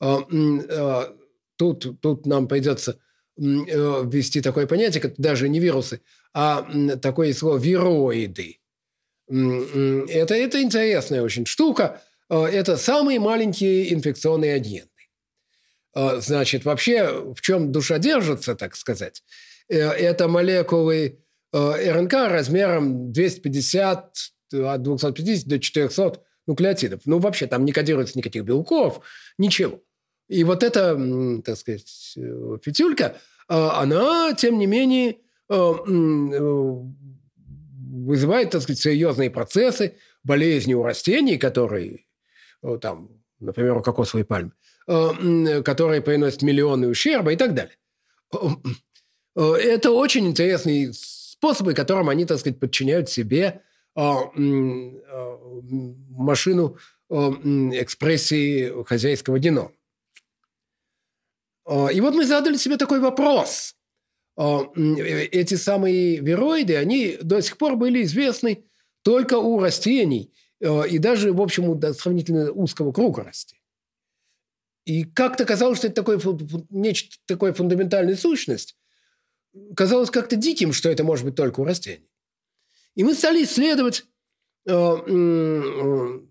А, 0.00 0.20
а, 0.20 1.16
тут, 1.56 2.00
тут 2.00 2.26
нам 2.26 2.48
придется 2.48 2.98
э, 3.36 3.42
ввести 3.42 4.40
такое 4.40 4.66
понятие, 4.66 5.00
как 5.02 5.14
даже 5.16 5.48
не 5.48 5.60
вирусы, 5.60 6.00
а 6.32 6.66
такое 7.02 7.32
слово 7.32 7.58
вироиды. 7.58 8.58
Это, 9.28 10.34
это 10.34 10.62
интересная 10.62 11.22
очень 11.22 11.46
штука. 11.46 12.02
А, 12.28 12.46
это 12.46 12.76
самые 12.76 13.20
маленькие 13.20 13.92
инфекционные 13.92 14.54
агенты. 14.54 14.90
Значит, 15.94 16.64
вообще, 16.64 17.34
в 17.34 17.40
чем 17.40 17.70
душа 17.70 17.98
держится, 17.98 18.56
так 18.56 18.74
сказать, 18.74 19.22
это 19.68 20.26
молекулы 20.26 21.20
РНК 21.52 22.12
размером 22.12 23.12
250, 23.12 24.16
от 24.52 24.82
250 24.82 25.46
до 25.46 25.58
400 25.60 26.20
нуклеотидов. 26.46 27.02
Ну, 27.04 27.20
вообще, 27.20 27.46
там 27.46 27.64
не 27.64 27.70
кодируется 27.70 28.18
никаких 28.18 28.42
белков, 28.42 29.02
ничего. 29.38 29.80
И 30.28 30.42
вот 30.42 30.64
эта, 30.64 30.96
так 31.44 31.56
сказать, 31.56 32.18
петюлька, 32.64 33.16
она, 33.46 34.34
тем 34.34 34.58
не 34.58 34.66
менее, 34.66 35.18
вызывает, 38.04 38.50
так 38.50 38.62
сказать, 38.62 38.80
серьезные 38.80 39.30
процессы, 39.30 39.96
болезни 40.22 40.74
у 40.74 40.82
растений, 40.82 41.38
которые, 41.38 42.06
там, 42.80 43.22
например, 43.40 43.76
у 43.76 43.82
кокосовой 43.82 44.24
пальмы, 44.24 44.52
которые 44.86 46.00
приносят 46.02 46.42
миллионы 46.42 46.88
ущерба 46.88 47.32
и 47.32 47.36
так 47.36 47.54
далее. 47.54 47.76
Это 49.34 49.90
очень 49.90 50.26
интересные 50.26 50.92
способы, 50.92 51.74
которым 51.74 52.08
они, 52.08 52.24
так 52.24 52.38
сказать, 52.38 52.60
подчиняют 52.60 53.10
себе 53.10 53.62
машину 56.10 56.76
экспрессии 57.34 58.84
хозяйского 58.84 59.38
генома. 59.38 59.72
И 61.66 62.00
вот 62.00 62.14
мы 62.14 62.24
задали 62.26 62.56
себе 62.56 62.76
такой 62.76 63.00
вопрос. 63.00 63.76
Эти 64.36 65.54
самые 65.54 66.16
вироиды, 66.18 66.76
они 66.76 67.18
до 67.22 67.40
сих 67.40 67.56
пор 67.56 67.76
были 67.76 68.02
известны 68.02 68.64
только 69.02 69.38
у 69.38 69.60
растений 69.60 70.32
и 70.60 70.98
даже, 70.98 71.32
в 71.32 71.40
общем, 71.40 71.68
у 71.68 71.80
сравнительно 71.92 72.50
узкого 72.50 72.92
круга 72.92 73.22
растений. 73.22 73.60
И 74.86 75.04
как-то 75.04 75.44
казалось, 75.44 75.78
что 75.78 75.86
это 75.86 75.96
такое, 75.96 76.20
нечто 76.70 77.16
такое 77.26 77.52
фундаментальная 77.52 78.16
сущность. 78.16 78.76
Казалось 79.76 80.10
как-то 80.10 80.36
диким, 80.36 80.72
что 80.72 80.90
это 80.90 81.04
может 81.04 81.24
быть 81.24 81.36
только 81.36 81.60
у 81.60 81.64
растений. 81.64 82.10
И 82.96 83.04
мы 83.04 83.14
стали 83.14 83.44
исследовать, 83.44 84.04
ну, 84.66 86.26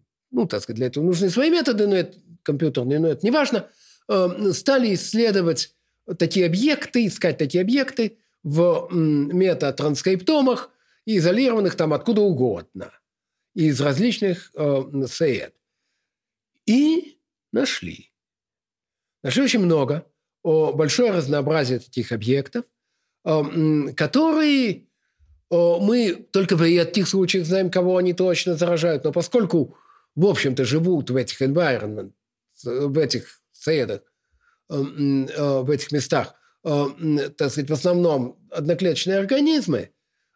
так 0.49 0.61
сказать, 0.61 0.75
для 0.77 0.87
этого 0.87 1.05
нужны 1.05 1.29
свои 1.29 1.49
методы, 1.49 1.87
но 1.87 1.95
это 1.95 2.17
компьютерные, 2.43 2.99
но 2.99 3.07
это 3.07 3.25
не 3.25 3.31
важно– 3.31 3.69
Э, 4.09 4.51
стали 4.51 4.93
исследовать 4.93 5.72
такие 6.17 6.45
объекты, 6.45 7.07
искать 7.07 7.37
такие 7.37 7.61
объекты 7.61 8.17
в 8.43 8.89
метатранскриптомах, 8.91 10.69
изолированных 11.05 11.75
там 11.75 11.93
откуда 11.93 12.21
угодно, 12.21 12.91
из 13.53 13.79
различных 13.81 14.51
э, 14.55 14.83
сеед. 15.07 15.53
И 16.65 17.17
нашли. 17.51 18.11
Нашли 19.21 19.43
очень 19.43 19.59
много, 19.59 20.05
о, 20.43 20.73
большое 20.73 21.11
разнообразие 21.11 21.79
таких 21.79 22.11
объектов, 22.11 22.65
э, 23.25 23.43
которые 23.95 24.87
мы 25.53 26.27
только 26.31 26.55
в 26.55 26.63
этих 26.63 27.07
случаях 27.07 27.45
знаем, 27.45 27.69
кого 27.69 27.97
они 27.97 28.13
точно 28.13 28.55
заражают. 28.55 29.03
Но 29.03 29.11
поскольку, 29.11 29.77
в 30.15 30.25
общем-то, 30.25 30.65
живут 30.65 31.11
в 31.11 31.15
этих 31.15 31.41
environment, 31.41 32.11
в 32.63 32.97
этих 32.97 33.41
средах, 33.51 33.99
э, 33.99 34.01
э, 34.01 34.12
в 34.69 35.69
этих 35.69 35.91
местах, 35.91 36.35
э, 36.63 36.85
так 37.37 37.51
сказать, 37.51 37.69
в 37.69 37.73
основном 37.73 38.37
одноклеточные 38.49 39.17
организмы, 39.17 39.91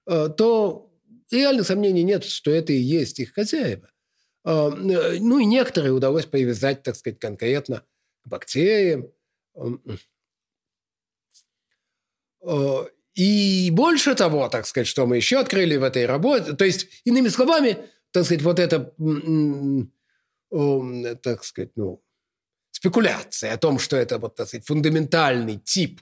то 0.06 0.92
реально 1.32 1.64
сомнений 1.64 2.04
нет, 2.04 2.24
что 2.24 2.52
это 2.52 2.74
и 2.74 2.78
есть 2.78 3.20
их 3.20 3.34
хозяева. 3.34 3.90
Ну 4.46 5.40
и 5.40 5.46
некоторые 5.46 5.92
удалось 5.92 6.26
привязать, 6.26 6.84
так 6.84 6.96
сказать, 6.96 7.20
конкретно 7.20 7.84
к 8.24 8.30
бактериям. 8.30 9.12
И 13.16 13.70
больше 13.72 14.16
того, 14.16 14.48
так 14.48 14.66
сказать, 14.68 14.88
что 14.88 15.06
мы 15.06 15.18
еще 15.18 15.40
открыли 15.40 15.76
в 15.76 15.84
этой 15.84 16.06
работе, 16.06 16.54
то 16.54 16.64
есть, 16.64 16.88
иными 17.04 17.28
словами, 17.30 17.78
так 18.12 18.24
сказать, 18.24 18.44
вот 18.44 18.60
это, 18.60 18.94
так 21.24 21.44
сказать, 21.44 21.72
ну, 21.76 22.02
спекуляция 22.88 23.54
о 23.54 23.58
том, 23.58 23.80
что 23.80 23.98
это 23.98 24.18
вот, 24.18 24.36
так 24.36 24.48
сказать, 24.48 24.66
фундаментальный 24.66 25.58
тип, 25.58 26.00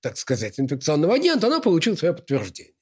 так 0.00 0.18
сказать, 0.18 0.60
инфекционного 0.60 1.14
агента, 1.14 1.46
она 1.46 1.60
получила 1.60 1.96
свое 1.96 2.14
подтверждение. 2.14 2.74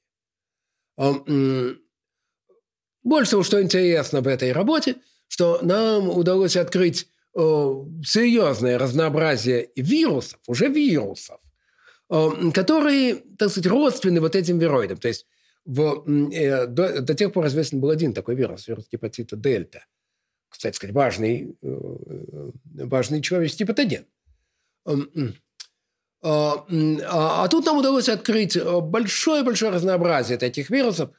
Больше 3.03 3.29
всего, 3.29 3.43
что 3.45 3.63
интересно 3.63 4.21
в 4.21 4.27
этой 4.27 4.53
работе, 4.53 4.97
что 5.29 5.61
нам 5.63 6.09
удалось 6.11 6.57
открыть 6.57 7.09
серьезное 7.35 8.79
разнообразие 8.79 9.71
вирусов, 9.77 10.41
уже 10.49 10.69
вирусов, 10.69 11.41
которые, 12.09 13.17
так 13.39 13.51
сказать, 13.51 13.67
родственны 13.67 14.21
вот 14.21 14.35
этим 14.35 14.59
вироидам. 14.59 14.99
То 14.99 15.09
есть 15.09 15.27
в, 15.65 16.05
э, 16.33 16.67
до, 16.67 17.03
до 17.03 17.15
тех 17.15 17.33
пор 17.33 17.47
известен 17.47 17.81
был 17.81 17.91
один 17.91 18.13
такой 18.15 18.37
вирус, 18.37 18.67
вирус 18.69 18.87
гепатита 18.91 19.37
дельта– 19.37 19.85
кстати 20.57 20.77
сказать, 20.77 20.95
важный, 20.95 21.55
э, 21.63 21.67
э, 21.69 22.51
важный 22.87 23.21
человеческий 23.21 23.65
патоген. 23.67 24.07
А, 26.23 26.65
а 26.73 27.49
тут 27.49 27.67
нам 27.67 27.77
удалось 27.77 28.09
открыть 28.09 28.59
большое-большое 28.61 29.71
разнообразие 29.71 30.39
таких 30.39 30.71
вирусов, 30.71 31.11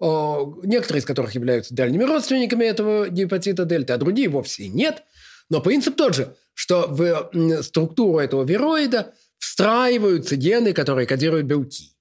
некоторые 0.00 1.00
из 1.00 1.04
которых 1.04 1.34
являются 1.34 1.74
дальними 1.74 2.04
родственниками 2.04 2.64
этого 2.64 3.08
гепатита 3.08 3.64
дельта, 3.64 3.94
а 3.94 3.98
другие 3.98 4.28
вовсе 4.28 4.68
нет. 4.68 5.02
Но 5.50 5.60
принцип 5.60 5.96
тот 5.96 6.14
же, 6.14 6.36
что 6.54 6.86
в 6.88 7.62
структуру 7.62 8.18
этого 8.18 8.44
вироида 8.44 9.12
встраиваются 9.38 10.36
гены, 10.36 10.72
которые 10.72 11.06
кодируют 11.06 11.46
белки. 11.46 11.94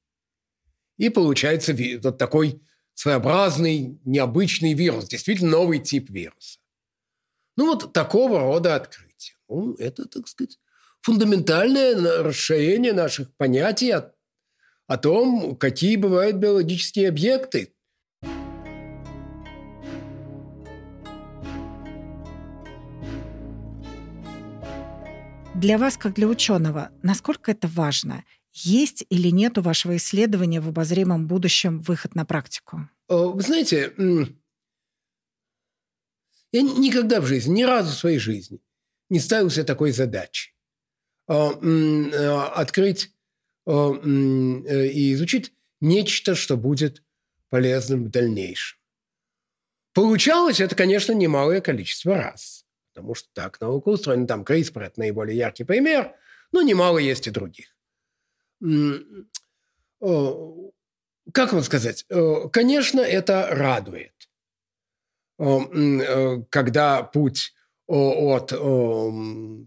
И 0.97 1.09
получается 1.09 1.75
вот 2.01 2.17
такой 2.17 2.61
своеобразный, 2.93 3.99
необычный 4.05 4.73
вирус, 4.73 5.07
действительно 5.07 5.51
новый 5.51 5.79
тип 5.79 6.09
вируса. 6.09 6.59
Ну, 7.55 7.67
вот 7.67 7.93
такого 7.93 8.39
рода 8.39 8.75
открытия. 8.75 9.35
Ну, 9.47 9.75
это, 9.75 10.05
так 10.05 10.27
сказать, 10.27 10.57
фундаментальное 11.01 12.23
расширение 12.23 12.93
наших 12.93 13.35
понятий 13.35 13.91
о, 13.91 14.11
о 14.87 14.97
том, 14.97 15.55
какие 15.55 15.95
бывают 15.95 16.37
биологические 16.37 17.09
объекты. 17.09 17.75
Для 25.53 25.77
вас, 25.77 25.95
как 25.95 26.15
для 26.15 26.27
ученого, 26.27 26.89
насколько 27.03 27.51
это 27.51 27.67
важно? 27.67 28.23
Есть 28.51 29.05
или 29.09 29.29
нет 29.29 29.59
у 29.59 29.61
вашего 29.61 29.95
исследования 29.95 30.59
в 30.59 30.67
обозримом 30.67 31.27
будущем 31.27 31.79
выход 31.79 32.15
на 32.15 32.25
практику? 32.25 32.89
Вы 33.07 33.41
знаете, 33.41 33.93
я 36.53 36.61
никогда 36.61 37.19
в 37.19 37.25
жизни, 37.25 37.55
ни 37.55 37.63
разу 37.63 37.91
в 37.91 37.97
своей 37.97 38.19
жизни 38.19 38.61
не 39.09 39.19
ставил 39.19 39.49
себе 39.49 39.65
такой 39.65 39.91
задачи. 39.91 40.53
А, 41.27 41.51
а, 41.51 42.47
открыть 42.55 43.11
а, 43.65 43.93
э, 43.93 44.87
и 44.87 45.13
изучить 45.13 45.53
нечто, 45.81 46.35
что 46.35 46.57
будет 46.57 47.03
полезным 47.49 48.05
в 48.05 48.09
дальнейшем. 48.09 48.79
Получалось 49.93 50.59
это, 50.59 50.75
конечно, 50.75 51.11
немалое 51.11 51.61
количество 51.61 52.15
раз. 52.15 52.65
Потому 52.93 53.15
что 53.15 53.29
так 53.33 53.59
наука 53.61 53.89
устроена. 53.89 54.27
Там 54.27 54.43
это 54.43 54.99
наиболее 54.99 55.37
яркий 55.37 55.63
пример, 55.63 56.15
но 56.51 56.61
немало 56.61 56.97
есть 56.97 57.27
и 57.27 57.31
других. 57.31 57.75
Как 61.31 61.53
вам 61.53 61.63
сказать? 61.63 62.05
Конечно, 62.51 63.01
это 63.01 63.47
радует. 63.51 64.13
Э, 65.39 66.41
когда 66.49 67.03
путь 67.03 67.53
от, 67.85 68.49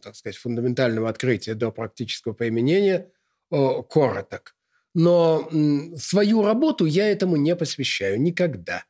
так 0.02 0.16
сказать, 0.16 0.36
фундаментального 0.36 1.08
открытия 1.08 1.54
до 1.54 1.70
практического 1.70 2.32
применения 2.32 3.10
короток. 3.50 4.56
Но 4.94 5.50
свою 5.98 6.42
работу 6.42 6.86
я 6.86 7.10
этому 7.10 7.36
не 7.36 7.54
посвящаю 7.54 8.20
никогда. 8.20 8.86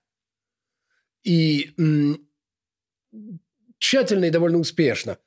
И 1.24 1.74
тщательно 3.78 4.26
и 4.26 4.30
довольно 4.30 4.58
успешно, 4.58 5.18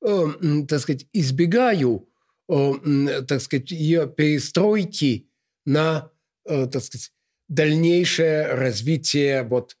так 0.00 0.78
сказать, 0.78 1.06
избегаю, 1.12 2.08
так 2.46 3.40
сказать, 3.40 3.72
ее 3.72 4.06
перестройки 4.06 5.28
на, 5.66 6.12
так 6.44 6.80
сказать, 6.80 7.12
дальнейшее 7.48 8.46
развитие 8.54 9.42
вот 9.42 9.76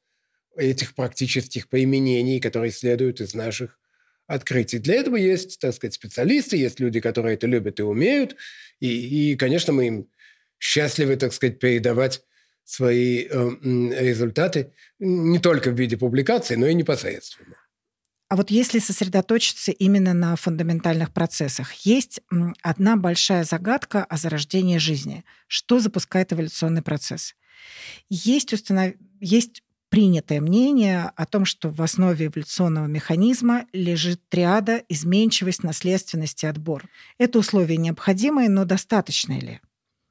этих 0.58 0.94
практических 0.94 1.68
применений, 1.68 2.40
которые 2.40 2.72
следуют 2.72 3.20
из 3.20 3.34
наших 3.34 3.78
открытий. 4.26 4.78
Для 4.78 4.96
этого 4.96 5.16
есть, 5.16 5.58
так 5.58 5.74
сказать, 5.74 5.94
специалисты, 5.94 6.56
есть 6.56 6.80
люди, 6.80 7.00
которые 7.00 7.34
это 7.34 7.46
любят 7.46 7.80
и 7.80 7.82
умеют. 7.82 8.36
И, 8.80 9.32
и 9.32 9.36
конечно, 9.36 9.72
мы 9.72 9.86
им 9.86 10.08
счастливы, 10.58 11.16
так 11.16 11.32
сказать, 11.32 11.58
передавать 11.58 12.22
свои 12.64 13.24
э, 13.24 13.28
результаты 13.30 14.72
не 14.98 15.38
только 15.38 15.70
в 15.70 15.78
виде 15.78 15.96
публикаций, 15.96 16.56
но 16.56 16.66
и 16.66 16.74
непосредственно. 16.74 17.56
А 18.28 18.36
вот 18.36 18.50
если 18.50 18.78
сосредоточиться 18.78 19.72
именно 19.72 20.12
на 20.12 20.36
фундаментальных 20.36 21.14
процессах, 21.14 21.72
есть 21.86 22.20
одна 22.62 22.98
большая 22.98 23.44
загадка 23.44 24.04
о 24.04 24.18
зарождении 24.18 24.76
жизни. 24.76 25.24
Что 25.46 25.80
запускает 25.80 26.34
эволюционный 26.34 26.82
процесс? 26.82 27.34
Есть, 28.10 28.52
установ... 28.52 28.92
есть 29.20 29.62
принятое 29.88 30.40
мнение 30.40 31.10
о 31.16 31.26
том, 31.26 31.44
что 31.44 31.70
в 31.70 31.82
основе 31.82 32.26
эволюционного 32.26 32.86
механизма 32.86 33.66
лежит 33.72 34.20
триада 34.28 34.82
изменчивость, 34.88 35.62
наследственность 35.62 36.44
и 36.44 36.46
отбор. 36.46 36.84
Это 37.18 37.38
условия 37.38 37.76
необходимые, 37.76 38.48
но 38.48 38.64
достаточно 38.64 39.38
ли? 39.38 39.60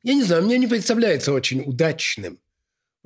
Я 0.03 0.13
не 0.13 0.23
знаю, 0.23 0.43
мне 0.43 0.57
не 0.57 0.67
представляется 0.67 1.33
очень 1.33 1.61
удачным 1.61 2.39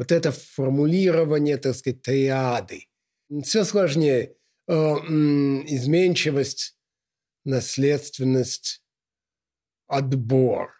вот 0.02 0.12
это 0.12 0.32
формулирование, 0.32 1.58
так 1.58 1.76
сказать, 1.76 2.02
триады. 2.02 2.88
Все 3.44 3.64
сложнее. 3.64 4.36
Э, 4.68 4.74
изменчивость, 4.74 6.76
наследственность, 7.46 8.84
отбор. 9.86 10.74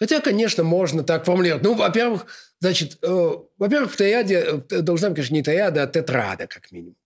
Хотя, 0.00 0.20
конечно, 0.20 0.64
можно 0.64 1.02
так 1.02 1.26
формулировать. 1.26 1.62
Ну, 1.62 1.74
во-первых, 1.74 2.26
значит, 2.60 2.98
э, 3.02 3.30
во-первых, 3.58 3.92
в 3.92 3.96
триаде 3.96 4.62
э, 4.70 4.80
должна 4.80 5.08
быть, 5.08 5.16
конечно, 5.16 5.34
не 5.34 5.42
триада, 5.42 5.82
а 5.82 5.86
тетрада, 5.86 6.46
как 6.46 6.72
минимум. 6.72 6.96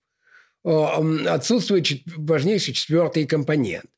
Э, 0.65 1.27
отсутствует 1.29 1.87
важнейший 2.17 2.73
четвертый 2.73 3.27
компонент. 3.27 3.91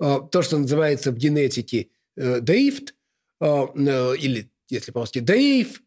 Э, 0.00 0.18
то, 0.30 0.42
что 0.42 0.58
называется 0.58 1.12
в 1.12 1.16
генетике 1.16 1.90
э, 2.16 2.40
дрифт, 2.40 2.94
э, 3.40 3.46
э, 3.46 4.16
или, 4.16 4.50
если 4.68 4.90
просто 4.90 5.20
дрейф, 5.20 5.80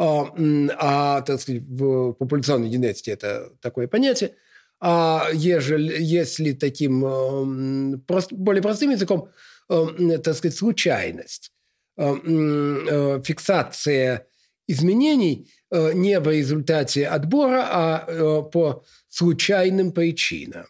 а, 0.00 0.32
а, 0.78 1.22
так 1.22 1.40
сказать, 1.40 1.62
в 1.62 2.12
популяционной 2.12 2.68
генетике 2.68 3.10
это 3.10 3.50
такое 3.60 3.88
понятие. 3.88 4.34
А 4.80 5.28
ежели, 5.32 6.00
если 6.00 6.52
таким 6.52 7.04
э, 7.04 7.98
прост, 8.06 8.32
более 8.32 8.62
простым 8.62 8.90
языком, 8.90 9.28
э, 9.68 10.18
так 10.22 10.36
сказать, 10.36 10.56
случайность, 10.56 11.50
э, 11.50 11.50
э, 11.50 11.57
фиксация 11.98 14.28
изменений 14.68 15.50
э, 15.70 15.92
не 15.94 16.20
в 16.20 16.30
результате 16.30 17.08
отбора, 17.08 17.66
а 17.68 18.04
э, 18.06 18.42
по 18.52 18.84
случайным 19.08 19.92
причинам, 19.92 20.66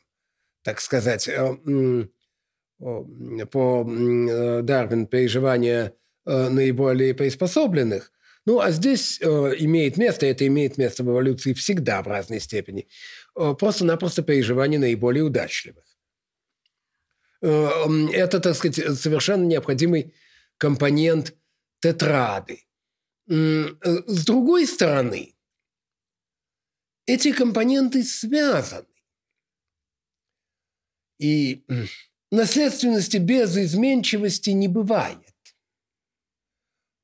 так 0.63 0.81
сказать, 0.81 1.29
э, 1.29 1.57
э, 1.67 2.05
по 3.51 3.87
э, 3.87 4.63
Дарвин 4.63 5.07
переживания 5.07 5.93
э, 6.25 6.49
наиболее 6.49 7.13
приспособленных, 7.13 8.13
ну, 8.47 8.61
а 8.61 8.71
здесь 8.71 9.21
э, 9.21 9.27
имеет 9.59 9.99
место, 9.99 10.25
это 10.25 10.47
имеет 10.47 10.79
место 10.79 11.05
в 11.05 11.11
эволюции 11.11 11.53
всегда 11.53 12.03
в 12.03 12.07
разной 12.07 12.41
степени, 12.41 12.89
э, 13.37 13.55
просто-напросто 13.59 14.23
переживание 14.23 14.79
наиболее 14.79 15.25
удачливых. 15.25 15.85
Э, 17.43 17.69
это, 18.13 18.41
так 18.41 18.55
сказать, 18.55 18.99
совершенно 18.99 19.45
необходимый 19.45 20.15
компонент 20.59 21.35
тетрады. 21.81 22.67
Э, 23.31 23.69
с 24.07 24.25
другой 24.25 24.67
стороны, 24.67 25.35
эти 27.07 27.33
компоненты 27.33 28.05
связаны. 28.05 28.87
И 31.19 31.65
наследственности 32.31 33.17
без 33.17 33.57
изменчивости 33.57 34.51
не 34.51 34.69
бывает 34.69 35.29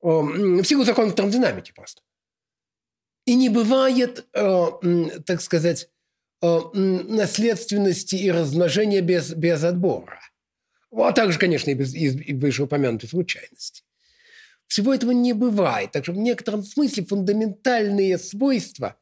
в 0.05 0.63
силу 0.65 0.83
законов 0.83 1.15
термодинамики 1.15 1.71
просто. 1.71 2.03
И 3.25 3.33
не 3.33 3.49
бывает, 3.49 4.27
так 4.31 5.41
сказать, 5.41 5.89
наследственности 6.41 8.15
и 8.15 8.29
размножения 8.29 9.01
без, 9.01 9.33
без 9.33 9.63
отбора. 9.63 10.19
А 10.97 11.11
также, 11.11 11.37
конечно, 11.39 11.69
и 11.69 11.73
без 11.73 11.93
и 11.93 12.33
вышеупомянутой 12.33 13.09
случайности. 13.09 13.83
Всего 14.67 14.93
этого 14.93 15.11
не 15.11 15.33
бывает. 15.33 15.91
Так 15.91 16.03
что 16.03 16.13
в 16.13 16.17
некотором 16.17 16.63
смысле 16.63 17.05
фундаментальные 17.05 18.17
свойства 18.17 18.97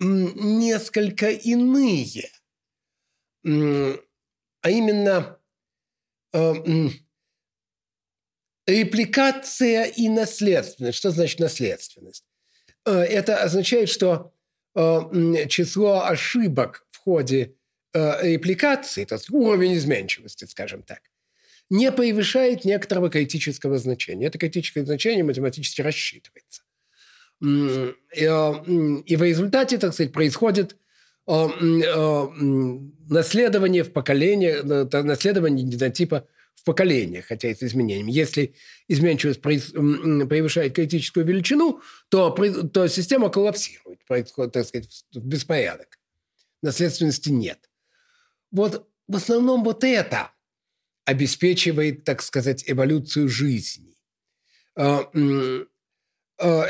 несколько 0.00 1.30
иные. 1.30 2.30
А 3.44 4.70
именно 4.70 5.38
репликация 8.66 9.84
и 9.84 10.08
наследственность. 10.08 10.98
Что 10.98 11.10
значит 11.10 11.40
наследственность? 11.40 12.24
Э, 12.84 12.92
это 12.92 13.42
означает, 13.42 13.88
что 13.88 14.32
э, 14.74 15.48
число 15.48 16.04
ошибок 16.04 16.86
в 16.90 16.98
ходе 16.98 17.42
э, 17.42 17.61
репликации, 17.94 19.04
то 19.04 19.16
есть 19.16 19.30
уровень 19.30 19.74
изменчивости, 19.76 20.44
скажем 20.46 20.82
так, 20.82 21.00
не 21.70 21.92
превышает 21.92 22.64
некоторого 22.64 23.10
критического 23.10 23.78
значения. 23.78 24.26
Это 24.26 24.38
критическое 24.38 24.84
значение 24.84 25.24
математически 25.24 25.80
рассчитывается. 25.80 26.62
И 27.40 28.26
в 29.16 29.22
результате, 29.22 29.78
так 29.78 29.94
сказать, 29.94 30.12
происходит 30.12 30.76
наследование 33.08 33.82
в 33.84 33.92
поколении, 33.92 34.60
наследование 35.02 35.64
генотипа 35.66 36.26
в 36.54 36.64
поколениях, 36.64 37.24
хотя 37.26 37.48
и 37.48 37.54
с 37.54 37.62
изменениями. 37.62 38.12
Если 38.12 38.54
изменчивость 38.88 39.40
превышает 39.40 40.74
критическую 40.74 41.24
величину, 41.24 41.80
то, 42.08 42.30
то 42.30 42.86
система 42.88 43.30
коллапсирует, 43.30 44.04
происходит, 44.06 44.52
так 44.52 44.66
сказать, 44.66 45.04
беспорядок. 45.14 45.98
Наследственности 46.62 47.30
нет. 47.30 47.70
Вот 48.52 48.88
в 49.08 49.16
основном 49.16 49.64
вот 49.64 49.82
это 49.82 50.30
обеспечивает, 51.04 52.04
так 52.04 52.22
сказать, 52.22 52.64
эволюцию 52.66 53.28
жизни. 53.28 53.96
А, 54.76 55.10
а, 55.10 55.66
а, 56.38 56.68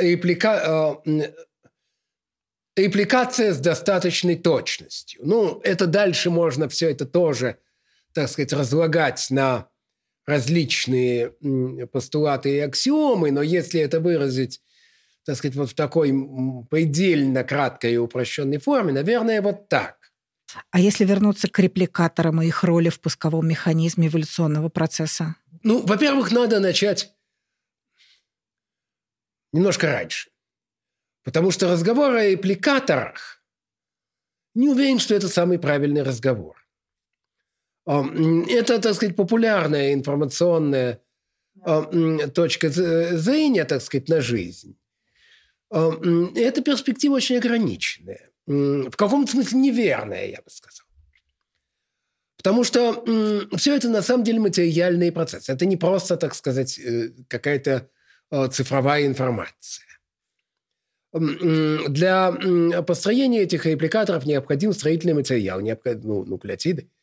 репликация 2.77 3.53
с 3.53 3.59
достаточной 3.59 4.37
точностью. 4.37 5.21
Ну, 5.25 5.61
это 5.63 5.87
дальше 5.87 6.31
можно 6.31 6.69
все 6.69 6.91
это 6.91 7.05
тоже, 7.05 7.59
так 8.15 8.29
сказать, 8.29 8.53
разлагать 8.53 9.27
на 9.31 9.69
различные 10.25 11.35
постулаты 11.93 12.57
и 12.57 12.59
аксиомы, 12.61 13.31
но 13.31 13.43
если 13.43 13.81
это 13.81 14.01
выразить, 14.01 14.61
так 15.25 15.37
сказать, 15.37 15.57
вот 15.57 15.71
в 15.71 15.75
такой 15.75 16.13
предельно 16.71 17.45
краткой 17.45 17.95
и 17.95 17.99
упрощенной 17.99 18.59
форме, 18.59 18.93
наверное, 18.93 19.43
вот 19.43 19.69
так. 19.69 20.02
А 20.71 20.81
если 20.81 21.05
вернуться 21.05 21.49
к 21.49 21.59
репликаторам 21.59 22.43
и 22.43 22.47
их 22.47 22.65
роли 22.65 22.89
в 22.89 23.01
пусковом 23.01 23.49
механизме 23.49 24.09
эволюционного 24.09 24.69
процесса? 24.69 25.37
Ну, 25.63 25.81
во-первых, 25.87 26.33
надо 26.33 26.61
начать 26.61 27.15
немножко 29.53 29.87
раньше. 29.87 30.31
Потому 31.23 31.53
что 31.53 31.71
разговор 31.71 32.15
о 32.15 32.29
репликаторах 32.29 33.43
не 34.55 34.69
уверен, 34.69 34.99
что 34.99 35.15
это 35.15 35.29
самый 35.29 35.59
правильный 35.59 36.03
разговор. 36.03 36.57
Это, 37.87 38.79
так 38.81 38.95
сказать, 38.95 39.15
популярная 39.15 39.93
информационная 39.95 41.01
точка 42.35 42.69
зрения, 42.71 43.65
так 43.65 43.83
сказать, 43.83 44.09
на 44.09 44.21
жизнь. 44.21 44.77
Эта 45.71 46.61
перспектива 46.63 47.15
очень 47.15 47.37
ограниченная. 47.37 48.32
В 48.91 48.97
каком-то 48.97 49.33
смысле 49.33 49.59
неверная, 49.59 50.27
я 50.27 50.43
бы 50.43 50.51
сказал. 50.51 50.87
Потому 52.37 52.65
что 52.65 53.05
все 53.57 53.77
это 53.77 53.89
на 53.89 54.03
самом 54.03 54.25
деле 54.25 54.41
материальные 54.41 55.13
процессы. 55.13 55.53
Это 55.53 55.65
не 55.65 55.77
просто, 55.77 56.17
так 56.17 56.35
сказать, 56.35 56.79
э, 56.79 57.11
какая-то 57.29 57.89
э, 58.31 58.49
цифровая 58.49 59.07
информация. 59.07 59.87
Для 61.13 62.33
построения 62.87 63.43
этих 63.43 63.67
репликаторов 63.67 64.25
необходим 64.27 64.73
строительный 64.73 65.15
материал, 65.15 65.61
необходим, 65.61 66.01
ну, 66.05 66.25
нуклеотиды– 66.25 66.89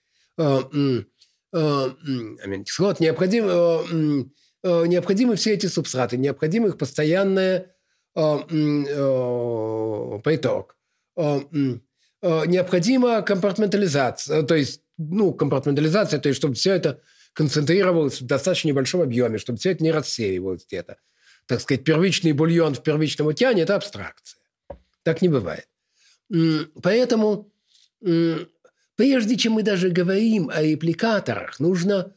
кислот, 2.64 3.00
необходимы, 3.00 4.30
необходимы 4.64 5.36
все 5.36 5.54
эти 5.54 5.68
субстраты, 5.68 6.18
необходимо 6.18 6.68
их 6.70 6.78
постоянное 6.78 7.76
приток. 10.24 10.79
Необходима 12.22 13.22
компартментализация, 13.22 14.44
то 14.44 14.56
есть, 14.56 14.82
ну, 14.98 15.34
компартментализация, 15.34 16.20
то 16.20 16.30
есть, 16.30 16.38
чтобы 16.38 16.56
все 16.56 16.74
это 16.74 17.02
концентрировалось 17.34 18.22
в 18.22 18.26
достаточно 18.26 18.70
небольшом 18.70 19.02
объеме, 19.02 19.38
чтобы 19.38 19.60
все 19.60 19.72
это 19.72 19.84
не 19.84 19.92
рассеивалось 19.92 20.66
где-то. 20.66 20.98
Так 21.46 21.62
сказать, 21.62 21.84
первичный 21.84 22.34
бульон 22.34 22.74
в 22.74 22.84
первичном 22.84 23.28
океане– 23.28 23.62
это 23.64 23.76
абстракция. 23.76 24.40
Так 25.04 25.22
не 25.22 25.30
бывает. 25.30 25.68
Поэтому 26.82 27.52
Прежде 29.00 29.38
чем 29.38 29.54
мы 29.54 29.64
даже 29.64 29.88
говорим 29.88 30.50
о 30.54 30.62
репликаторах, 30.62 31.58
нужно 31.62 32.14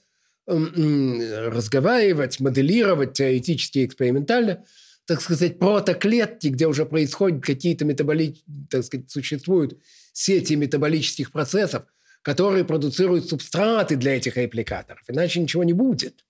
разговаривать, 0.49 2.41
моделировать 2.41 3.13
теоретически 3.13 3.79
и 3.79 3.87
экспериментально 3.87 4.65
так 5.07 5.21
сказать, 5.21 5.59
протоклетки, 5.59 6.49
где 6.49 6.67
уже 6.67 6.87
происходят 6.87 7.45
какие-то 7.45 7.85
метаболические, 7.85 8.67
так 8.71 8.85
сказать, 8.85 9.11
существуют 9.11 9.79
сети 10.13 10.55
метаболических 10.55 11.33
процессов, 11.33 11.85
которые 12.23 12.65
продуцируют 12.65 13.29
субстраты 13.29 13.97
для 13.97 14.17
этих 14.17 14.37
репликаторов. 14.37 15.03
Иначе 15.09 15.41
ничего 15.41 15.65
не 15.65 15.73
будет. 15.73 16.25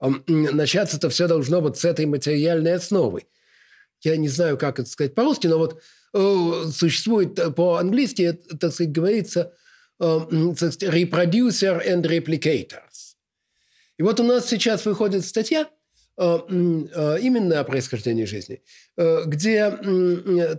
Начаться-то 0.00 1.08
все 1.08 1.28
должно 1.28 1.60
вот 1.60 1.78
с 1.78 1.84
этой 1.84 2.06
материальной 2.06 2.74
основы. 2.74 3.26
Я 4.02 4.16
не 4.16 4.28
знаю, 4.28 4.58
как 4.58 4.78
это 4.78 4.88
сказать 4.88 5.14
по-русски, 5.14 5.46
но 5.46 5.58
вот 5.58 5.80
э, 6.12 6.70
существует 6.70 7.38
э, 7.38 7.50
по-английски, 7.50 8.32
так 8.60 8.72
сказать, 8.72 8.92
говорится 8.92 9.54
э, 9.98 10.04
reproducer 10.04 11.82
and 11.86 12.02
replicators. 12.02 13.14
И 13.96 14.02
вот 14.02 14.20
у 14.20 14.24
нас 14.24 14.48
сейчас 14.48 14.84
выходит 14.84 15.24
статья 15.24 15.70
именно 16.18 17.60
о 17.60 17.64
происхождении 17.64 18.24
жизни, 18.24 18.62
где, 18.96 19.70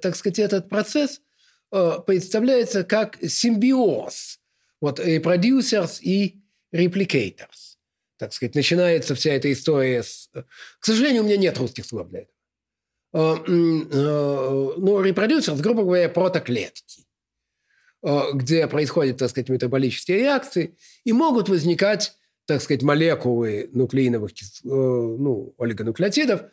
так 0.02 0.16
сказать, 0.16 0.40
этот 0.40 0.70
процесс 0.70 1.22
представляется 1.70 2.84
как 2.84 3.18
симбиоз 3.22 4.40
вот 4.80 5.00
reproducers 5.00 6.00
и 6.02 6.42
replicators 6.74 7.78
так 8.18 8.34
сказать, 8.34 8.56
начинается 8.56 9.16
вся 9.16 9.34
эта 9.34 9.52
история 9.52 10.04
с... 10.04 10.30
К 10.34 10.86
сожалению, 10.86 11.24
у 11.24 11.26
меня 11.26 11.38
нет 11.38 11.58
русских 11.58 11.86
слов 11.86 12.10
для 12.10 12.22
этого. 12.22 13.44
Ну, 13.48 15.02
репродюсер, 15.02 15.54
грубо 15.56 15.84
говоря, 15.84 16.10
протоклетки, 16.10 17.06
где 18.02 18.68
происходят, 18.68 19.18
так 19.18 19.30
сказать, 19.30 19.50
метаболические 19.50 20.20
реакции, 20.20 20.76
и 21.04 21.14
могут 21.14 21.48
возникать, 21.50 22.18
так 22.48 22.62
сказать, 22.62 22.82
молекулы 22.82 23.70
нуклеиновых, 23.74 24.32
ну, 24.64 25.54
олигонуклеотидов, 25.60 26.46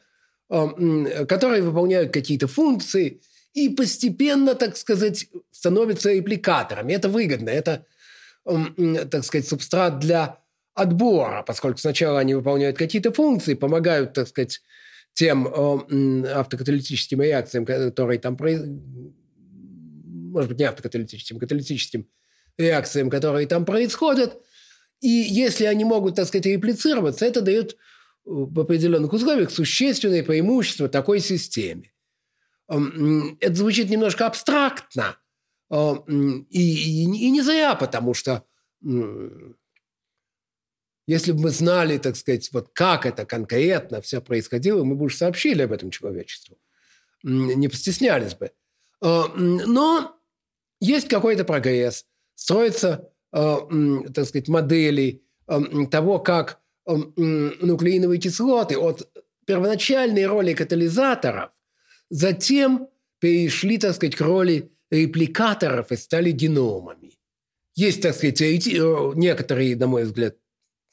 которые 0.48 1.62
выполняют 1.62 2.12
какие-то 2.12 2.48
функции 2.48 3.20
и 3.54 3.68
постепенно, 3.68 4.54
так 4.54 4.76
сказать, 4.76 5.28
становятся 5.52 6.12
репликаторами. 6.12 6.92
Это 6.92 7.08
выгодно, 7.08 7.48
это, 7.48 7.86
так 8.44 9.24
сказать, 9.24 9.48
субстрат 9.48 10.00
для 10.00 10.40
отбора, 10.74 11.44
поскольку 11.46 11.78
сначала 11.78 12.18
они 12.18 12.34
выполняют 12.34 12.76
какие-то 12.76 13.12
функции, 13.12 13.54
помогают, 13.54 14.12
так 14.12 14.26
сказать, 14.26 14.60
тем 15.12 15.46
э, 15.46 16.26
автокаталитическим 16.32 17.22
реакциям, 17.22 17.64
которые 17.64 18.18
там 18.18 18.36
произ... 18.36 18.60
может 18.64 20.48
быть, 20.50 20.58
не 20.58 20.64
автокаталитическим, 20.64 21.38
каталитическим 21.38 22.08
реакциям, 22.58 23.10
которые 23.10 23.46
там 23.46 23.64
происходят. 23.64 24.36
И 25.00 25.08
если 25.08 25.64
они 25.64 25.84
могут, 25.84 26.16
так 26.16 26.26
сказать, 26.26 26.46
реплицироваться, 26.46 27.26
это 27.26 27.40
дает 27.40 27.76
в 28.24 28.58
определенных 28.58 29.12
условиях 29.12 29.50
существенное 29.50 30.22
преимущество 30.22 30.88
такой 30.88 31.20
системе. 31.20 31.92
Это 32.68 33.54
звучит 33.54 33.90
немножко 33.90 34.26
абстрактно, 34.26 35.16
и, 35.70 36.46
и, 36.48 37.02
и 37.02 37.30
не 37.30 37.42
зря, 37.42 37.74
потому 37.74 38.14
что 38.14 38.44
если 41.06 41.32
бы 41.32 41.40
мы 41.40 41.50
знали, 41.50 41.98
так 41.98 42.16
сказать, 42.16 42.50
вот 42.52 42.70
как 42.72 43.04
это 43.04 43.26
конкретно 43.26 44.00
все 44.00 44.22
происходило, 44.22 44.84
мы 44.84 44.94
бы 44.94 45.06
уже 45.06 45.16
сообщили 45.16 45.62
об 45.62 45.72
этом 45.72 45.90
человечеству. 45.90 46.56
Не 47.22 47.68
постеснялись 47.68 48.34
бы. 48.34 48.52
А, 49.02 49.28
но 49.34 50.18
есть 50.80 51.08
какой-то 51.08 51.44
прогресс. 51.44 52.06
Строятся, 52.34 52.88
а, 52.88 53.13
так 53.34 54.26
сказать, 54.26 54.48
модели 54.48 55.22
а, 55.46 55.60
того, 55.90 56.20
как 56.20 56.60
нуклеиновые 56.86 58.20
кислоты 58.20 58.78
от 58.78 59.08
первоначальной 59.44 60.26
роли 60.26 60.54
катализаторов 60.54 61.50
затем 62.10 62.88
перешли, 63.18 63.78
так 63.78 63.94
сказать, 63.94 64.14
к 64.14 64.20
роли 64.20 64.70
репликаторов 64.90 65.90
и 65.90 65.96
стали 65.96 66.30
геномами. 66.30 67.18
Есть, 67.74 68.02
так 68.02 68.14
сказать, 68.14 68.40
некоторые, 68.40 69.76
на 69.76 69.88
мой 69.88 70.04
взгляд, 70.04 70.36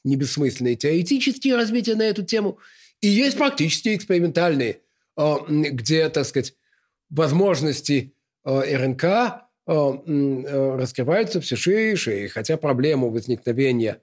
не 0.02 0.16
бессмысленные 0.16 0.74
теоретические 0.74 1.54
развития 1.54 1.94
на 1.94 2.02
эту 2.02 2.24
тему, 2.24 2.58
и 3.00 3.06
есть 3.06 3.36
практические 3.36 3.96
экспериментальные, 3.96 4.80
где, 5.16 6.08
так 6.08 6.26
сказать, 6.26 6.54
возможности 7.10 8.14
РНК 8.44 9.04
раскрываются 9.66 11.40
все 11.40 11.56
шире 11.56 11.92
и 11.92 11.96
шире, 11.96 12.28
хотя 12.28 12.56
проблему 12.56 13.10
возникновения 13.10 14.00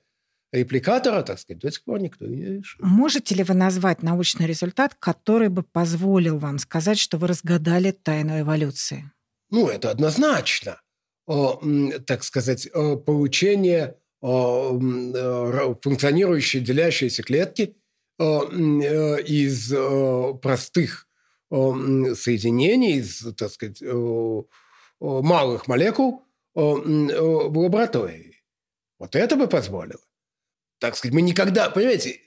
репликатора, 0.51 1.21
так 1.21 1.39
сказать, 1.39 1.61
до 1.61 1.71
сих 1.71 1.83
пор 1.83 1.99
никто 2.01 2.25
не 2.25 2.57
решил. 2.57 2.83
Можете 2.83 3.35
ли 3.35 3.43
вы 3.43 3.53
назвать 3.53 4.01
научный 4.01 4.47
результат, 4.47 4.95
который 4.95 5.49
бы 5.49 5.63
позволил 5.63 6.39
вам 6.39 6.57
сказать, 6.57 6.97
что 6.97 7.17
вы 7.17 7.27
разгадали 7.27 7.91
тайну 7.91 8.39
эволюции? 8.39 9.11
Ну, 9.51 9.67
это 9.67 9.91
однозначно. 9.91 10.81
Так 11.27 12.23
сказать, 12.23 12.69
получение 13.05 13.95
Э, 14.21 15.75
функционирующие 15.81 16.61
делящиеся 16.61 17.23
клетки 17.23 17.75
э, 18.19 18.23
э, 18.23 19.21
из 19.23 19.69
простых 20.41 21.07
соединений, 21.49 22.97
из, 22.97 23.25
так 23.35 23.49
сказать, 23.49 23.81
малых 24.99 25.67
молекул 25.67 26.25
в 26.53 27.57
лаборатории. 27.57 28.43
Вот 28.97 29.15
это 29.15 29.35
бы 29.35 29.47
позволило. 29.47 30.01
Так 30.79 30.95
сказать, 30.95 31.13
мы 31.13 31.21
никогда, 31.21 31.69
понимаете, 31.69 32.21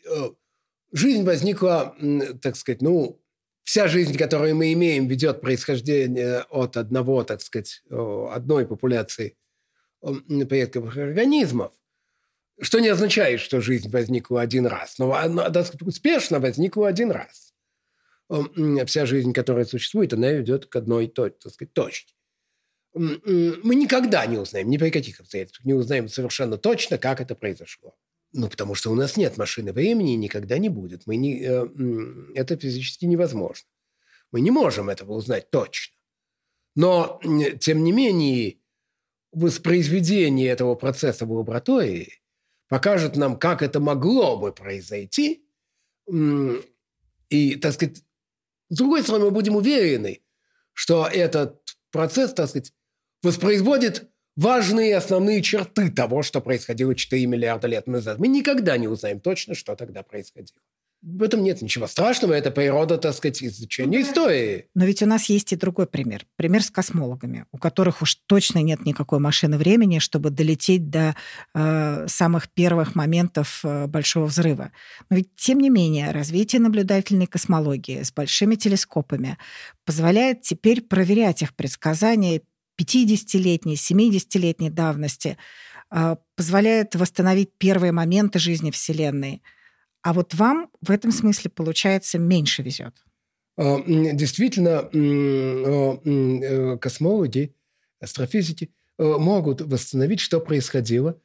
жизнь 0.93 1.25
возникла, 1.25 1.97
так 2.41 2.57
сказать, 2.57 2.83
ну, 2.83 3.23
вся 3.63 3.89
жизнь, 3.89 4.17
которую 4.17 4.57
мы 4.57 4.73
имеем, 4.73 5.07
ведет 5.09 5.41
происхождение 5.41 6.41
от 6.51 6.77
одного, 6.77 7.25
так 7.25 7.41
сказать, 7.41 7.83
одной 7.91 8.67
популяции 8.67 9.37
предковых 10.01 10.97
организмов. 10.97 11.73
Что 12.61 12.81
не 12.81 12.89
означает, 12.89 13.41
что 13.41 13.61
жизнь 13.61 13.89
возникла 13.91 14.43
один 14.43 14.67
раз, 14.67 14.99
но 14.99 15.15
она 15.15 15.49
достаточно 15.49 15.89
успешно 15.89 16.39
возникла 16.39 16.89
один 16.89 17.11
раз. 17.11 17.55
Вся 18.87 19.07
жизнь, 19.07 19.33
которая 19.33 19.65
существует, 19.65 20.13
она 20.13 20.31
ведет 20.31 20.67
к 20.67 20.77
одной 20.77 21.07
так 21.09 21.35
сказать, 21.41 21.73
точке. 21.73 22.12
Мы 22.95 23.75
никогда 23.75 24.27
не 24.27 24.39
узнаем, 24.39 24.69
ни 24.69 24.77
при 24.77 24.91
каких 24.91 25.21
обстоятельствах 25.21 25.65
не 25.65 25.73
узнаем 25.73 26.09
совершенно 26.09 26.59
точно, 26.59 26.99
как 26.99 27.21
это 27.21 27.35
произошло. 27.35 27.95
Ну, 28.33 28.49
потому 28.49 28.75
что 28.75 28.91
у 28.91 28.95
нас 28.95 29.17
нет 29.17 29.37
машины 29.37 29.73
времени 29.73 30.13
никогда 30.13 30.59
не 30.59 30.69
будет. 30.69 31.07
Мы 31.07 31.17
не, 31.17 31.43
э, 31.43 31.67
это 32.35 32.57
физически 32.57 33.05
невозможно. 33.05 33.69
Мы 34.31 34.41
не 34.41 34.51
можем 34.51 34.89
этого 34.89 35.13
узнать 35.13 35.51
точно. 35.51 35.95
Но, 36.75 37.21
тем 37.61 37.85
не 37.85 37.93
менее, 37.93 38.57
воспроизведение 39.33 40.49
этого 40.49 40.75
процесса 40.75 41.27
в 41.27 41.33
лаборатории 41.33 42.23
покажет 42.69 43.17
нам, 43.17 43.39
как 43.39 43.63
это 43.63 43.81
могло 43.81 44.39
бы 44.39 44.53
произойти. 44.53 45.47
И, 47.29 47.57
так 47.57 47.75
сказать, 47.75 48.03
с 48.71 48.77
другой 48.77 49.03
стороны, 49.03 49.27
мы 49.27 49.31
будем 49.31 49.57
уверены, 49.57 50.23
что 50.73 51.07
этот 51.07 51.77
процесс, 51.91 52.33
так 52.33 52.49
сказать, 52.49 52.73
воспроизводит 53.23 54.09
важные 54.37 54.97
основные 54.97 55.43
черты 55.43 55.91
того, 55.91 56.23
что 56.23 56.41
происходило 56.41 56.95
4 56.95 57.27
миллиарда 57.27 57.69
лет 57.69 57.87
назад. 57.87 58.19
Мы 58.19 58.29
никогда 58.29 58.77
не 58.79 58.89
узнаем 58.89 59.21
точно, 59.21 59.55
что 59.55 59.75
тогда 59.77 60.03
происходило. 60.03 60.61
В 61.03 61.25
этом 61.25 61.43
нет 61.43 61.61
ничего 61.61 61.89
страшного, 61.89 62.33
это 62.33 62.53
природа, 62.53 62.97
так 62.97 63.13
сказать, 63.13 63.43
изучения 63.43 63.99
ну, 63.99 64.05
истории. 64.05 64.67
Но 64.77 64.85
ведь 64.85 65.03
у 65.03 65.07
нас 65.07 65.25
есть 65.25 65.53
и 65.53 65.57
другой 65.57 65.89
пример. 65.89 66.25
Пример 66.37 66.63
с 66.63 66.71
космологами, 66.71 67.45
у 67.51 67.59
которых 67.59 68.03
уж 68.03 68.15
точно 68.27 68.61
нет 68.61 68.87
никакой 68.87 69.19
машины 69.19 69.59
времени, 69.59 69.99
чтобы 69.99 70.31
долететь 70.31 70.91
до 70.91 71.17
э, 71.55 72.07
самых 72.07 72.49
первых 72.51 72.95
моментов 72.95 73.63
э, 73.65 73.89
Большого 73.89 74.27
взрыва. 74.27 74.71
Но 75.11 75.17
ведь, 75.17 75.35
тем 75.35 75.59
не 75.59 75.71
менее, 75.71 76.13
развитие 76.13 76.63
наблюдательной 76.63 77.27
космологии 77.27 78.05
с 78.05 78.13
большими 78.13 78.55
телескопами 78.55 79.39
позволяет 79.85 80.43
теперь 80.43 80.83
проверять 80.83 81.43
их 81.43 81.57
предсказания 81.57 82.43
50-летней, 82.83 83.75
70-летней 83.75 84.71
давности, 84.71 85.37
э, 85.91 86.17
позволяет 86.37 86.95
восстановить 86.95 87.51
первые 87.59 87.93
моменты 87.93 88.39
жизни 88.39 88.71
Вселенной– 88.71 89.43
а 90.03 90.13
вот 90.13 90.35
вам 90.35 90.69
в 90.81 90.91
этом 90.91 91.13
смысле, 91.13 91.51
получается, 91.51 92.19
меньше 92.19 92.63
везет. 92.63 92.95
А, 93.57 93.81
действительно, 93.87 94.89
э, 94.93 96.77
космологи, 96.79 97.55
астрофизики 98.01 98.75
э, 98.99 99.05
могут 99.05 99.61
восстановить, 99.61 100.21
что 100.21 100.41
происходило 100.41 101.21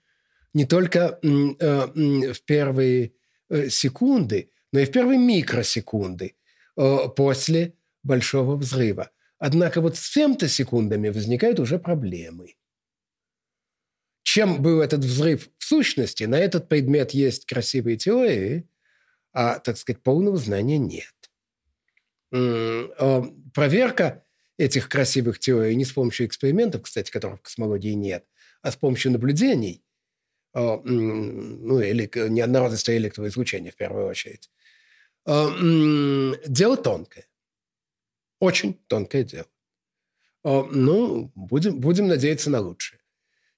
не 0.54 0.66
только 0.66 1.20
э, 1.22 2.34
в 2.34 2.42
первые 2.46 3.14
секунды, 3.70 4.52
но 4.72 4.80
и 4.80 4.86
в 4.86 4.92
первые 4.92 5.18
микросекунды 5.18 6.36
после 7.16 7.74
Большого 8.04 8.58
взрыва. 8.58 9.10
Однако 9.40 9.82
вот 9.82 9.98
с 9.98 10.12
фемтосекундами 10.12 11.10
возникают 11.10 11.60
уже 11.60 11.78
проблемы. 11.80 12.56
Чем 14.24 14.62
был 14.62 14.82
этот 14.82 15.06
взрыв 15.06 15.50
в 15.58 15.64
сущности? 15.64 16.26
На 16.26 16.40
этот 16.40 16.68
предмет 16.68 17.12
есть 17.12 17.46
красивые 17.46 17.98
теории, 17.98 18.68
а, 19.34 19.60
так 19.60 19.78
сказать, 19.78 20.02
полного 20.04 20.38
знания 20.38 20.78
нет. 20.78 21.14
Проверка 23.54 24.26
этих 24.58 24.90
красивых 24.90 25.40
теорий 25.40 25.76
не 25.76 25.86
с 25.86 25.92
помощью 25.94 26.26
экспериментов, 26.26 26.82
кстати, 26.82 27.12
которых 27.12 27.40
в 27.40 27.44
космологии 27.44 27.94
нет, 27.94 28.26
а 28.62 28.72
с 28.72 28.76
помощью 28.76 29.12
наблюдений, 29.12 29.84
ну, 30.54 31.80
или 31.80 32.10
неоднородности 32.30 32.92
электроизлучения 32.98 33.72
в 33.72 33.76
первую 33.76 34.08
очередь. 34.08 34.50
Дело 35.26 36.78
тонкое. 36.78 37.28
Очень 38.40 38.74
тонкое 38.88 39.24
дело. 39.24 39.48
Ну, 40.44 41.32
будем, 41.36 41.80
будем 41.80 42.08
надеяться 42.08 42.50
на 42.50 42.60
лучшее. 42.60 43.02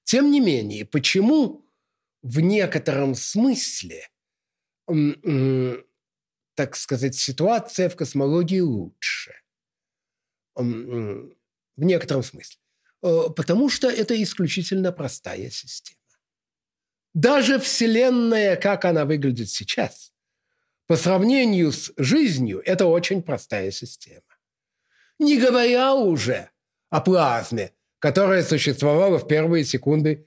Тем 0.04 0.30
не 0.30 0.40
менее, 0.40 0.84
почему 0.84 1.64
в 2.22 2.40
некотором 2.40 3.14
смысле, 3.14 4.08
так 6.54 6.76
сказать, 6.76 7.14
ситуация 7.14 7.88
в 7.88 7.96
космологии 7.96 8.60
лучше? 8.60 9.34
В 10.56 11.32
некотором 11.76 12.22
смысле. 12.22 12.58
Потому 13.00 13.70
что 13.70 13.88
это 13.88 14.20
исключительно 14.22 14.92
простая 14.92 15.50
система. 15.50 16.00
Даже 17.14 17.58
Вселенная, 17.58 18.56
как 18.56 18.84
она 18.84 19.04
выглядит 19.04 19.48
сейчас, 19.48 20.12
по 20.86 20.96
сравнению 20.96 21.72
с 21.72 21.92
жизнью, 21.96 22.62
это 22.64 22.86
очень 22.86 23.22
простая 23.22 23.70
система. 23.70 24.29
Не 25.20 25.38
говоря 25.38 25.94
уже 25.94 26.50
о 26.88 27.00
плазме, 27.02 27.72
которая 27.98 28.42
существовала 28.42 29.18
в 29.18 29.28
первые 29.28 29.64
секунды 29.64 30.26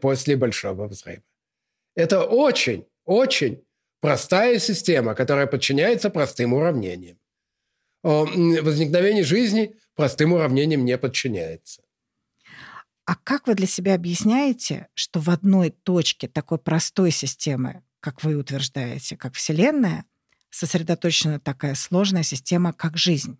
после 0.00 0.36
Большого 0.36 0.88
взрыва. 0.88 1.22
Это 1.94 2.24
очень, 2.24 2.86
очень 3.04 3.62
простая 4.00 4.58
система, 4.58 5.14
которая 5.14 5.46
подчиняется 5.46 6.08
простым 6.08 6.54
уравнениям. 6.54 7.18
Возникновение 8.02 9.24
жизни 9.24 9.76
простым 9.94 10.32
уравнениям 10.32 10.84
не 10.84 10.96
подчиняется. 10.96 11.82
А 13.04 13.14
как 13.14 13.46
вы 13.46 13.54
для 13.54 13.66
себя 13.66 13.94
объясняете, 13.94 14.88
что 14.94 15.20
в 15.20 15.28
одной 15.28 15.70
точке 15.70 16.28
такой 16.28 16.58
простой 16.58 17.10
системы, 17.10 17.82
как 18.00 18.22
вы 18.24 18.36
утверждаете, 18.36 19.16
как 19.18 19.34
Вселенная, 19.34 20.06
сосредоточена 20.48 21.40
такая 21.40 21.74
сложная 21.74 22.22
система, 22.22 22.72
как 22.72 22.96
жизнь? 22.96 23.38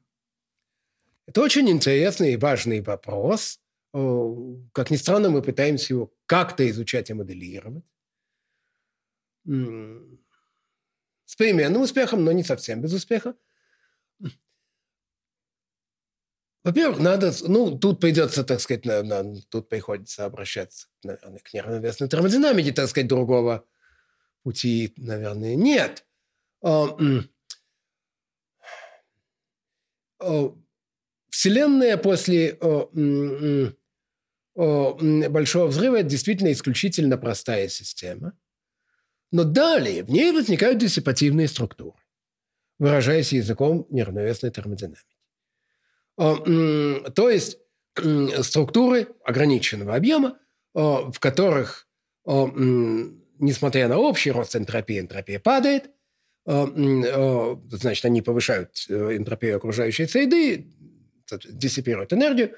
Это 1.29 1.43
очень 1.43 1.69
интересный 1.69 2.33
и 2.33 2.37
важный 2.39 2.81
вопрос. 2.81 3.61
Как 3.93 4.91
ни 4.91 4.97
странно, 4.97 5.29
мы 5.29 5.43
пытаемся 5.43 5.93
его 5.93 6.11
как-то 6.25 6.67
изучать 6.71 7.11
и 7.11 7.13
моделировать. 7.13 7.85
С 9.45 11.37
переменным 11.37 11.83
успехом, 11.83 12.25
но 12.25 12.33
не 12.33 12.43
совсем 12.43 12.81
без 12.81 12.95
успеха. 12.95 13.35
Во-первых, 16.65 16.99
надо, 16.99 17.31
ну, 17.47 17.79
тут 17.79 18.01
придется, 18.01 18.43
так 18.43 18.61
сказать, 18.63 18.87
на, 18.87 19.03
на, 19.03 19.39
тут 19.51 19.69
приходится 19.69 20.25
обращаться, 20.25 20.89
наверное, 21.03 21.41
к 21.41 21.53
нервно-весной 21.53 22.09
термодинамике, 22.09 22.73
так 22.73 22.89
сказать, 22.89 23.07
другого 23.07 23.67
пути, 24.43 24.95
наверное, 24.97 25.57
нет. 25.57 26.07
А, 26.63 26.97
Вселенная 31.39 31.97
после 31.97 32.59
а, 32.61 32.89
Большого 34.57 35.69
взрыва– 35.69 35.97
это 36.01 36.09
действительно 36.09 36.51
исключительно 36.51 37.17
простая 37.17 37.69
система. 37.69 38.37
Но 39.31 39.45
далее 39.45 40.03
в 40.03 40.11
ней 40.11 40.33
возникают 40.33 40.79
диссипативные 40.79 41.47
структуры, 41.47 41.97
выражаясь 42.81 43.33
языком 43.33 43.87
неравновесной 43.89 44.51
термодинамики. 44.51 45.05
То 46.17 47.31
есть 47.31 47.59
структуры 48.43 49.07
ограниченного 49.25 49.95
объема, 49.95 50.41
в 50.75 51.21
которых, 51.21 51.87
несмотря 52.27 53.87
на 53.87 53.99
общий 53.99 54.33
рост 54.33 54.57
энтропии, 54.57 54.99
энтропия 54.99 55.39
падает, 55.39 55.89
значит, 56.49 58.05
они 58.07 58.23
повышают 58.23 58.87
э, 58.89 59.17
энтропию 59.17 59.59
окружающей 59.59 60.07
среды, 60.07 60.67
диссипируют 61.31 62.13
энергию, 62.13 62.55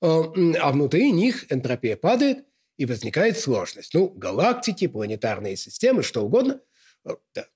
а 0.00 0.72
внутри 0.72 1.12
них 1.12 1.50
энтропия 1.52 1.96
падает, 1.96 2.44
и 2.78 2.86
возникает 2.86 3.38
сложность. 3.38 3.94
Ну, 3.94 4.08
галактики, 4.08 4.88
планетарные 4.88 5.56
системы, 5.56 6.02
что 6.02 6.22
угодно. 6.22 6.60
Да. 7.04 7.46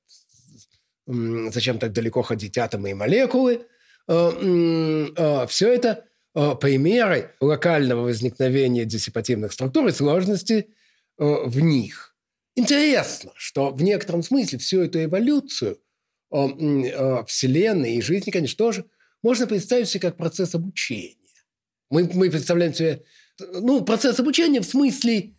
Зачем 1.06 1.78
так 1.78 1.92
далеко 1.92 2.22
ходить 2.22 2.58
атомы 2.58 2.90
и 2.90 2.94
молекулы– 2.94 3.66
Э, 4.08 5.08
э, 5.16 5.46
все 5.48 5.72
это 5.72 6.04
э, 6.34 6.54
примеры 6.60 7.34
локального 7.40 8.02
возникновения 8.02 8.84
диссипативных 8.84 9.52
структур 9.52 9.88
и 9.88 9.92
сложности 9.92 10.68
в 11.18 11.60
них. 11.60 12.14
Интересно, 12.56 13.32
что 13.36 13.70
в 13.70 13.82
некотором 13.82 14.22
смысле 14.22 14.58
всю 14.58 14.82
эту 14.82 15.02
эволюцию 15.02 15.78
Вселенной 16.30 17.94
и 17.94 18.02
жизни, 18.02 18.30
конечно, 18.30 18.58
тоже 18.58 18.84
можно 19.26 19.46
представить 19.46 19.88
себе 19.88 20.00
как 20.00 20.16
процесс 20.16 20.54
обучения. 20.54 21.16
Мы, 21.90 22.10
мы 22.14 22.30
представляем 22.30 22.74
себе 22.74 23.04
ну, 23.38 23.84
процесс 23.84 24.18
обучения 24.18 24.60
в 24.60 24.66
смысле, 24.66 25.34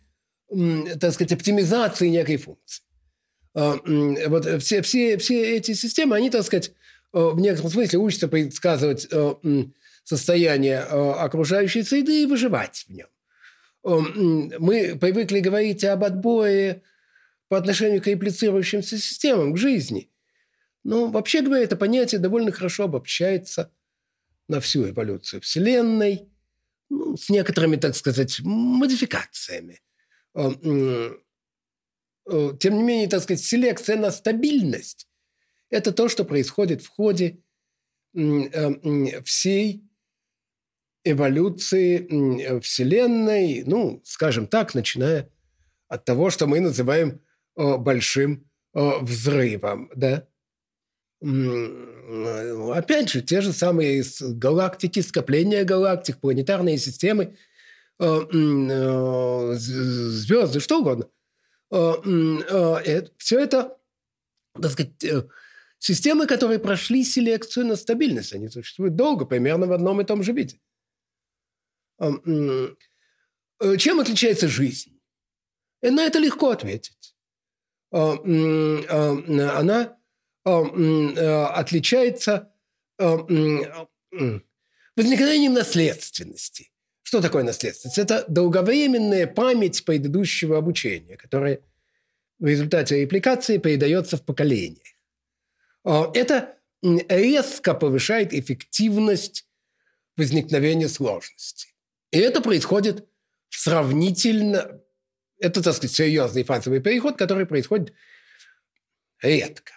так 1.00 1.12
сказать, 1.12 1.32
оптимизации 1.32 2.08
некой 2.08 2.36
функции. 2.36 2.84
Вот 3.54 4.62
все, 4.62 4.82
все, 4.82 5.18
все 5.18 5.56
эти 5.56 5.72
системы, 5.72 6.16
они, 6.16 6.30
так 6.30 6.44
сказать, 6.44 6.72
Э, 7.12 7.30
в 7.30 7.40
некотором 7.40 7.70
смысле 7.70 7.98
учится 7.98 8.28
предсказывать 8.28 9.08
э, 9.10 9.34
состояние 10.04 10.84
э, 10.88 11.10
окружающей 11.12 11.82
среды 11.82 12.22
и 12.22 12.26
выживать 12.26 12.86
в 12.88 12.92
нем. 12.92 13.08
Мы 13.84 14.98
привыкли 15.00 15.40
говорить 15.40 15.84
об 15.84 16.04
отбое 16.04 16.82
по 17.48 17.56
отношению 17.56 18.02
к 18.02 18.06
реплицирующимся 18.06 18.98
системам, 18.98 19.54
к 19.54 19.56
жизни. 19.56 20.10
Но 20.84 21.06
вообще 21.06 21.40
говоря, 21.40 21.62
это 21.62 21.76
понятие 21.76 22.20
довольно 22.20 22.52
хорошо 22.52 22.84
обобщается 22.84 23.70
на 24.48 24.60
всю 24.60 24.88
эволюцию 24.88 25.40
Вселенной, 25.42 26.28
ну, 26.90 27.16
с 27.16 27.28
некоторыми, 27.28 27.76
так 27.76 27.94
сказать, 27.94 28.40
модификациями. 28.40 29.80
Тем 30.34 31.16
не 32.76 32.82
менее, 32.82 33.08
так 33.08 33.22
сказать, 33.22 33.42
селекция 33.42 33.96
на 33.96 34.10
стабильность 34.10 35.08
это 35.70 35.92
то, 35.92 36.08
что 36.08 36.24
происходит 36.24 36.82
в 36.82 36.88
ходе 36.88 37.42
э, 38.14 39.22
всей 39.22 39.84
эволюции 41.04 42.60
Вселенной, 42.60 43.62
ну, 43.64 44.02
скажем 44.04 44.46
так, 44.46 44.74
начиная 44.74 45.30
от 45.88 46.04
того, 46.04 46.30
что 46.30 46.46
мы 46.46 46.60
называем 46.60 47.22
э, 47.56 47.76
большим 47.76 48.50
э, 48.74 48.98
взрывом, 49.00 49.90
да. 49.94 50.26
Опять 51.20 53.10
же, 53.10 53.22
те 53.22 53.40
же 53.40 53.52
самые 53.52 54.04
галактики, 54.20 55.00
скопления 55.00 55.64
галактик, 55.64 56.18
планетарные 56.18 56.78
системы, 56.78 57.36
звезды, 60.38 60.60
что 60.60 60.80
угодно. 60.80 61.08
Все 63.18 63.40
это, 63.40 63.76
так 64.54 64.72
сказать, 64.72 64.92
Системы, 65.80 66.26
которые 66.26 66.58
прошли 66.58 67.04
селекцию 67.04 67.66
на 67.66 67.76
стабильность, 67.76 68.32
они 68.32 68.48
существуют 68.48 68.96
долго, 68.96 69.24
примерно 69.24 69.66
в 69.66 69.72
одном 69.72 70.00
и 70.00 70.04
том 70.04 70.24
же 70.24 70.32
виде. 70.32 70.60
Э, 72.00 72.08
чем 73.76 74.00
отличается 74.00 74.48
жизнь? 74.48 75.00
На 75.80 76.04
это 76.04 76.18
легко 76.18 76.50
ответить. 76.50 77.14
Она 77.90 79.97
отличается 80.44 82.52
возникновением 84.96 85.54
наследственности. 85.54 86.70
Что 87.02 87.20
такое 87.20 87.42
наследственность? 87.42 87.98
Это 87.98 88.24
долговременная 88.28 89.26
память 89.26 89.84
предыдущего 89.84 90.58
обучения, 90.58 91.16
которая 91.16 91.60
в 92.38 92.46
результате 92.46 93.00
репликации 93.00 93.58
передается 93.58 94.16
в 94.16 94.24
поколение. 94.24 94.96
Это 95.84 96.56
резко 96.82 97.74
повышает 97.74 98.34
эффективность 98.34 99.48
возникновения 100.16 100.88
сложности. 100.88 101.74
И 102.10 102.18
это 102.18 102.40
происходит 102.40 103.08
сравнительно... 103.48 104.80
Это, 105.40 105.62
так 105.62 105.74
сказать, 105.74 105.94
серьезный 105.94 106.42
фазовый 106.42 106.80
переход, 106.80 107.16
который 107.16 107.46
происходит 107.46 107.94
редко. 109.22 109.72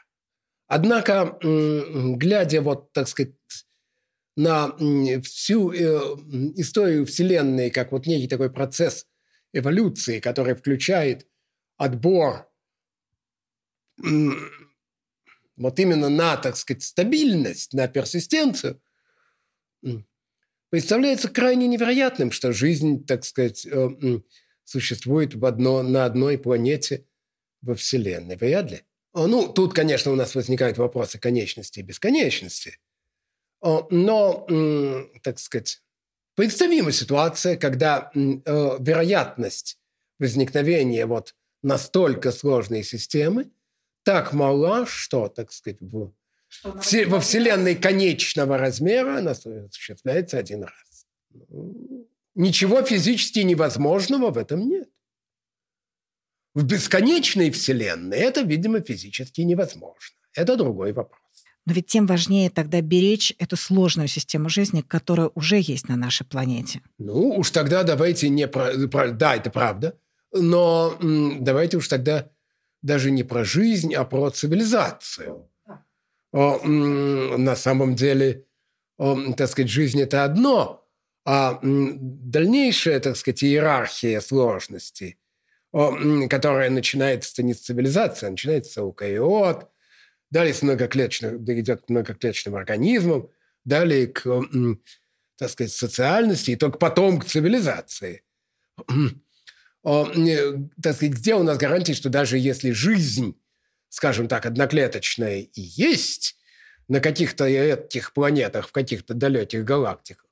Однако, 0.74 1.38
глядя 1.41 2.61
вот, 2.61 2.93
так 2.93 3.05
сказать, 3.09 3.36
на 4.38 4.74
всю 5.22 5.69
э, 5.74 5.78
историю 6.55 7.05
Вселенной 7.05 7.69
как 7.72 7.91
вот 7.91 8.07
некий 8.07 8.30
такой 8.30 8.49
процесс 8.49 9.05
эволюции, 9.51 10.22
который 10.22 10.55
включает 10.55 11.28
отбор 11.76 12.49
вот 15.57 15.78
именно 15.78 16.07
на, 16.07 16.38
так 16.38 16.55
сказать, 16.55 16.84
стабильность, 16.84 17.74
на 17.74 17.89
персистенцию, 17.89 18.82
представляется 20.69 21.28
крайне 21.28 21.67
невероятным, 21.67 22.32
что 22.32 22.53
жизнь, 22.53 23.05
так 23.05 23.26
сказать, 23.26 23.65
э, 23.65 24.22
существует 24.63 25.36
в 25.36 25.45
одно, 25.45 25.84
на 25.84 26.05
одной 26.05 26.38
планете 26.38 27.05
во 27.61 27.76
Вселенной. 27.76 28.38
Вряд 28.38 28.72
ли. 28.72 28.82
Ну, 29.14 29.51
тут, 29.51 29.74
конечно, 29.74 30.12
у 30.12 30.16
нас 30.16 30.36
возникают 30.36 30.78
вопросы 30.78 31.20
конечности 31.20 31.80
и 31.80 31.84
бесконечности. 31.84 32.78
Но, 33.62 34.47
так 35.22 35.39
сказать, 35.39 35.82
представима 36.36 36.91
ситуация, 36.91 37.57
когда 37.57 38.12
э, 38.16 38.20
вероятность 38.80 39.78
возникновения 40.18 41.05
вот 41.05 41.36
настолько 41.62 42.32
сложной 42.32 42.84
системы 42.84 43.51
так 44.03 44.34
мала, 44.34 44.86
что, 44.88 45.28
так 45.28 45.51
сказать, 45.51 45.78
в, 45.82 46.12
все, 46.82 47.05
во 47.05 47.20
Вселенной 47.20 47.76
конечного 47.76 48.57
размера 48.57 49.18
она 49.18 49.32
осуществляется 49.32 50.38
один 50.38 50.64
раз. 50.64 51.05
Ничего 52.34 52.82
физически 52.82 53.39
невозможного 53.39 54.32
в 54.32 54.38
этом 54.38 54.68
нет. 54.68 54.89
В 56.54 56.64
бесконечной 56.64 57.49
Вселенной 57.52 58.18
это, 58.18 58.41
видимо, 58.41 58.82
физически 58.82 59.41
невозможно. 59.41 60.16
Это 60.34 60.58
другой 60.58 60.93
вопрос. 60.93 61.20
Но 61.66 61.74
ведь 61.74 61.88
тем 61.88 62.08
важнее 62.08 62.49
тогда 62.49 62.82
беречь 62.82 63.34
эту 63.38 63.56
сложную 63.56 64.08
систему 64.08 64.49
жизни, 64.49 64.82
которая 64.82 65.30
уже 65.36 65.60
есть 65.60 65.88
на 65.88 65.95
нашей 65.95 66.26
планете. 66.26 66.82
Ну, 66.97 67.30
уж 67.38 67.52
тогда 67.52 67.84
давайте 67.84 68.30
не 68.30 68.47
про... 68.47 68.74
Да, 69.12 69.36
это 69.36 69.49
правда. 69.52 69.97
Но 70.34 70.97
давайте 71.02 71.78
уж 71.78 71.88
тогда 71.88 72.30
даже 72.82 73.12
не 73.12 73.24
про 73.24 73.45
жизнь, 73.45 73.93
а 73.93 74.04
про 74.06 74.30
цивилизацию. 74.32 75.47
О, 76.34 76.60
на 76.66 77.56
самом 77.56 77.95
деле, 77.95 78.45
о, 78.97 79.34
так 79.34 79.49
сказать, 79.49 79.70
жизнь– 79.70 80.02
это 80.02 80.24
одно, 80.24 80.88
а 81.26 81.60
дальнейшая, 81.62 82.99
так 83.02 83.18
сказать, 83.18 83.43
иерархия 83.43 84.22
сложностей, 84.22 85.18
которая 85.72 86.69
начинается 86.69 87.43
не 87.43 87.53
с 87.53 87.61
цивилизации, 87.61 88.28
а 88.28 88.32
начинается 88.32 88.72
с 88.72 88.78
эукариот, 88.78 89.69
далее 90.30 90.53
с 90.53 90.61
многоклеточных, 90.61 91.34
идет 91.36 91.82
к 91.86 91.89
многоклеточным 91.89 92.55
организмам, 92.55 93.30
далее 93.63 94.07
к, 94.07 94.24
так 95.38 95.49
сказать, 95.49 95.72
социальности, 95.72 96.51
и 96.51 96.55
только 96.55 96.78
потом 96.78 97.19
к 97.19 97.26
цивилизации– 97.26 98.24
так 99.84 100.95
сказать, 100.95 101.13
где 101.13 101.36
у 101.36 101.43
нас 101.43 101.57
гарантии, 101.57 101.93
что 101.93 102.09
даже 102.09 102.38
если 102.38 102.72
жизнь, 102.72 103.36
скажем 103.89 104.28
так, 104.28 104.45
одноклеточная 104.45 105.39
и 105.39 105.61
есть 105.61 106.38
на 106.88 106.99
каких-то 106.99 107.45
этих 107.45 108.13
планетах, 108.13 108.67
в 108.67 108.72
каких-то 108.72 109.13
далеких 109.13 109.63
галактиках, 109.63 110.28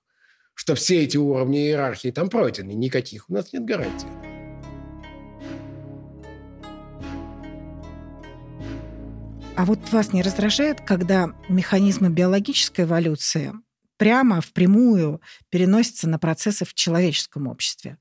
что 0.53 0.75
все 0.75 1.03
эти 1.03 1.17
уровни 1.17 1.65
иерархии 1.65 2.11
там 2.11 2.29
пройдены, 2.29 2.73
никаких 2.73 3.29
у 3.29 3.33
нас 3.33 3.53
нет 3.53 3.65
гарантий. 3.65 4.28
А 9.59 9.65
вот 9.65 9.91
вас 9.91 10.13
не 10.13 10.21
раздражает, 10.21 10.79
когда 10.79 11.33
механизмы 11.49 12.09
биологической 12.09 12.85
эволюции 12.85 13.51
прямо, 13.97 14.39
впрямую 14.39 15.19
переносятся 15.49 16.07
на 16.07 16.17
процессы 16.17 16.63
в 16.63 16.73
человеческом 16.73 17.45
обществе? 17.45 17.97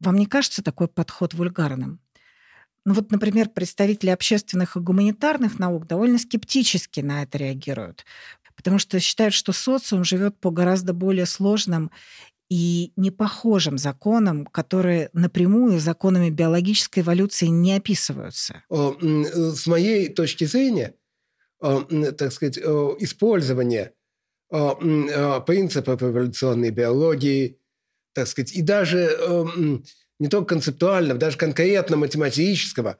Вам 0.00 0.16
не 0.16 0.26
кажется 0.26 0.62
такой 0.62 0.88
подход 0.88 1.32
вульгарным? 1.32 1.98
Ну 2.84 2.92
вот, 2.92 3.10
например, 3.10 3.48
представители 3.48 4.10
общественных 4.10 4.76
и 4.76 4.80
гуманитарных 4.80 5.58
наук 5.58 5.86
довольно 5.86 6.18
скептически 6.18 7.00
на 7.00 7.22
это 7.22 7.38
реагируют, 7.38 8.04
потому 8.54 8.78
что 8.78 9.00
считают, 9.00 9.32
что 9.32 9.54
социум 9.54 10.04
живет 10.04 10.38
по 10.38 10.50
гораздо 10.50 10.92
более 10.92 11.24
сложным 11.24 11.90
и 12.48 12.92
непохожим 12.96 13.76
законам, 13.76 14.46
которые 14.46 15.10
напрямую 15.12 15.80
законами 15.80 16.30
биологической 16.30 17.00
эволюции 17.00 17.46
не 17.46 17.74
описываются. 17.74 18.62
Э, 18.70 18.92
с 19.00 19.66
моей 19.66 20.08
точки 20.08 20.44
зрения, 20.44 20.94
так 21.60 22.32
сказать, 22.32 22.58
использование 22.58 23.94
принципов 24.48 26.02
эволюционной 26.02 26.70
биологии, 26.70 27.58
так 28.14 28.28
сказать, 28.28 28.52
и 28.52 28.62
даже 28.62 29.18
не 30.20 30.28
только 30.28 30.54
концептуального, 30.54 31.18
даже 31.18 31.36
конкретно 31.36 31.96
математического 31.96 32.98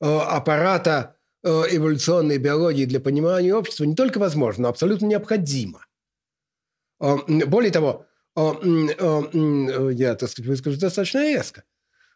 аппарата 0.00 1.16
эволюционной 1.44 2.38
биологии 2.38 2.86
для 2.86 3.00
понимания 3.00 3.54
общества 3.54 3.84
не 3.84 3.94
только 3.94 4.18
возможно, 4.18 4.62
но 4.62 4.68
абсолютно 4.70 5.06
необходимо. 5.06 5.84
Более 6.98 7.70
того, 7.70 8.05
я, 8.36 10.14
так 10.14 10.30
сказать, 10.30 10.48
выскажу 10.48 10.78
достаточно 10.78 11.20
резко, 11.20 11.64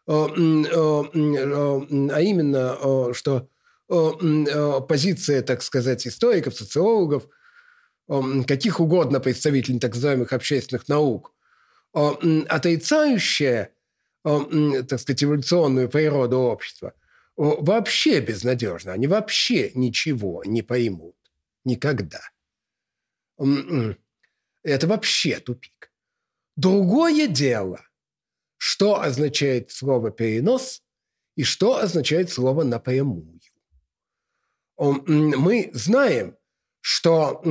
э, 0.07 0.13
э, 0.13 1.03
э, 1.13 2.09
а 2.11 2.21
именно, 2.21 2.77
э, 2.81 3.13
что 3.13 3.49
э, 3.89 3.95
э, 3.95 4.81
позиция, 4.87 5.41
так 5.41 5.63
сказать, 5.63 6.05
историков, 6.05 6.55
социологов, 6.55 7.27
э, 8.09 8.21
каких 8.47 8.79
угодно 8.79 9.19
представителей 9.19 9.79
так 9.79 9.93
называемых 9.93 10.33
общественных 10.33 10.87
наук– 10.87 11.33
отрицающее, 11.93 13.73
так 14.23 14.99
сказать, 14.99 15.23
эволюционную 15.23 15.89
природу 15.89 16.39
общества, 16.39 16.93
вообще 17.35 18.19
безнадежно. 18.21 18.93
Они 18.93 19.07
вообще 19.07 19.71
ничего 19.73 20.43
не 20.45 20.61
поймут. 20.61 21.15
Никогда. 21.65 22.21
Это 23.37 24.87
вообще 24.87 25.39
тупик. 25.39 25.90
Другое 26.55 27.27
дело, 27.27 27.81
что 28.57 29.01
означает 29.01 29.71
слово 29.71 30.11
«перенос» 30.11 30.83
и 31.35 31.43
что 31.43 31.77
означает 31.77 32.29
слово 32.29 32.63
«напрямую». 32.63 33.39
Мы 34.77 35.69
знаем, 35.73 36.35
что 36.81 37.41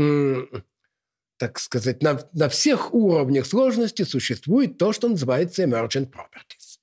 так 1.41 1.59
сказать, 1.59 2.03
на, 2.03 2.21
на 2.35 2.51
всех 2.51 2.93
уровнях 2.93 3.47
сложности 3.47 4.03
существует 4.03 4.77
то, 4.77 4.93
что 4.93 5.09
называется 5.09 5.63
emergent 5.63 6.11
properties. 6.11 6.79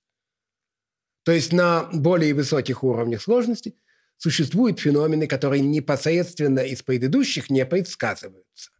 То 1.23 1.31
есть 1.31 1.53
на 1.53 1.83
более 1.93 2.33
высоких 2.33 2.83
уровнях 2.83 3.21
сложности 3.21 3.75
существуют 4.17 4.79
феномены, 4.79 5.27
которые 5.27 5.61
непосредственно 5.61 6.61
из 6.61 6.81
предыдущих 6.81 7.51
не 7.51 7.67
предсказываются. 7.67 8.71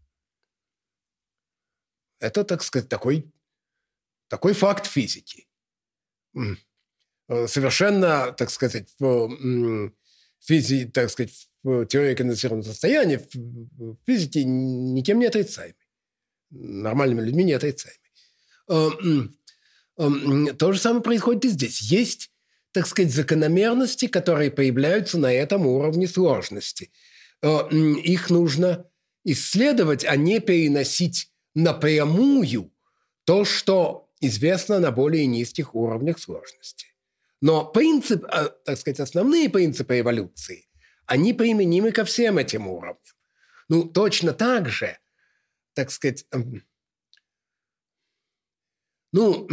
Это, 2.20 2.44
так 2.44 2.64
сказать, 2.64 2.90
такой, 2.90 3.32
такой 4.28 4.54
факт 4.54 4.86
физики. 4.86 5.48
Совершенно, 7.28 8.32
так 8.32 8.50
сказать, 8.50 8.94
в 9.00 9.92
физи, 10.40 10.86
так 10.86 11.10
сказать, 11.10 11.50
теория 11.64 12.16
конденсированного 12.16 12.70
состояния 12.70 13.20
в 13.34 13.98
физике 14.06 14.44
никем 14.46 15.20
не 15.20 15.26
отрицаемый. 15.26 15.76
Нормальными 16.50 17.22
людьми 17.22 17.44
не 17.44 17.54
отрицаемый. 17.54 18.00
Эм, 18.70 19.38
эм, 19.98 20.56
то 20.58 20.72
же 20.72 20.80
самое 20.80 21.04
происходит 21.04 21.46
и 21.46 21.50
здесь. 21.50 21.82
Есть, 21.82 22.32
так 22.72 22.88
сказать, 22.88 23.14
закономерности, 23.14 24.08
которые 24.08 24.52
появляются 24.52 25.18
на 25.18 25.34
этом 25.34 25.66
уровне 25.68 26.08
сложности. 26.08 26.92
Э, 27.42 27.68
их 27.70 28.30
нужно 28.30 28.90
исследовать, 29.24 30.06
а 30.06 30.16
не 30.16 30.40
переносить 30.40 31.32
напрямую 31.58 32.72
то, 33.26 33.44
что 33.44 34.10
известно 34.22 34.80
на 34.80 34.92
более 34.92 35.26
низких 35.26 35.74
уровнях 35.74 36.20
сложности. 36.20 36.88
Но 37.42 37.66
принцип, 37.66 38.24
э, 38.26 38.50
так 38.64 38.78
сказать, 38.78 39.00
основные 39.00 39.50
принципы 39.50 40.00
эволюции 40.00 40.68
они 41.08 41.34
применимы 41.34 41.92
ко 41.92 42.06
всем 42.06 42.38
этим 42.38 42.68
уровням. 42.68 42.98
Ну, 43.70 43.86
точно 43.86 44.34
так 44.34 44.70
же, 44.70 45.00
так 45.74 45.90
сказать, 45.90 46.26
эм, 46.32 46.64
ну, 49.12 49.48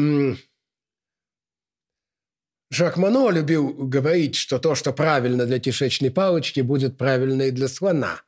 Жак 2.71 2.97
Мано 2.97 3.31
любил 3.31 3.73
говорить, 3.73 4.35
что 4.35 4.59
то, 4.59 4.75
что 4.75 4.93
правильно 4.93 5.47
для 5.47 5.61
кишечной 5.61 6.11
палочки, 6.11 6.61
будет 6.61 6.99
правильно 6.99 7.43
и 7.43 7.51
для 7.51 7.69
слона. 7.69 8.23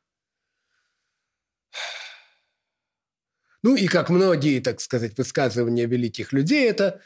Ну 3.66 3.74
и 3.74 3.88
как 3.88 4.10
многие, 4.10 4.60
так 4.60 4.80
сказать, 4.80 5.18
высказывания 5.18 5.86
великих 5.86 6.32
людей, 6.32 6.70
это 6.70 7.00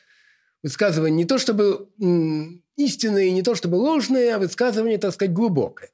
высказывание 0.62 1.16
не 1.16 1.24
то 1.24 1.38
чтобы 1.38 1.88
истинное, 2.76 3.30
не 3.30 3.42
то 3.42 3.54
чтобы 3.54 3.76
ложное, 3.76 4.36
а 4.36 4.38
высказывание, 4.38 4.98
так 4.98 5.14
сказать, 5.14 5.32
глубокое. 5.32 5.90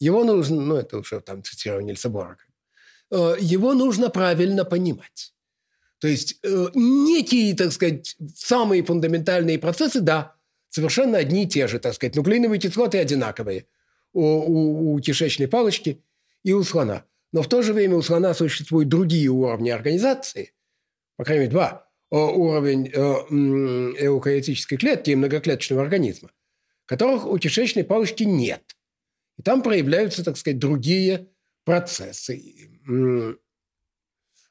Его 0.00 0.24
нужно, 0.24 0.62
ну 0.62 0.76
это 0.76 0.96
уже 0.96 1.20
там 1.20 1.42
цитирование 1.42 1.88
Нильса 1.88 2.08
Борака, 2.08 2.44
э, 3.10 3.36
его 3.38 3.74
нужно 3.74 4.08
правильно 4.08 4.64
понимать. 4.64 5.34
То 5.98 6.08
есть 6.08 6.38
э, 6.42 6.68
некие, 6.74 7.54
так 7.54 7.70
сказать, 7.70 8.16
самые 8.34 8.82
фундаментальные 8.84 9.58
процессы, 9.58 10.00
да, 10.00 10.34
совершенно 10.70 11.18
одни 11.18 11.44
и 11.44 11.46
те 11.46 11.68
же, 11.68 11.78
так 11.78 11.92
сказать, 11.92 12.16
нуклеиновые 12.16 12.58
кислоты 12.58 12.96
одинаковые. 12.96 13.66
у, 14.14 14.22
у, 14.22 14.94
у 14.94 15.00
кишечной 15.00 15.46
палочки 15.46 16.02
и 16.42 16.54
у 16.54 16.64
слона. 16.64 17.04
Но 17.34 17.42
в 17.42 17.48
то 17.48 17.62
же 17.62 17.72
время 17.72 17.96
у 17.96 18.02
слона 18.02 18.32
существуют 18.32 18.88
другие 18.88 19.28
уровни 19.28 19.68
организации, 19.68 20.52
по 21.16 21.24
крайней 21.24 21.46
мере, 21.46 21.50
два. 21.50 21.90
Уровень 22.08 22.86
э, 22.86 22.94
эукариотической 24.06 24.78
клетки 24.78 25.10
и 25.10 25.16
многоклеточного 25.16 25.82
организма, 25.82 26.30
которых 26.86 27.26
у 27.26 27.36
кишечной 27.36 27.82
палочки 27.82 28.22
нет. 28.22 28.76
И 29.36 29.42
там 29.42 29.62
проявляются, 29.62 30.22
так 30.22 30.36
сказать, 30.36 30.60
другие 30.60 31.26
процессы. 31.64 32.36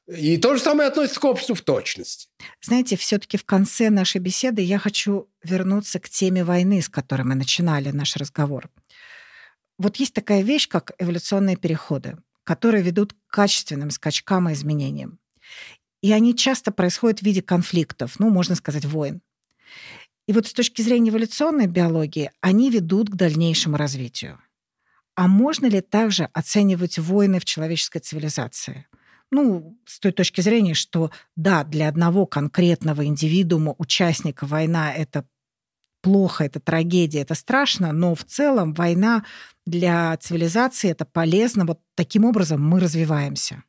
И 0.06 0.36
то 0.36 0.54
же 0.54 0.60
самое 0.60 0.90
относится 0.90 1.20
к 1.20 1.24
обществу 1.24 1.54
в 1.54 1.62
точности. 1.62 2.28
Знаете, 2.60 2.98
все-таки 2.98 3.38
в 3.38 3.46
конце 3.46 3.88
нашей 3.88 4.20
беседы 4.20 4.60
я 4.60 4.78
хочу 4.78 5.30
вернуться 5.42 6.00
к 6.00 6.10
теме 6.10 6.44
войны, 6.44 6.82
с 6.82 6.90
которой 6.90 7.22
мы 7.22 7.34
начинали 7.34 7.92
наш 7.92 8.14
разговор. 8.16 8.68
Вот 9.78 9.96
есть 9.96 10.12
такая 10.12 10.42
вещь, 10.42 10.68
как 10.68 10.92
эволюционные 10.98 11.56
переходы, 11.56 12.18
которые 12.44 12.82
ведут 12.82 13.12
к 13.12 13.16
качественным 13.26 13.90
скачкам 13.90 14.48
и 14.48 14.52
изменениям. 14.52 15.18
И 16.02 16.12
они 16.12 16.36
часто 16.36 16.70
происходят 16.70 17.20
в 17.20 17.22
виде 17.22 17.42
конфликтов, 17.42 18.18
ну, 18.18 18.28
можно 18.30 18.54
сказать, 18.54 18.84
войн. 18.84 19.22
И 20.26 20.32
вот 20.32 20.46
с 20.46 20.52
точки 20.52 20.82
зрения 20.82 21.10
эволюционной 21.10 21.66
биологии 21.66 22.30
они 22.40 22.70
ведут 22.70 23.10
к 23.10 23.14
дальнейшему 23.14 23.76
развитию. 23.76 24.38
А 25.16 25.28
можно 25.28 25.66
ли 25.66 25.80
также 25.80 26.24
оценивать 26.32 26.98
войны 26.98 27.40
в 27.40 27.44
человеческой 27.44 28.00
цивилизации? 28.00 28.86
Ну, 29.30 29.78
с 29.86 29.98
той 30.00 30.12
точки 30.12 30.40
зрения, 30.40 30.74
что 30.74 31.10
да, 31.36 31.64
для 31.64 31.88
одного 31.88 32.26
конкретного 32.26 33.04
индивидуума, 33.06 33.74
участника 33.78 34.46
война— 34.46 34.92
это 34.94 35.26
плохо, 36.02 36.44
это 36.44 36.60
трагедия, 36.60 37.22
это 37.22 37.34
страшно, 37.34 37.92
но 37.92 38.14
в 38.14 38.24
целом 38.24 38.74
война 38.74 39.24
для 39.66 40.16
цивилизации 40.16 40.90
это 40.90 41.04
полезно. 41.04 41.64
Вот 41.64 41.80
таким 41.94 42.24
образом 42.24 42.62
мы 42.62 42.80
развиваемся. 42.80 43.64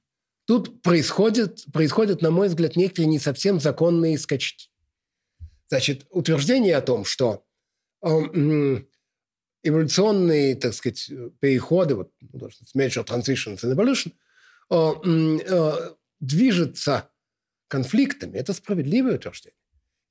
Тут 0.45 0.81
происходят, 0.81 1.65
происходят, 1.73 2.21
на 2.21 2.31
мой 2.31 2.49
взгляд, 2.49 2.75
некие 2.75 3.07
не 3.07 3.19
совсем 3.19 3.59
законные 3.59 4.17
скачки. 4.17 4.69
Значит, 5.69 6.05
утверждение 6.09 6.75
о 6.77 6.81
том, 6.81 7.05
что 7.05 7.43
э, 8.03 8.09
эволюционные, 9.63 10.55
так 10.55 10.73
сказать, 10.75 11.11
переходы, 11.39 11.95
вот, 11.95 12.11
major 12.75 13.03
transitions 13.03 13.63
in 13.63 13.73
evolution, 13.73 14.11
э, 14.69 15.39
э, 15.47 15.95
движется 16.19 17.09
конфликтами, 17.67 18.37
это 18.37 18.53
справедливое 18.53 19.15
утверждение. 19.15 19.57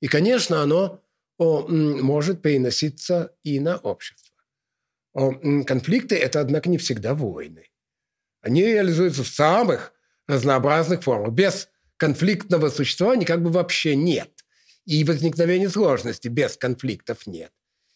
И, 0.01 0.07
конечно, 0.07 0.61
оно 0.61 1.01
может 1.37 2.41
переноситься 2.41 3.35
и 3.43 3.59
на 3.59 3.77
общество. 3.77 4.24
О, 5.15 5.31
конфликты– 5.63 6.15
это, 6.17 6.41
однако, 6.41 6.69
не 6.69 6.77
всегда 6.77 7.15
войны. 7.15 7.69
Они 8.41 8.61
реализуются 8.63 9.23
в 9.23 9.27
самых 9.27 9.93
разнообразных 10.27 11.03
формах. 11.03 11.31
Без 11.31 11.69
конфликтного 11.95 12.69
существования 12.69 13.25
как 13.25 13.41
бы 13.41 13.49
вообще 13.49 13.95
нет. 13.95 14.45
И 14.83 15.03
возникновения 15.05 15.69
сложности 15.69 16.27
без 16.27 16.57
конфликтов 16.57 17.25
нет. 17.27 17.53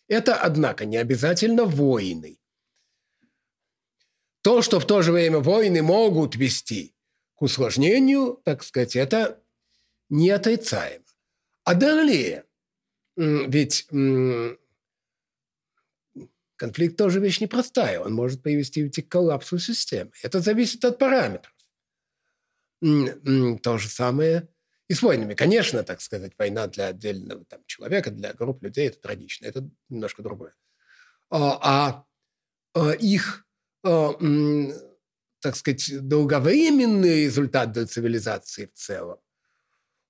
Это, 0.07 0.35
однако, 0.35 0.85
не 0.85 0.95
обязательно 0.95 1.65
войны. 1.65 2.39
То, 4.41 4.61
что 4.61 4.79
в 4.79 4.87
то 4.87 5.01
же 5.01 5.11
время 5.11 5.39
войны 5.39 5.81
могут 5.81 6.37
вести 6.37 6.95
к 7.35 7.41
усложнению, 7.41 8.39
так 8.45 8.63
сказать, 8.63 8.95
это 8.95 9.43
не 10.07 10.29
отрицаемо. 10.29 11.03
А 11.65 11.73
далее, 11.75 12.45
ведь 13.17 13.87
конфликт 16.59 16.97
тоже 16.97 17.19
вещь 17.19 17.39
непростая. 17.39 18.01
Он 18.01 18.13
может 18.13 18.43
привести 18.43 18.87
к 18.89 19.09
коллапсу 19.09 19.57
системы. 19.57 20.11
Это 20.21 20.41
зависит 20.41 20.83
от 20.85 20.99
параметров. 20.99 21.55
То 22.81 23.77
же 23.77 23.89
самое 23.89 24.49
и 24.89 24.93
с 24.93 25.01
войнами. 25.01 25.33
Конечно, 25.33 25.83
так 25.83 26.01
сказать, 26.01 26.33
война 26.37 26.67
для 26.67 26.87
отдельного 26.87 27.45
там, 27.45 27.61
человека, 27.65 28.11
для 28.11 28.33
групп 28.33 28.61
людей– 28.61 28.87
это 28.89 28.99
трагично. 28.99 29.45
Это 29.45 29.69
немножко 29.87 30.21
другое. 30.21 30.53
А, 31.29 31.59
а, 31.61 32.05
а 32.73 32.91
их, 32.91 33.45
а, 33.83 34.13
так 35.39 35.55
сказать, 35.55 36.07
долговременный 36.07 37.25
результат 37.25 37.71
для 37.71 37.85
цивилизации 37.85 38.65
в 38.65 38.73
целом, 38.73 39.19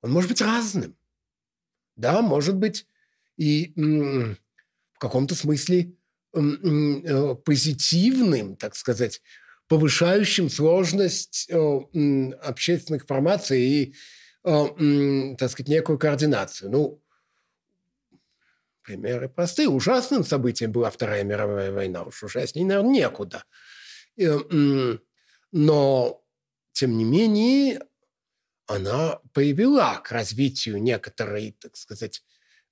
он 0.02 0.12
может 0.12 0.30
быть 0.30 0.42
разным. 0.42 0.98
Да, 1.96 2.22
может 2.22 2.56
быть 2.56 2.88
и 3.36 3.74
в 3.76 5.00
каком-то 5.00 5.36
смысле 5.36 5.94
позитивным, 6.32 8.56
так 8.56 8.76
сказать, 8.76 9.22
повышающим 9.68 10.50
сложность 10.50 11.48
э, 11.50 11.80
общественных 12.42 13.06
формаций 13.06 13.62
и, 13.62 13.96
э, 14.44 15.36
так 15.38 15.52
сказать, 15.52 15.70
некую 15.70 16.00
координацию. 16.00 16.72
Ну, 16.72 17.04
примеры 18.82 19.30
простые. 19.30 19.70
Ужасным 19.70 20.24
событием 20.24 20.72
была 20.72 20.90
Вторая 20.90 21.24
мировая 21.24 21.72
война. 21.72 22.04
Уж 22.04 22.24
ужаснее, 22.24 22.66
наверное, 22.66 22.92
некуда. 22.92 23.44
Но, 25.52 26.24
тем 26.74 26.98
не 26.98 27.06
менее, 27.06 27.82
она 28.66 29.20
привела 29.34 30.00
к 30.00 30.12
развитию 30.12 30.82
некоторой, 30.82 31.56
так 31.60 31.76
сказать, 31.76 32.24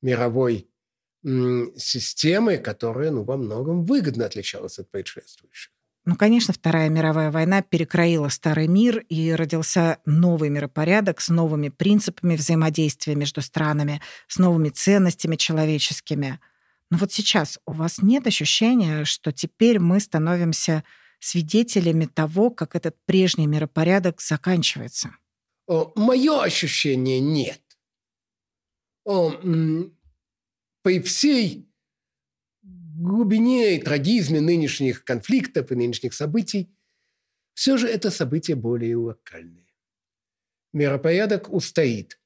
мировой 0.02 0.70
системы, 1.76 2.58
которая 2.58 3.12
ну, 3.12 3.24
во 3.24 3.38
многом 3.38 3.86
выгодно 3.86 4.26
отличалась 4.26 4.80
от 4.80 4.90
предшествующих. 4.90 5.72
Ну, 6.06 6.16
конечно, 6.16 6.54
Вторая 6.54 6.88
мировая 6.88 7.32
война 7.32 7.62
перекроила 7.62 8.30
старый 8.30 8.68
мир, 8.68 9.00
и 9.10 9.32
родился 9.32 9.98
новый 10.06 10.50
миропорядок 10.50 11.20
с 11.20 11.28
новыми 11.28 11.68
принципами 11.68 12.38
взаимодействия 12.38 13.14
между 13.14 13.42
странами, 13.42 14.02
с 14.28 14.38
новыми 14.38 14.70
ценностями 14.70 15.36
человеческими. 15.36 16.40
Но 16.90 16.98
вот 16.98 17.12
сейчас 17.12 17.60
у 17.66 17.74
вас 17.74 18.02
нет 18.02 18.26
ощущения, 18.26 19.04
что 19.04 19.34
теперь 19.34 19.80
мы 19.80 20.00
становимся 20.00 20.86
свидетелями 21.20 22.06
того, 22.06 22.52
как 22.52 22.78
этот 22.78 22.96
прежний 23.06 23.48
миропорядок 23.48 24.22
заканчивается? 24.22 25.10
Мое 25.68 26.42
ощущение 26.42 27.20
нет 27.20 27.62
при 30.82 31.02
всей 31.02 31.68
глубине 32.62 33.78
и 33.78 33.82
трагизме 33.82 34.42
нынешних 34.42 35.04
конфликтов 35.04 35.72
и 35.72 35.76
нынешних 35.76 36.14
событий, 36.14 36.70
все 37.54 37.78
же 37.78 37.88
это 37.88 38.12
события 38.12 38.56
более 38.56 38.96
локальные. 38.98 39.68
Миропорядок 40.74 41.52
устоит. 41.52 42.20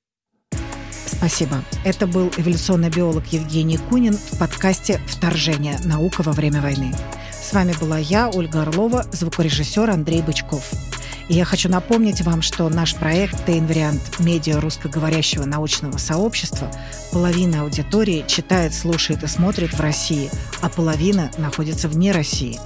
Спасибо. 1.06 1.64
Это 1.86 2.08
был 2.08 2.30
эволюционный 2.38 2.90
биолог 2.90 3.26
Евгений 3.28 3.78
Кунин 3.78 4.14
в 4.14 4.40
подкасте 4.40 5.00
«Вторжение. 5.08 5.78
Наука 5.86 6.24
во 6.24 6.32
время 6.32 6.62
войны». 6.62 6.94
С 7.32 7.54
вами 7.54 7.74
была 7.80 7.98
я, 7.98 8.30
Ольга 8.30 8.62
Орлова, 8.62 9.04
звукорежиссер 9.12 9.90
Андрей 9.90 10.22
Бычков. 10.22 10.91
И 11.32 11.34
я 11.34 11.46
хочу 11.46 11.70
напомнить 11.70 12.20
вам, 12.24 12.42
что 12.42 12.68
наш 12.68 12.94
проект 12.94 13.46
«Тейн-вариант» 13.46 14.20
медиа 14.20 14.60
русскоговорящего 14.60 15.46
научного 15.46 15.98
сообщества 15.98 16.70
половина 17.14 17.62
аудитории 17.62 18.26
читает, 18.28 18.74
слушает 18.74 19.24
и 19.24 19.28
смотрит 19.28 19.72
в 19.72 19.80
России, 19.80 20.30
а 20.60 20.68
половина 20.68 21.32
находится 21.38 21.88
вне 21.88 22.12
России. 22.12 22.60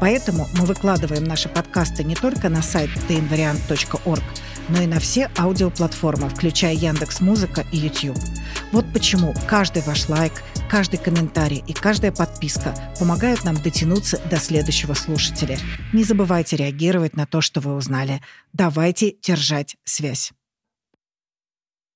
Поэтому 0.00 0.48
мы 0.58 0.66
выкладываем 0.66 1.24
наши 1.24 1.48
подкасты 1.48 2.04
не 2.04 2.14
только 2.14 2.48
на 2.48 2.62
сайт 2.62 2.90
tainvariant.org, 3.08 4.22
но 4.68 4.82
и 4.82 4.86
на 4.86 4.98
все 4.98 5.30
аудиоплатформы, 5.38 6.28
включая 6.28 6.74
Яндекс 6.74 7.20
Музыка 7.20 7.64
и 7.72 7.78
YouTube. 7.78 8.18
Вот 8.72 8.86
почему 8.92 9.34
каждый 9.46 9.82
ваш 9.82 10.08
лайк, 10.08 10.32
каждый 10.70 10.98
комментарий 10.98 11.62
и 11.66 11.72
каждая 11.72 12.12
подписка 12.12 12.74
помогают 12.98 13.44
нам 13.44 13.56
дотянуться 13.56 14.20
до 14.30 14.36
следующего 14.38 14.94
слушателя. 14.94 15.58
Не 15.92 16.04
забывайте 16.04 16.56
реагировать 16.56 17.16
на 17.16 17.26
то, 17.26 17.40
что 17.40 17.60
вы 17.60 17.74
узнали. 17.74 18.20
Давайте 18.52 19.14
держать 19.22 19.76
связь. 19.84 20.32